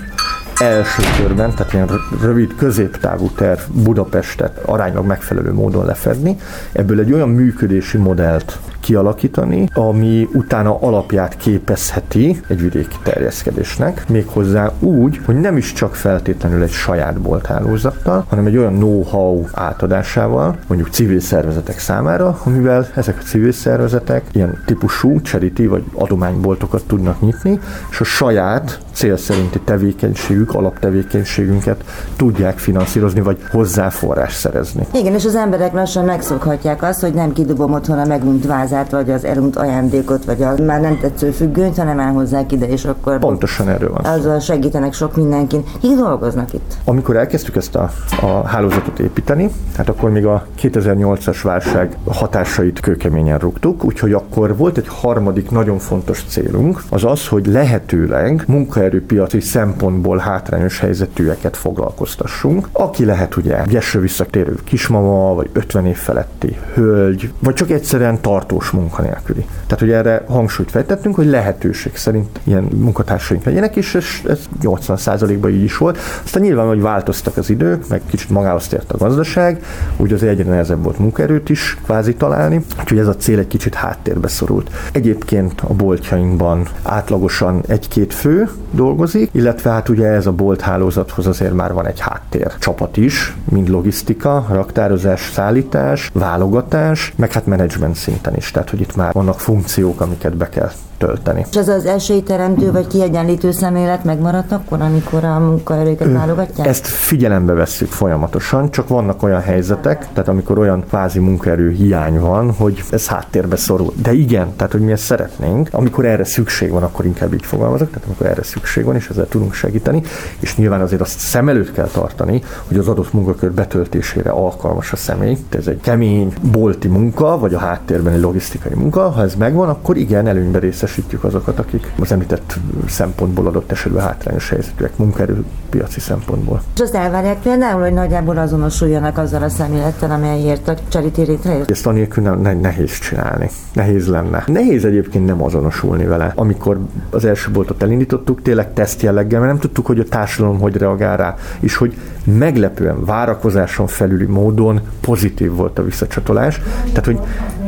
első 0.60 1.04
körben, 1.18 1.56
tehát 1.56 1.74
ilyen 1.74 1.90
rövid, 2.22 2.56
középtávú 2.56 3.30
terv 3.30 3.60
Budapestet 3.72 4.58
aránylag 4.66 5.06
megfelelő 5.06 5.54
módon 5.54 5.86
lefedni, 5.86 6.38
ebből 6.72 7.00
egy 7.00 7.14
olyan 7.14 7.30
működési 7.30 7.98
modellt 7.98 8.60
kialakítani, 8.88 9.70
ami 9.74 10.28
utána 10.34 10.78
alapját 10.80 11.38
képezheti 11.38 12.42
egy 12.48 12.62
vidéki 12.62 12.96
terjeszkedésnek, 13.04 14.06
méghozzá 14.10 14.72
úgy, 14.80 15.20
hogy 15.26 15.36
nem 15.36 15.58
is 15.58 15.74
csak 15.74 15.96
feltétlenül 15.96 16.62
egy 16.62 16.72
saját 16.72 17.20
bolthálózattal, 17.22 18.26
hanem 18.30 18.46
egy 18.46 18.58
olyan 18.58 18.74
know-how 18.74 19.44
átadásával, 19.54 20.56
mondjuk 20.68 20.90
civil 20.90 21.20
szervezetek 21.20 21.80
számára, 21.80 22.40
amivel 22.44 22.88
ezek 22.96 23.18
a 23.20 23.24
civil 23.24 23.52
szervezetek 23.52 24.24
ilyen 24.32 24.64
típusú 24.66 25.22
charity 25.22 25.68
vagy 25.68 25.84
adományboltokat 25.94 26.84
tudnak 26.88 27.22
nyitni, 27.22 27.60
és 27.90 28.00
a 28.00 28.04
saját 28.04 28.80
cél 28.94 29.18
szerinti 29.18 29.60
tevékenységük, 29.60 30.54
alaptevékenységünket 30.54 31.84
tudják 32.16 32.58
finanszírozni, 32.58 33.22
vagy 33.22 33.38
hozzáforrás 33.52 34.34
szerezni. 34.34 34.88
Igen, 34.94 35.14
és 35.14 35.26
az 35.26 35.36
emberek 35.36 35.74
lassan 35.74 36.06
megszokhatják 36.06 36.84
azt, 36.84 37.02
hogy 37.02 37.14
nem 37.14 37.34
kidobom 37.34 37.74
otthon 37.74 38.00
a 38.00 38.06
megunt 38.06 38.46
vázát, 38.46 38.76
vagy 38.90 39.12
az 39.12 39.26
elunt 39.26 39.56
ajándékot, 39.56 40.26
vagy 40.26 40.42
a 40.42 40.54
már 40.66 40.82
nem 40.82 40.98
tetsző 41.00 41.32
függönyt, 41.32 41.78
hanem 41.78 42.00
elhozzák 42.00 42.52
ide, 42.52 42.68
és 42.68 42.86
akkor... 42.86 43.20
Pontosan 43.20 43.70
erről 43.70 43.92
van. 43.92 44.06
Azzal 44.06 44.40
segítenek 44.40 44.94
sok 44.94 45.16
mindenkin. 45.16 45.64
Kik 45.82 45.96
dolgoznak 45.96 46.54
itt? 46.54 46.74
Amikor 46.84 47.16
elkezdtük 47.16 47.56
ezt 47.56 47.76
a, 47.76 47.90
a 48.22 48.48
hálózatot 48.48 49.00
építeni, 49.00 49.50
hát 49.78 49.90
akkor 49.90 50.10
még 50.10 50.26
a 50.26 50.46
2008-as 50.62 51.40
válság 51.44 51.98
hatásait 52.08 52.80
kőkeményen 52.80 53.40
rúgtuk, 53.40 53.84
úgyhogy 53.84 54.14
akkor 54.14 54.58
volt 54.58 54.78
egy 54.78 54.88
harmadik 54.88 55.52
nagyon 55.52 55.78
fontos 55.78 56.24
célunk, 56.28 56.84
az 56.90 57.04
az, 57.04 57.28
hogy 57.28 57.46
lehetőleg 57.46 58.44
munka 58.48 58.78
munkaerőpiaci 58.78 59.40
szempontból 59.40 60.18
hátrányos 60.18 60.80
helyzetűeket 60.80 61.58
foglalkoztassunk. 61.58 62.68
Aki 62.72 63.06
lehet 63.06 63.36
ugye 63.36 63.64
gyeső 63.68 64.00
visszatérő 64.00 64.56
kismama, 64.64 65.34
vagy 65.34 65.50
50 65.54 65.86
év 65.86 65.96
feletti 65.96 66.58
hölgy, 66.74 67.32
vagy 67.40 67.54
csak 67.54 67.70
egyszerűen 67.70 68.22
tartós 68.22 68.67
munkanélküli. 68.72 69.46
Tehát, 69.66 69.80
hogy 69.80 69.92
erre 69.92 70.24
hangsúlyt 70.28 70.72
fejtettünk, 70.72 71.16
hogy 71.16 71.26
lehetőség 71.26 71.96
szerint 71.96 72.40
ilyen 72.44 72.64
munkatársaink 72.64 73.44
legyenek, 73.44 73.76
és 73.76 73.96
ez, 73.96 74.06
ez 74.28 74.40
80%-ban 74.64 75.52
így 75.52 75.64
is 75.64 75.78
volt. 75.78 75.98
Aztán 76.24 76.42
nyilván, 76.42 76.68
hogy 76.68 76.82
változtak 76.82 77.38
az 77.38 77.50
idők, 77.50 77.88
meg 77.88 78.02
kicsit 78.10 78.30
magához 78.30 78.68
tért 78.68 78.92
a 78.92 78.98
gazdaság, 78.98 79.64
úgy 79.98 80.14
az 80.14 80.24
egyre 80.24 80.50
nehezebb 80.50 80.84
volt 80.84 81.00
munkaerőt 81.00 81.50
is 81.50 81.78
kvázi 81.84 82.16
találni, 82.16 82.66
úgyhogy 82.80 82.98
ez 82.98 83.08
a 83.08 83.16
cél 83.16 83.40
egy 83.40 83.48
kicsit 83.48 83.74
háttérbe 83.74 84.28
szorult. 84.28 84.72
Egyébként 84.92 85.62
a 85.62 85.74
boltjainkban 85.74 86.68
átlagosan 86.84 87.64
egy-két 87.68 88.14
fő 88.14 88.50
dolgozik, 88.72 89.30
illetve 89.32 89.70
hát 89.70 89.90
ugye 89.90 90.08
ez 90.08 90.26
a 90.26 90.32
bolt 90.32 90.62
hálózathoz 90.62 91.28
azért 91.28 91.54
már 91.54 91.74
van 91.74 91.88
egy 91.88 92.00
háttér 92.00 92.58
csapat 92.60 92.98
is, 92.98 93.36
mind 93.50 93.70
logisztika, 93.70 94.46
raktározás, 94.50 95.30
szállítás, 95.34 96.10
válogatás, 96.14 97.14
meg 97.16 97.32
hát 97.32 97.46
menedzsment 97.46 97.96
szinten 97.96 98.36
is, 98.36 98.52
tehát 98.58 98.72
hogy 98.72 98.82
itt 98.82 98.96
már 98.96 99.14
vannak 99.14 99.40
funkciók, 99.40 100.02
amiket 100.02 100.38
be 100.38 100.50
kell 100.50 100.72
tölteni. 100.98 101.46
És 101.50 101.58
ez 101.58 101.68
az 101.68 101.86
esélyteremtő 101.86 102.72
vagy 102.72 102.88
kiegyenlítő 102.88 103.52
szemlélet 103.52 104.04
megmaradt 104.04 104.52
akkor, 104.52 104.82
amikor 104.82 105.24
a 105.24 105.40
munkaerőket 105.40 106.12
válogatják? 106.14 106.68
Ezt 106.68 106.88
figyelembe 106.88 107.54
vesszük 107.54 107.90
folyamatosan, 107.90 108.72
csak 108.72 108.88
vannak 108.88 109.24
olyan 109.24 109.42
helyzetek, 109.42 110.08
tehát 110.14 110.30
amikor 110.30 110.60
olyan 110.60 110.84
kvázi 110.88 111.20
munkaerő 111.20 111.72
hiány 111.72 112.20
van, 112.20 112.52
hogy 112.52 112.84
ez 112.90 113.08
háttérbe 113.08 113.56
szorul. 113.56 113.94
De 114.02 114.14
igen, 114.14 114.56
tehát 114.56 114.72
hogy 114.72 114.82
mi 114.82 114.92
ezt 114.92 115.04
szeretnénk, 115.04 115.70
amikor 115.72 116.06
erre 116.06 116.24
szükség 116.24 116.72
van, 116.72 116.84
akkor 116.84 117.06
inkább 117.06 117.34
így 117.34 117.46
fogalmazok, 117.46 117.90
tehát 117.90 118.06
amikor 118.06 118.26
erre 118.26 118.44
szükség 118.44 118.84
van, 118.84 118.96
és 118.96 119.10
ezzel 119.10 119.28
tudunk 119.28 119.54
segíteni, 119.54 120.02
és 120.40 120.56
nyilván 120.56 120.82
azért 120.82 121.02
azt 121.02 121.20
szem 121.20 121.50
előtt 121.50 121.72
kell 121.74 121.88
tartani, 121.88 122.42
hogy 122.68 122.78
az 122.78 122.88
adott 122.88 123.14
munkakör 123.14 123.52
betöltésére 123.52 124.30
alkalmas 124.30 124.92
a 124.92 124.96
személy. 124.96 125.38
Ez 125.50 125.68
egy 125.68 125.80
kemény 125.82 126.34
bolti 126.52 126.88
munka, 126.88 127.38
vagy 127.40 127.54
a 127.54 127.60
háttérben 127.60 128.14
egy 128.14 128.22
logisztikai 128.22 128.74
munka. 128.76 129.10
Ha 129.10 129.22
ez 129.22 129.36
megvan, 129.36 129.70
akkor 129.70 129.98
igen, 129.98 130.28
előnybe 130.28 130.60
részes 130.60 130.87
részesítjük 130.88 131.24
azokat, 131.24 131.60
akik 131.60 131.92
az 132.00 132.12
említett 132.12 132.58
szempontból 132.88 133.48
adott 133.48 133.72
esetben 133.72 134.04
hátrányos 134.04 134.50
helyzetűek, 134.50 134.98
munkaerőpiaci 134.98 136.00
szempontból. 136.00 136.62
És 136.76 136.82
azt 136.82 136.96
elvárják 136.96 137.38
például, 137.38 137.82
hogy 137.82 137.94
nagyjából 137.94 138.38
azonosuljanak 138.38 139.18
azzal 139.18 139.44
a 139.44 139.50
szemlélettel, 139.50 140.12
amelyért 140.12 140.68
a 140.68 140.74
charity 140.90 141.18
létrejött? 141.18 141.70
Ezt 141.70 141.88
anélkül 141.88 142.24
nem, 142.24 142.40
ne, 142.40 142.54
nehéz 142.54 143.00
csinálni. 143.00 143.50
Nehéz 143.74 144.08
lenne. 144.08 144.44
Nehéz 144.48 144.86
egyébként 144.86 145.26
nem 145.26 145.44
azonosulni 145.44 146.06
vele. 146.06 146.32
Amikor 146.36 146.80
az 147.10 147.26
első 147.26 147.52
boltot 147.52 147.84
elindítottuk, 147.84 148.42
tényleg 148.42 148.74
teszt 148.74 149.02
jelleggel, 149.02 149.40
mert 149.40 149.52
nem 149.52 149.62
tudtuk, 149.62 149.86
hogy 149.86 150.00
a 150.00 150.04
társadalom 150.04 150.60
hogy 150.60 150.78
reagál 150.78 151.18
rá, 151.18 151.36
és 151.60 151.76
hogy 151.76 151.98
meglepően 152.28 153.06
várakozáson 153.06 153.88
felüli 153.88 154.26
módon 154.26 154.80
pozitív 155.02 155.52
volt 155.52 155.80
a 155.80 155.84
visszacsatolás. 155.84 156.62
Tehát, 156.86 157.06
hogy 157.06 157.20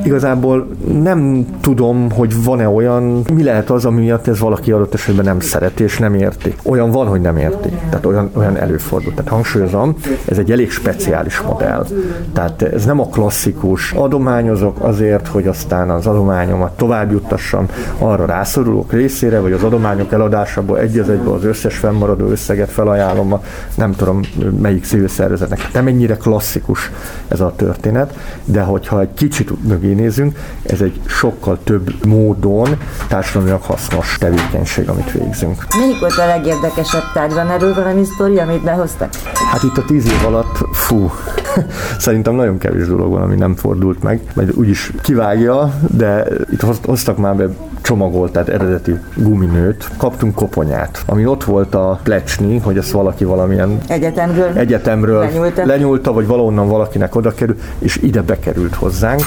igazából 0.04 0.68
nem 1.02 1.46
tudom, 1.62 2.12
hogy 2.12 2.44
van-e 2.44 2.70
olyan, 2.70 3.22
mi 3.34 3.44
lehet 3.44 3.70
az, 3.70 3.86
ami 3.86 4.02
miatt 4.02 4.28
ez 4.28 4.40
valaki 4.40 4.72
adott 4.72 4.94
esetben 4.94 5.26
nem 5.26 5.40
szereti 5.40 5.84
és 5.84 5.98
nem 5.98 6.14
érti. 6.14 6.56
Olyan 6.64 6.92
van, 6.92 7.08
hogy 7.08 7.22
nem 7.22 7.38
érti. 7.38 7.70
Tehát 7.90 8.06
olyan, 8.06 8.30
olyan 8.34 8.58
előfordul. 8.58 9.14
Tehát 9.14 9.32
hangsúlyozom, 9.32 9.96
ez 10.26 10.38
egy 10.38 10.52
elég 10.52 10.72
speciális 10.72 11.42
modell. 11.42 11.86
Tehát 12.34 12.62
ez 12.62 12.86
nem 12.86 13.00
a 13.00 13.08
klasszikus 13.08 13.92
adományozok 13.92 14.78
azért, 14.80 15.28
hogy 15.28 15.48
aztán 15.48 15.90
az 15.90 16.08
adományomat 16.08 16.78
tovább 16.78 17.12
juttassam 17.12 17.66
arra 17.98 18.26
rászorulók 18.26 18.92
részére, 18.92 19.40
vagy 19.40 19.52
az 19.52 19.64
adományok 19.64 20.12
eladásából 20.12 20.80
egy 20.80 20.98
az 20.98 21.10
egybe 21.10 21.32
az 21.32 21.44
összes 21.44 21.78
fennmaradó 21.78 22.28
összeget 22.28 22.70
felajánlom 22.70 23.40
nem 23.76 23.92
tudom 23.92 24.22
melyik 24.52 24.86
civil 24.86 25.08
szervezetnek. 25.08 25.74
Nem 25.74 25.88
ennyire 25.88 26.18
klasszikus 26.18 26.92
ez 27.28 27.40
a 27.40 27.54
történet, 27.56 28.14
de 28.46 28.62
hogyha 28.62 29.02
egy 29.02 29.14
kicsit 29.14 29.68
mögé 29.68 29.94
nézünk, 29.94 30.38
ez 30.64 30.82
egy 30.82 31.02
sokkal 31.06 31.60
több 31.64 32.06
módon 32.06 32.78
társadalmilag 33.08 33.62
hasznos 33.62 34.18
tevékenység, 34.20 34.90
amit 34.90 35.12
végzünk. 35.12 35.66
Melyik 35.80 36.00
volt 36.00 36.18
a 36.18 36.26
legérdekesebb 36.26 37.04
tárgy? 37.14 37.34
Van 37.34 37.50
erről 37.50 37.74
valami 37.74 38.04
sztori, 38.04 38.38
amit 38.38 38.64
behoztak? 38.64 39.10
Hát 39.52 39.64
itt 39.64 39.78
a 39.78 39.86
tíz 39.86 40.06
év 40.06 40.26
alatt, 40.26 40.58
fú, 40.72 41.12
szerintem 41.98 42.36
nagyon 42.36 42.58
kevés 42.58 42.88
dolog 42.88 43.12
van, 43.12 43.22
ami 43.22 43.36
nem 43.36 43.56
fordult 43.56 44.04
meg, 44.04 44.22
majd 44.34 44.52
úgyis 44.56 44.92
kivágja, 45.02 45.74
de 45.98 46.26
itt 46.52 46.62
hoztak 46.86 47.18
már 47.18 47.36
be 47.36 47.48
csomagolt, 47.90 48.32
tehát 48.32 48.50
eredeti 48.50 49.00
guminőt, 49.16 49.90
kaptunk 49.98 50.36
koponyát, 50.36 51.04
ami 51.06 51.26
ott 51.26 51.44
volt 51.44 51.76
a 51.76 52.00
plecsni, 52.04 52.58
hogy 52.58 52.78
ezt 52.78 52.92
valaki 52.92 53.24
valamilyen 53.24 53.78
egyetemről, 53.88 54.52
egyetemről 54.56 55.20
lenyúlta. 55.20 55.66
lenyúlta, 55.66 56.14
vagy 56.14 56.28
valonnan 56.28 56.68
valakinek 56.68 57.16
oda 57.16 57.34
kerül, 57.34 57.58
és 57.80 57.98
ide 57.98 58.22
bekerült 58.22 58.76
hozzánk 58.76 59.22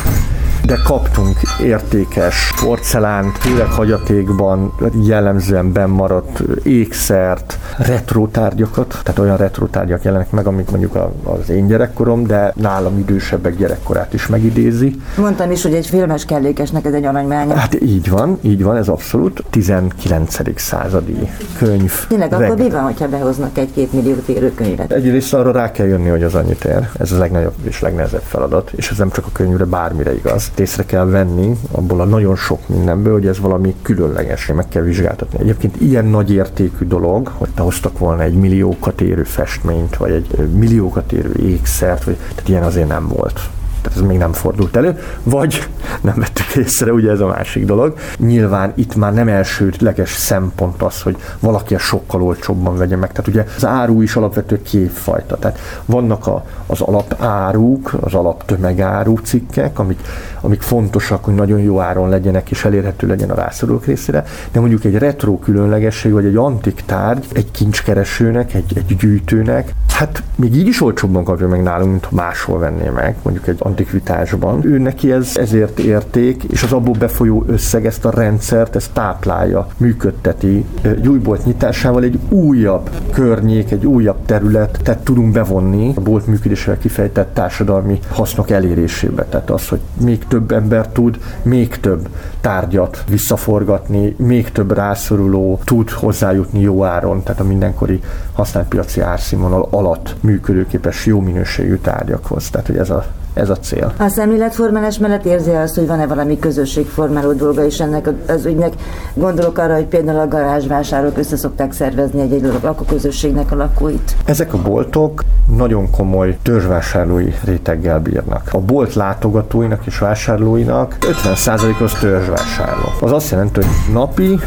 de 0.66 0.78
kaptunk 0.84 1.36
értékes 1.62 2.52
porcelánt, 2.64 3.38
főleg 3.38 3.66
hagyatékban 3.66 4.72
jellemzően 5.04 5.72
bennmaradt 5.72 6.42
ékszert, 6.62 7.58
retro 7.78 8.26
tárgyakat, 8.26 8.98
tehát 9.02 9.18
olyan 9.18 9.36
retro 9.36 9.66
tárgyak 9.66 10.02
jelennek 10.02 10.30
meg, 10.30 10.46
amik 10.46 10.70
mondjuk 10.70 10.98
az 11.24 11.50
én 11.50 11.66
gyerekkorom, 11.66 12.26
de 12.26 12.52
nálam 12.56 12.98
idősebbek 12.98 13.56
gyerekkorát 13.56 14.12
is 14.14 14.26
megidézi. 14.26 14.96
Mondtam 15.16 15.50
is, 15.50 15.62
hogy 15.62 15.74
egy 15.74 15.86
filmes 15.86 16.24
kellékesnek 16.24 16.84
ez 16.84 16.92
egy 16.92 17.04
aranymánya. 17.04 17.54
Hát 17.54 17.80
így 17.80 18.10
van, 18.10 18.38
így 18.40 18.62
van, 18.62 18.76
ez 18.76 18.88
abszolút 18.88 19.44
19. 19.50 20.60
századi 20.60 21.28
könyv. 21.58 22.06
Tényleg, 22.08 22.32
akkor 22.32 22.56
mi 22.56 22.70
van, 22.70 22.82
hogyha 22.82 23.08
behoznak 23.08 23.58
egy-két 23.58 23.92
millió 23.92 24.14
érő 24.26 24.54
könyvet? 24.54 24.92
Egyrészt 24.92 25.34
arra 25.34 25.52
rá 25.52 25.70
kell 25.70 25.86
jönni, 25.86 26.08
hogy 26.08 26.22
az 26.22 26.34
annyit 26.34 26.64
ér. 26.64 26.88
Ez 26.98 27.12
a 27.12 27.18
legnagyobb 27.18 27.54
és 27.62 27.80
legnehezebb 27.80 28.22
feladat, 28.22 28.70
és 28.74 28.90
ez 28.90 28.98
nem 28.98 29.10
csak 29.10 29.26
a 29.26 29.30
könyvre, 29.32 29.64
bármire 29.64 30.14
igaz 30.14 30.51
ezt 30.52 30.60
észre 30.60 30.84
kell 30.84 31.04
venni 31.04 31.56
abból 31.70 32.00
a 32.00 32.04
nagyon 32.04 32.36
sok 32.36 32.68
mindenből, 32.68 33.12
hogy 33.12 33.26
ez 33.26 33.38
valami 33.38 33.74
különleges, 33.82 34.46
meg 34.46 34.68
kell 34.68 34.82
vizsgáltatni. 34.82 35.38
Egyébként 35.38 35.80
ilyen 35.80 36.04
nagy 36.04 36.32
értékű 36.32 36.86
dolog, 36.86 37.30
hogy 37.34 37.48
te 37.54 37.62
hoztak 37.62 37.98
volna 37.98 38.22
egy 38.22 38.34
milliókat 38.34 39.00
érő 39.00 39.22
festményt, 39.22 39.96
vagy 39.96 40.10
egy 40.10 40.48
milliókat 40.48 41.12
érő 41.12 41.34
ékszert, 41.42 42.04
vagy, 42.04 42.16
tehát 42.16 42.48
ilyen 42.48 42.62
azért 42.62 42.88
nem 42.88 43.08
volt 43.08 43.40
tehát 43.82 43.98
ez 43.98 44.04
még 44.04 44.18
nem 44.18 44.32
fordult 44.32 44.76
elő, 44.76 44.98
vagy 45.22 45.68
nem 46.00 46.14
vettük 46.16 46.56
észre, 46.56 46.92
ugye 46.92 47.10
ez 47.10 47.20
a 47.20 47.26
másik 47.26 47.64
dolog. 47.64 47.94
Nyilván 48.18 48.72
itt 48.74 48.94
már 48.94 49.14
nem 49.14 49.28
elsődleges 49.28 50.10
szempont 50.10 50.82
az, 50.82 51.02
hogy 51.02 51.16
valaki 51.40 51.74
a 51.74 51.78
sokkal 51.78 52.22
olcsóbban 52.22 52.76
vegye 52.76 52.96
meg. 52.96 53.12
Tehát 53.12 53.28
ugye 53.28 53.44
az 53.56 53.64
áru 53.64 54.02
is 54.02 54.16
alapvető 54.16 54.62
képfajta. 54.62 55.36
Tehát 55.36 55.58
vannak 55.84 56.26
a, 56.26 56.44
az 56.66 56.80
alapáruk, 56.80 57.92
az 58.00 58.14
alaptömegáru 58.14 59.16
cikkek, 59.16 59.78
amik, 59.78 60.00
amik 60.40 60.62
fontosak, 60.62 61.24
hogy 61.24 61.34
nagyon 61.34 61.58
jó 61.58 61.80
áron 61.80 62.08
legyenek 62.08 62.50
és 62.50 62.64
elérhető 62.64 63.06
legyen 63.06 63.30
a 63.30 63.34
rászorulók 63.34 63.84
részére, 63.84 64.24
de 64.52 64.60
mondjuk 64.60 64.84
egy 64.84 64.98
retro 64.98 65.38
különlegesség, 65.38 66.12
vagy 66.12 66.24
egy 66.24 66.36
antik 66.36 66.82
tárgy, 66.86 67.26
egy 67.32 67.50
kincskeresőnek, 67.50 68.54
egy, 68.54 68.72
egy 68.76 68.96
gyűjtőnek, 68.96 69.74
hát 69.88 70.22
még 70.34 70.56
így 70.56 70.66
is 70.66 70.82
olcsóbban 70.82 71.24
kapja 71.24 71.48
meg 71.48 71.62
nálunk, 71.62 71.90
mint 71.90 72.10
máshol 72.10 72.58
venné 72.58 72.88
meg, 72.88 73.16
mondjuk 73.22 73.46
egy 73.46 73.56
antikvitásban. 73.72 74.66
Ő 74.66 74.78
neki 74.78 75.12
ez 75.12 75.36
ezért 75.36 75.78
érték, 75.78 76.42
és 76.42 76.62
az 76.62 76.72
abból 76.72 76.94
befolyó 76.98 77.44
összeg 77.46 77.86
ezt 77.86 78.04
a 78.04 78.10
rendszert, 78.10 78.76
ezt 78.76 78.92
táplálja, 78.92 79.66
működteti. 79.76 80.64
Gyújbolt 81.02 81.44
nyitásával 81.44 82.02
egy 82.02 82.18
újabb 82.28 82.90
környék, 83.12 83.70
egy 83.70 83.86
újabb 83.86 84.24
terület, 84.26 84.78
tehát 84.82 85.04
tudunk 85.04 85.32
bevonni 85.32 85.92
a 85.96 86.00
bolt 86.00 86.26
működésével 86.26 86.78
kifejtett 86.78 87.34
társadalmi 87.34 87.98
hasznok 88.10 88.50
elérésébe. 88.50 89.24
Tehát 89.24 89.50
az, 89.50 89.68
hogy 89.68 89.80
még 90.04 90.26
több 90.28 90.52
ember 90.52 90.88
tud 90.88 91.18
még 91.42 91.80
több 91.80 92.08
tárgyat 92.40 93.04
visszaforgatni, 93.08 94.14
még 94.18 94.52
több 94.52 94.72
rászoruló 94.72 95.60
tud 95.64 95.90
hozzájutni 95.90 96.60
jó 96.60 96.84
áron, 96.84 97.22
tehát 97.22 97.40
a 97.40 97.44
mindenkori 97.44 98.00
használt 98.32 98.68
piaci 98.68 99.00
árszínvonal 99.00 99.68
alatt 99.70 100.14
működőképes 100.20 101.06
jó 101.06 101.20
minőségű 101.20 101.76
tárgyakhoz. 101.76 102.50
Tehát, 102.50 102.66
hogy 102.66 102.76
ez 102.76 102.90
a 102.90 103.04
ez 103.34 103.50
a 103.50 103.56
cél. 103.56 103.92
A 103.98 104.08
szemléletformálás 104.08 104.98
mellett 104.98 105.24
érzi 105.24 105.50
azt, 105.50 105.74
hogy 105.74 105.86
van-e 105.86 106.06
valami 106.06 106.38
közösségformáló 106.38 107.32
dolga 107.32 107.64
is 107.64 107.80
ennek 107.80 108.08
az 108.28 108.46
ügynek. 108.46 108.72
Gondolok 109.14 109.58
arra, 109.58 109.74
hogy 109.74 109.86
például 109.86 110.18
a 110.18 110.28
garázsvásárok 110.28 111.18
össze 111.18 111.36
szokták 111.36 111.72
szervezni 111.72 112.20
egy-egy 112.20 112.52
lakóközösségnek 112.62 113.52
a 113.52 113.56
lakóit. 113.56 114.16
Ezek 114.24 114.54
a 114.54 114.62
boltok 114.62 115.24
nagyon 115.56 115.90
komoly 115.90 116.36
törzsvásárlói 116.42 117.32
réteggel 117.44 118.00
bírnak. 118.00 118.48
A 118.52 118.58
bolt 118.58 118.94
látogatóinak 118.94 119.86
és 119.86 119.98
vásárlóinak 119.98 120.96
50%-os 121.00 121.92
törzsvásárló. 121.92 122.88
Az 123.00 123.12
azt 123.12 123.30
jelenti, 123.30 123.60
hogy 123.60 123.94
napi 123.94 124.38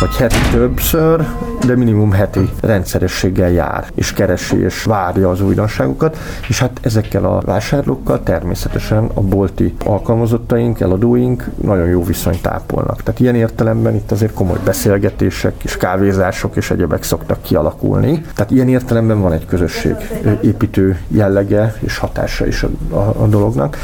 vagy 0.00 0.16
heti 0.16 0.50
többször, 0.50 1.26
de 1.66 1.76
minimum 1.76 2.12
heti 2.12 2.50
rendszerességgel 2.60 3.50
jár, 3.50 3.86
és 3.94 4.12
keresi, 4.12 4.62
és 4.62 4.82
várja 4.82 5.30
az 5.30 5.40
újdonságokat, 5.40 6.18
és 6.48 6.58
hát 6.58 6.78
ezekkel 6.82 7.24
a 7.24 7.40
vásárlókkal 7.40 8.22
természetesen 8.22 9.10
a 9.14 9.20
bolti 9.20 9.74
alkalmazottaink, 9.84 10.80
eladóink 10.80 11.44
nagyon 11.62 11.86
jó 11.86 12.04
viszonyt 12.04 12.46
ápolnak. 12.46 13.02
Tehát 13.02 13.20
ilyen 13.20 13.34
értelemben 13.34 13.94
itt 13.94 14.10
azért 14.10 14.32
komoly 14.32 14.58
beszélgetések 14.64 15.64
és 15.64 15.76
kávézások 15.76 16.56
és 16.56 16.70
egyebek 16.70 17.02
szoktak 17.02 17.42
kialakulni. 17.42 18.24
Tehát 18.34 18.50
ilyen 18.50 18.68
értelemben 18.68 19.20
van 19.20 19.32
egy 19.32 19.46
közösség 19.46 19.94
építő 20.42 21.00
jellege 21.08 21.74
és 21.80 21.98
hatása 21.98 22.46
is 22.46 22.62
a, 22.62 22.68
a, 22.96 23.22
a 23.22 23.26
dolognak 23.26 23.76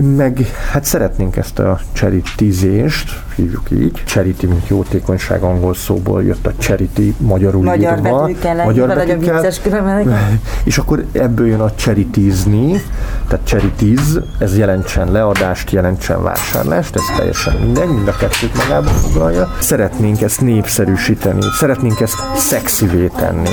meg 0.00 0.46
hát 0.70 0.84
szeretnénk 0.84 1.36
ezt 1.36 1.58
a 1.58 1.80
cseritizést, 1.92 3.22
hívjuk 3.34 3.70
így. 3.70 4.02
Charity, 4.04 4.46
mint 4.46 4.68
jótékonyság 4.68 5.42
angol 5.42 5.74
szóból 5.74 6.24
jött 6.24 6.46
a 6.46 6.52
charity 6.58 7.14
magyarul 7.18 7.62
Magyar 7.62 7.98
írva. 7.98 8.20
Betűkkel, 8.20 8.64
magyar 8.64 8.88
betűkkel. 8.88 9.44
És 10.64 10.78
akkor 10.78 11.04
ebből 11.12 11.46
jön 11.46 11.60
a 11.60 11.74
charitizni, 11.74 12.82
tehát 13.28 13.46
charitiz, 13.46 14.20
ez 14.38 14.58
jelentsen 14.58 15.12
leadást, 15.12 15.70
jelentsen 15.70 16.22
vásárlást, 16.22 16.96
ez 16.96 17.02
teljesen 17.16 17.56
mindegy, 17.60 17.88
mind 17.88 18.08
a 18.08 18.16
kettőt 18.16 18.56
magába 18.56 18.88
foglalja. 18.88 19.56
Szeretnénk 19.60 20.22
ezt 20.22 20.40
népszerűsíteni, 20.40 21.42
szeretnénk 21.58 22.00
ezt 22.00 22.16
szexivé 22.36 23.10
tenni. 23.16 23.48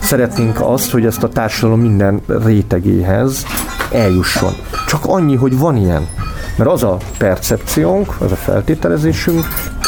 Szeretnénk 0.00 0.60
azt, 0.60 0.90
hogy 0.90 1.06
ezt 1.06 1.22
a 1.22 1.28
társadalom 1.28 1.80
minden 1.80 2.20
rétegéhez 2.26 3.44
eljusson. 3.92 4.52
Csak 4.86 5.04
annyi, 5.04 5.34
hogy 5.34 5.58
van 5.58 5.76
ilyen. 5.76 6.06
Mert 6.56 6.70
az 6.70 6.82
a 6.82 6.96
percepciónk, 7.18 8.14
az 8.18 8.32
a 8.32 8.36
feltételezésünk, 8.36 9.44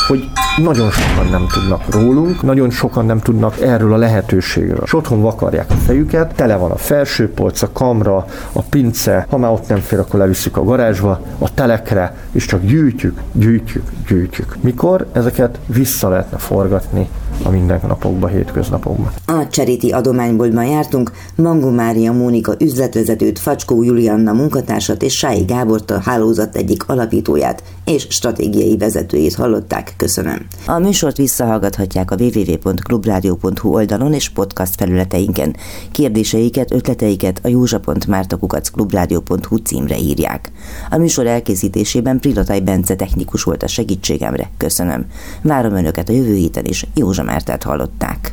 hogy 0.08 0.30
nagyon 0.56 0.90
sokan 0.90 1.26
nem 1.30 1.46
tudnak 1.52 1.94
rólunk, 1.94 2.42
nagyon 2.42 2.70
sokan 2.70 3.06
nem 3.06 3.18
tudnak 3.18 3.60
erről 3.60 3.92
a 3.92 3.96
lehetőségről. 3.96 4.82
És 4.84 4.94
otthon 4.94 5.20
vakarják 5.20 5.70
a 5.70 5.74
fejüket, 5.74 6.34
tele 6.34 6.56
van 6.56 6.70
a 6.70 6.76
felsőpolc, 6.76 7.62
a 7.62 7.72
kamra, 7.72 8.26
a 8.52 8.62
pince, 8.62 9.26
ha 9.30 9.36
már 9.36 9.50
ott 9.50 9.68
nem 9.68 9.78
fér, 9.78 9.98
akkor 9.98 10.20
leviszik 10.20 10.56
a 10.56 10.64
garázsba, 10.64 11.20
a 11.38 11.54
telekre, 11.54 12.16
és 12.32 12.44
csak 12.44 12.64
gyűjtjük, 12.64 13.20
gyűjtjük, 13.32 13.90
gyűjtjük. 14.08 14.56
Mikor 14.60 15.06
ezeket 15.12 15.58
vissza 15.66 16.08
lehetne 16.08 16.38
forgatni 16.38 17.08
a 17.42 17.50
mindennapokba, 17.50 18.26
hétköznapokba. 18.26 19.12
A 19.26 19.48
Cseriti 19.48 19.90
adományboltban 19.90 20.64
jártunk, 20.64 21.12
Mangó 21.34 21.70
Mária 21.70 22.12
Mónika 22.12 22.54
üzletvezetőt, 22.60 23.38
Facskó 23.38 23.82
Julianna 23.82 24.32
munkatársat 24.32 25.02
és 25.02 25.12
Sái 25.12 25.44
Gábort 25.44 25.90
a 25.90 26.00
hálózat 26.00 26.56
egyik 26.56 26.88
alapítóját 26.88 27.62
és 27.84 28.06
stratégiai 28.10 28.76
vezetőjét 28.76 29.34
hallották. 29.34 29.94
Köszönöm. 29.96 30.46
A 30.66 30.78
műsort 30.78 31.16
visszahallgathatják 31.16 32.10
a 32.10 32.16
www.clubradio.hu 32.18 33.74
oldalon 33.74 34.12
és 34.12 34.28
podcast 34.28 34.74
felületeinken. 34.76 35.56
Kérdéseiket, 35.92 36.72
ötleteiket 36.72 37.40
a 37.42 37.48
józsa.mártakukacklubrádió.hu 37.48 39.56
címre 39.56 39.98
írják. 39.98 40.50
A 40.90 40.96
műsor 40.96 41.26
elkészítésében 41.26 42.20
Prilataj 42.20 42.60
Bence 42.60 42.96
technikus 42.96 43.42
volt 43.42 43.62
a 43.62 43.66
segítségemre. 43.66 44.50
Köszönöm. 44.56 45.06
Várom 45.42 45.74
Önöket 45.74 46.08
a 46.08 46.12
jövő 46.12 46.34
héten 46.34 46.64
is. 46.64 46.86
Józsa 46.94 47.22
Mártát 47.28 47.62
hallották. 47.62 48.30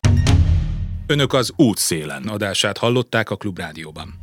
Önök 1.07 1.33
az 1.33 1.53
útszélen 1.55 2.23
adását 2.27 2.77
hallották 2.77 3.29
a 3.29 3.35
Klubrádióban. 3.35 4.13